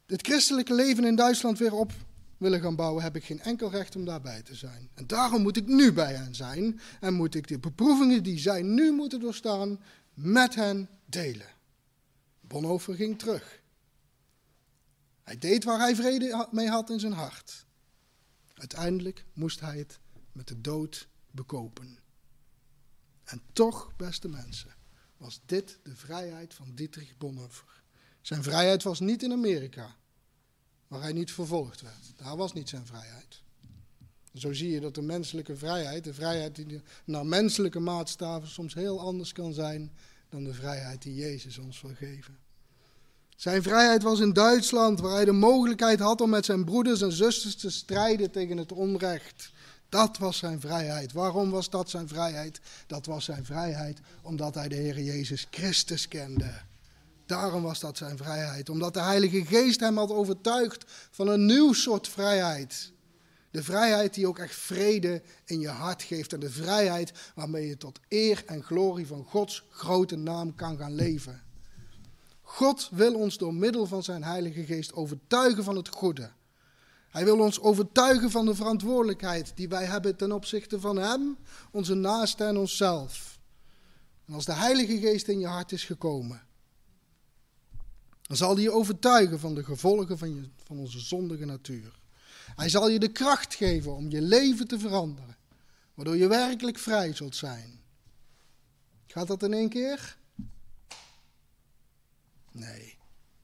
het 0.05 0.26
christelijke 0.26 0.74
leven 0.74 1.03
in 1.03 1.15
Duitsland 1.15 1.57
weer 1.57 1.74
op 1.74 1.91
willen 2.38 2.61
gaan 2.61 2.75
bouwen, 2.75 3.03
heb 3.03 3.15
ik 3.15 3.23
geen 3.23 3.39
enkel 3.39 3.69
recht 3.71 3.95
om 3.95 4.05
daarbij 4.05 4.41
te 4.41 4.55
zijn. 4.55 4.89
En 4.93 5.07
daarom 5.07 5.41
moet 5.41 5.57
ik 5.57 5.67
nu 5.67 5.93
bij 5.93 6.13
hen 6.13 6.35
zijn 6.35 6.79
en 6.99 7.13
moet 7.13 7.35
ik 7.35 7.47
de 7.47 7.59
beproevingen 7.59 8.23
die 8.23 8.39
zij 8.39 8.61
nu 8.61 8.91
moeten 8.91 9.19
doorstaan 9.19 9.79
met 10.13 10.55
hen 10.55 10.89
delen. 11.05 11.47
Bonhoeffer 12.41 12.95
ging 12.95 13.19
terug. 13.19 13.61
Hij 15.23 15.38
deed 15.38 15.63
waar 15.63 15.79
hij 15.79 15.95
vrede 15.95 16.47
mee 16.51 16.69
had 16.69 16.89
in 16.89 16.99
zijn 16.99 17.13
hart. 17.13 17.65
Uiteindelijk 18.53 19.25
moest 19.33 19.59
hij 19.59 19.77
het 19.77 19.99
met 20.31 20.47
de 20.47 20.61
dood 20.61 21.07
bekopen. 21.31 21.99
En 23.23 23.41
toch, 23.53 23.95
beste 23.95 24.27
mensen, 24.27 24.75
was 25.17 25.41
dit 25.45 25.79
de 25.83 25.95
vrijheid 25.95 26.53
van 26.53 26.71
Dietrich 26.75 27.17
Bonhoeffer. 27.17 27.83
Zijn 28.21 28.43
vrijheid 28.43 28.83
was 28.83 28.99
niet 28.99 29.23
in 29.23 29.31
Amerika, 29.31 29.95
waar 30.88 31.01
hij 31.01 31.13
niet 31.13 31.31
vervolgd 31.31 31.81
werd. 31.81 32.13
Daar 32.15 32.38
was 32.38 32.53
niet 32.53 32.69
zijn 32.69 32.85
vrijheid. 32.85 33.41
Zo 34.33 34.53
zie 34.53 34.71
je 34.71 34.79
dat 34.79 34.95
de 34.95 35.01
menselijke 35.01 35.57
vrijheid, 35.57 36.03
de 36.03 36.13
vrijheid 36.13 36.55
die 36.55 36.81
naar 37.05 37.25
menselijke 37.25 37.79
maatstaven 37.79 38.47
soms 38.47 38.73
heel 38.73 38.99
anders 38.99 39.31
kan 39.31 39.53
zijn 39.53 39.91
dan 40.29 40.43
de 40.43 40.53
vrijheid 40.53 41.01
die 41.01 41.15
Jezus 41.15 41.57
ons 41.57 41.81
wil 41.81 41.93
geven. 41.95 42.38
Zijn 43.35 43.63
vrijheid 43.63 44.03
was 44.03 44.19
in 44.19 44.33
Duitsland, 44.33 44.99
waar 44.99 45.13
hij 45.13 45.25
de 45.25 45.31
mogelijkheid 45.31 45.99
had 45.99 46.21
om 46.21 46.29
met 46.29 46.45
zijn 46.45 46.65
broeders 46.65 47.01
en 47.01 47.11
zusters 47.11 47.55
te 47.55 47.69
strijden 47.69 48.31
tegen 48.31 48.57
het 48.57 48.71
onrecht. 48.71 49.51
Dat 49.89 50.17
was 50.17 50.38
zijn 50.38 50.59
vrijheid. 50.59 51.11
Waarom 51.11 51.49
was 51.49 51.69
dat 51.69 51.89
zijn 51.89 52.07
vrijheid? 52.07 52.59
Dat 52.88 53.05
was 53.05 53.25
zijn 53.25 53.45
vrijheid 53.45 53.99
omdat 54.21 54.55
hij 54.55 54.67
de 54.67 54.75
Heer 54.75 55.01
Jezus 55.01 55.47
Christus 55.51 56.07
kende. 56.07 56.53
Daarom 57.28 57.63
was 57.63 57.80
dat 57.80 57.97
zijn 57.97 58.17
vrijheid. 58.17 58.69
Omdat 58.69 58.93
de 58.93 59.01
Heilige 59.01 59.45
Geest 59.45 59.80
hem 59.80 59.97
had 59.97 60.11
overtuigd 60.11 60.84
van 61.11 61.28
een 61.28 61.45
nieuw 61.45 61.73
soort 61.73 62.07
vrijheid. 62.07 62.91
De 63.51 63.63
vrijheid 63.63 64.13
die 64.13 64.28
ook 64.28 64.39
echt 64.39 64.55
vrede 64.55 65.21
in 65.45 65.59
je 65.59 65.67
hart 65.67 66.03
geeft. 66.03 66.34
En 66.34 66.39
de 66.39 66.49
vrijheid 66.49 67.11
waarmee 67.36 67.67
je 67.67 67.78
tot 67.78 67.99
eer 68.07 68.43
en 68.45 68.63
glorie 68.63 69.07
van 69.07 69.23
Gods 69.23 69.65
grote 69.69 70.15
naam 70.15 70.55
kan 70.55 70.78
gaan 70.78 70.95
leven. 70.95 71.41
God 72.41 72.89
wil 72.91 73.15
ons 73.15 73.38
door 73.38 73.53
middel 73.53 73.86
van 73.86 74.03
zijn 74.03 74.23
Heilige 74.23 74.65
Geest 74.65 74.93
overtuigen 74.93 75.63
van 75.63 75.75
het 75.75 75.88
goede. 75.88 76.30
Hij 77.09 77.25
wil 77.25 77.39
ons 77.39 77.59
overtuigen 77.59 78.32
van 78.32 78.45
de 78.45 78.55
verantwoordelijkheid 78.55 79.51
die 79.55 79.69
wij 79.69 79.86
hebben 79.86 80.15
ten 80.15 80.32
opzichte 80.32 80.80
van 80.80 80.97
Hem, 80.97 81.38
onze 81.71 81.93
naasten 81.93 82.47
en 82.47 82.57
onszelf. 82.57 83.39
En 84.25 84.34
als 84.34 84.45
de 84.45 84.53
Heilige 84.53 84.99
Geest 84.99 85.28
in 85.28 85.39
je 85.39 85.47
hart 85.47 85.71
is 85.71 85.84
gekomen, 85.84 86.46
dan 88.28 88.38
zal 88.38 88.53
hij 88.53 88.63
je 88.63 88.71
overtuigen 88.71 89.39
van 89.39 89.55
de 89.55 89.63
gevolgen 89.63 90.17
van, 90.17 90.36
je, 90.36 90.49
van 90.63 90.78
onze 90.78 90.99
zondige 90.99 91.45
natuur. 91.45 91.99
Hij 92.55 92.69
zal 92.69 92.89
je 92.89 92.99
de 92.99 93.11
kracht 93.11 93.55
geven 93.55 93.95
om 93.95 94.09
je 94.09 94.21
leven 94.21 94.67
te 94.67 94.80
veranderen, 94.80 95.38
waardoor 95.93 96.17
je 96.17 96.28
werkelijk 96.28 96.80
vrij 96.80 97.13
zult 97.13 97.36
zijn. 97.36 97.82
Gaat 99.07 99.28
dat 99.28 99.43
in 99.43 99.53
één 99.53 99.69
keer? 99.69 100.17
Nee, 102.51 102.97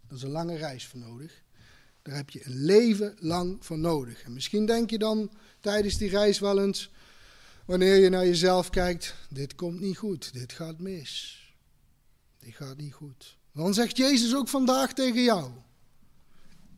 dat 0.08 0.18
is 0.18 0.24
een 0.24 0.30
lange 0.30 0.56
reis 0.56 0.88
voor 0.88 1.00
nodig. 1.00 1.44
Daar 2.02 2.16
heb 2.16 2.30
je 2.30 2.46
een 2.46 2.66
leven 2.66 3.16
lang 3.20 3.66
voor 3.66 3.78
nodig. 3.78 4.24
En 4.24 4.34
misschien 4.34 4.66
denk 4.66 4.90
je 4.90 4.98
dan 4.98 5.32
tijdens 5.60 5.98
die 5.98 6.10
reis 6.10 6.40
wel 6.40 6.62
eens, 6.62 6.92
wanneer 7.66 7.96
je 7.96 8.10
naar 8.10 8.26
jezelf 8.26 8.70
kijkt, 8.70 9.16
dit 9.30 9.56
komt 9.56 9.80
niet 9.80 9.98
goed, 9.98 10.34
dit 10.34 10.54
gaat 10.54 10.80
mis. 10.80 11.42
Dit 12.40 12.56
gaat 12.56 12.78
niet 12.78 12.94
goed. 12.94 13.38
Dan 13.54 13.74
zegt 13.74 13.98
Jezus 13.98 14.36
ook 14.36 14.48
vandaag 14.48 14.94
tegen 14.94 15.24
jou. 15.24 15.52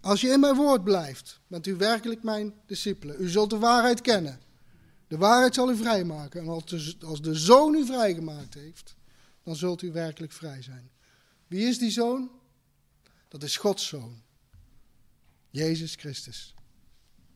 Als 0.01 0.21
je 0.21 0.29
in 0.29 0.39
mijn 0.39 0.55
woord 0.55 0.83
blijft, 0.83 1.39
bent 1.47 1.67
u 1.67 1.75
werkelijk 1.75 2.23
mijn 2.23 2.53
discipelen. 2.65 3.21
U 3.21 3.29
zult 3.29 3.49
de 3.49 3.57
waarheid 3.57 4.01
kennen. 4.01 4.39
De 5.07 5.17
waarheid 5.17 5.53
zal 5.53 5.71
u 5.71 5.75
vrijmaken. 5.75 6.41
En 6.41 6.47
als 6.47 6.65
de, 6.65 6.95
als 7.05 7.21
de 7.21 7.35
zoon 7.35 7.75
u 7.75 7.85
vrijgemaakt 7.85 8.53
heeft, 8.53 8.95
dan 9.43 9.55
zult 9.55 9.81
u 9.81 9.91
werkelijk 9.91 10.31
vrij 10.31 10.61
zijn. 10.61 10.89
Wie 11.47 11.67
is 11.67 11.77
die 11.77 11.91
zoon? 11.91 12.31
Dat 13.27 13.43
is 13.43 13.57
Gods 13.57 13.87
zoon. 13.87 14.21
Jezus 15.49 15.95
Christus. 15.95 16.53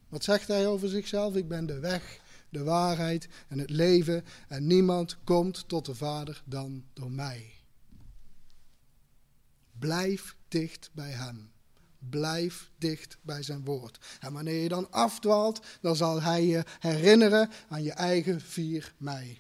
Wat 0.09 0.23
zegt 0.23 0.47
hij 0.47 0.67
over 0.67 0.89
zichzelf? 0.89 1.35
Ik 1.35 1.47
ben 1.47 1.65
de 1.65 1.79
weg, 1.79 2.19
de 2.49 2.63
waarheid 2.63 3.27
en 3.47 3.59
het 3.59 3.69
leven. 3.69 4.25
En 4.47 4.67
niemand 4.67 5.17
komt 5.23 5.67
tot 5.67 5.85
de 5.85 5.95
Vader 5.95 6.41
dan 6.45 6.83
door 6.93 7.11
mij. 7.11 7.59
Blijf 9.80 10.36
dicht 10.47 10.89
bij 10.93 11.09
Hem. 11.09 11.51
Blijf 12.09 12.71
dicht 12.77 13.17
bij 13.21 13.43
zijn 13.43 13.65
woord. 13.65 13.99
En 14.19 14.34
wanneer 14.34 14.61
je 14.61 14.69
dan 14.69 14.91
afdwaalt, 14.91 15.65
dan 15.82 15.95
zal 15.95 16.21
hij 16.21 16.45
je 16.45 16.63
herinneren 16.80 17.49
aan 17.69 17.84
je 17.84 17.91
eigen 17.91 18.41
4 18.41 18.93
mei. 18.97 19.39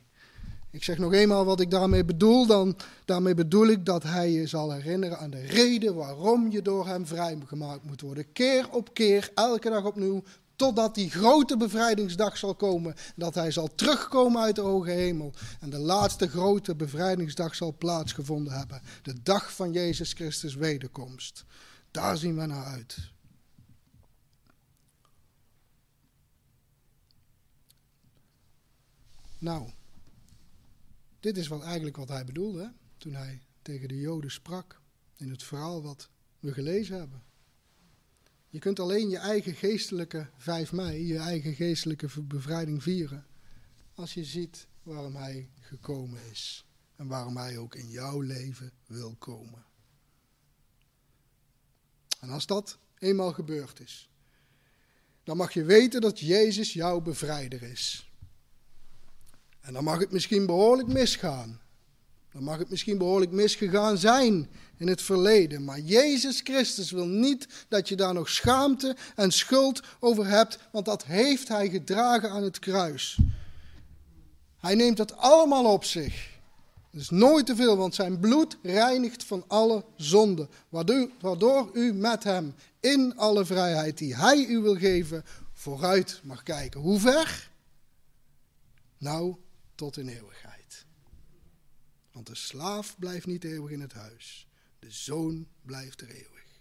Ik 0.71 0.83
zeg 0.83 0.97
nog 0.97 1.13
eenmaal 1.13 1.45
wat 1.45 1.59
ik 1.59 1.71
daarmee 1.71 2.05
bedoel. 2.05 2.45
Dan, 2.45 2.77
daarmee 3.05 3.33
bedoel 3.33 3.67
ik 3.67 3.85
dat 3.85 4.03
hij 4.03 4.31
je 4.31 4.47
zal 4.47 4.71
herinneren 4.71 5.19
aan 5.19 5.29
de 5.29 5.45
reden 5.45 5.95
waarom 5.95 6.51
je 6.51 6.61
door 6.61 6.87
hem 6.87 7.05
vrijgemaakt 7.05 7.83
moet 7.83 8.01
worden. 8.01 8.31
Keer 8.31 8.69
op 8.71 8.93
keer, 8.93 9.31
elke 9.35 9.69
dag 9.69 9.85
opnieuw, 9.85 10.23
totdat 10.59 10.95
die 10.95 11.09
grote 11.09 11.57
bevrijdingsdag 11.57 12.37
zal 12.37 12.55
komen. 12.55 12.95
Dat 13.15 13.35
hij 13.35 13.51
zal 13.51 13.75
terugkomen 13.75 14.41
uit 14.41 14.55
de 14.55 14.61
hoge 14.61 14.91
hemel. 14.91 15.33
En 15.59 15.69
de 15.69 15.77
laatste 15.77 16.27
grote 16.27 16.75
bevrijdingsdag 16.75 17.55
zal 17.55 17.75
plaatsgevonden 17.77 18.53
hebben. 18.53 18.81
De 19.01 19.21
dag 19.21 19.53
van 19.53 19.71
Jezus 19.71 20.13
Christus 20.13 20.55
wederkomst. 20.55 21.45
Daar 21.91 22.17
zien 22.17 22.37
we 22.37 22.45
naar 22.45 22.65
uit. 22.65 22.97
Nou, 29.37 29.69
dit 31.19 31.37
is 31.37 31.47
wat 31.47 31.63
eigenlijk 31.63 31.97
wat 31.97 32.09
hij 32.09 32.25
bedoelde 32.25 32.73
toen 32.97 33.13
hij 33.13 33.41
tegen 33.61 33.87
de 33.87 33.99
Joden 33.99 34.31
sprak 34.31 34.81
in 35.15 35.29
het 35.29 35.43
verhaal 35.43 35.83
wat 35.83 36.09
we 36.39 36.53
gelezen 36.53 36.97
hebben. 36.97 37.23
Je 38.49 38.59
kunt 38.59 38.79
alleen 38.79 39.09
je 39.09 39.17
eigen 39.17 39.55
geestelijke 39.55 40.29
5 40.37 40.71
mei, 40.71 41.07
je 41.07 41.17
eigen 41.17 41.53
geestelijke 41.53 42.21
bevrijding 42.21 42.83
vieren, 42.83 43.25
als 43.93 44.13
je 44.13 44.23
ziet 44.23 44.67
waarom 44.83 45.15
hij 45.15 45.49
gekomen 45.59 46.21
is 46.31 46.65
en 46.95 47.07
waarom 47.07 47.37
hij 47.37 47.57
ook 47.57 47.75
in 47.75 47.89
jouw 47.89 48.21
leven 48.21 48.71
wil 48.85 49.15
komen. 49.15 49.65
En 52.19 52.29
als 52.29 52.45
dat 52.45 52.77
eenmaal 52.97 53.33
gebeurd 53.33 53.79
is, 53.79 54.09
dan 55.23 55.37
mag 55.37 55.53
je 55.53 55.63
weten 55.63 56.01
dat 56.01 56.19
Jezus 56.19 56.73
jouw 56.73 57.01
bevrijder 57.01 57.63
is. 57.63 58.11
En 59.59 59.73
dan 59.73 59.83
mag 59.83 59.99
het 59.99 60.11
misschien 60.11 60.45
behoorlijk 60.45 60.87
misgaan. 60.87 61.61
Dan 62.33 62.43
mag 62.43 62.57
het 62.57 62.69
misschien 62.69 62.97
behoorlijk 62.97 63.31
misgegaan 63.31 63.97
zijn 63.97 64.49
in 64.77 64.87
het 64.87 65.01
verleden. 65.01 65.63
Maar 65.63 65.79
Jezus 65.79 66.39
Christus 66.43 66.91
wil 66.91 67.07
niet 67.07 67.47
dat 67.67 67.89
je 67.89 67.95
daar 67.95 68.13
nog 68.13 68.29
schaamte 68.29 68.95
en 69.15 69.31
schuld 69.31 69.81
over 69.99 70.27
hebt, 70.27 70.59
want 70.71 70.85
dat 70.85 71.05
heeft 71.05 71.47
Hij 71.47 71.69
gedragen 71.69 72.29
aan 72.29 72.43
het 72.43 72.59
kruis. 72.59 73.17
Hij 74.57 74.75
neemt 74.75 74.97
dat 74.97 75.17
allemaal 75.17 75.73
op 75.73 75.83
zich. 75.83 76.37
Dat 76.91 77.01
is 77.01 77.09
nooit 77.09 77.45
te 77.45 77.55
veel, 77.55 77.77
want 77.77 77.95
zijn 77.95 78.19
bloed 78.19 78.57
reinigt 78.63 79.23
van 79.23 79.43
alle 79.47 79.85
zonde. 79.95 80.47
Waardoor, 81.19 81.69
u 81.73 81.93
met 81.93 82.23
hem 82.23 82.55
in 82.79 83.17
alle 83.17 83.45
vrijheid 83.45 83.97
die 83.97 84.15
hij 84.15 84.45
u 84.45 84.59
wil 84.59 84.75
geven, 84.75 85.23
vooruit 85.53 86.19
mag 86.23 86.43
kijken. 86.43 86.79
Hoe 86.79 86.99
ver? 86.99 87.49
Nou, 88.97 89.35
tot 89.75 89.97
in 89.97 90.07
eeuwigheid. 90.07 90.48
Want 92.11 92.27
de 92.27 92.35
slaaf 92.35 92.97
blijft 92.99 93.25
niet 93.25 93.43
eeuwig 93.43 93.71
in 93.71 93.81
het 93.81 93.93
huis. 93.93 94.47
De 94.79 94.91
zoon 94.91 95.47
blijft 95.61 96.01
er 96.01 96.09
eeuwig. 96.09 96.59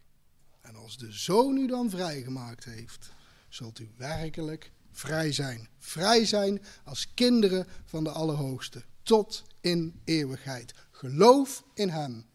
En 0.60 0.76
als 0.76 0.98
de 0.98 1.12
zoon 1.12 1.56
u 1.56 1.66
dan 1.66 1.90
vrijgemaakt 1.90 2.64
heeft, 2.64 3.10
zult 3.48 3.78
u 3.78 3.90
werkelijk 3.96 4.72
vrij 4.90 5.32
zijn. 5.32 5.68
Vrij 5.78 6.24
zijn 6.24 6.62
als 6.84 7.14
kinderen 7.14 7.66
van 7.84 8.04
de 8.04 8.10
Allerhoogste. 8.10 8.84
Tot 9.02 9.44
in 9.60 10.00
eeuwigheid. 10.04 10.74
Geloof 10.90 11.64
in 11.74 11.88
Hem 11.88 12.26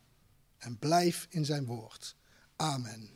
en 0.58 0.80
blijf 0.80 1.28
in 1.30 1.46
Zijn 1.46 1.66
woord. 1.66 2.16
Amen. 2.56 3.13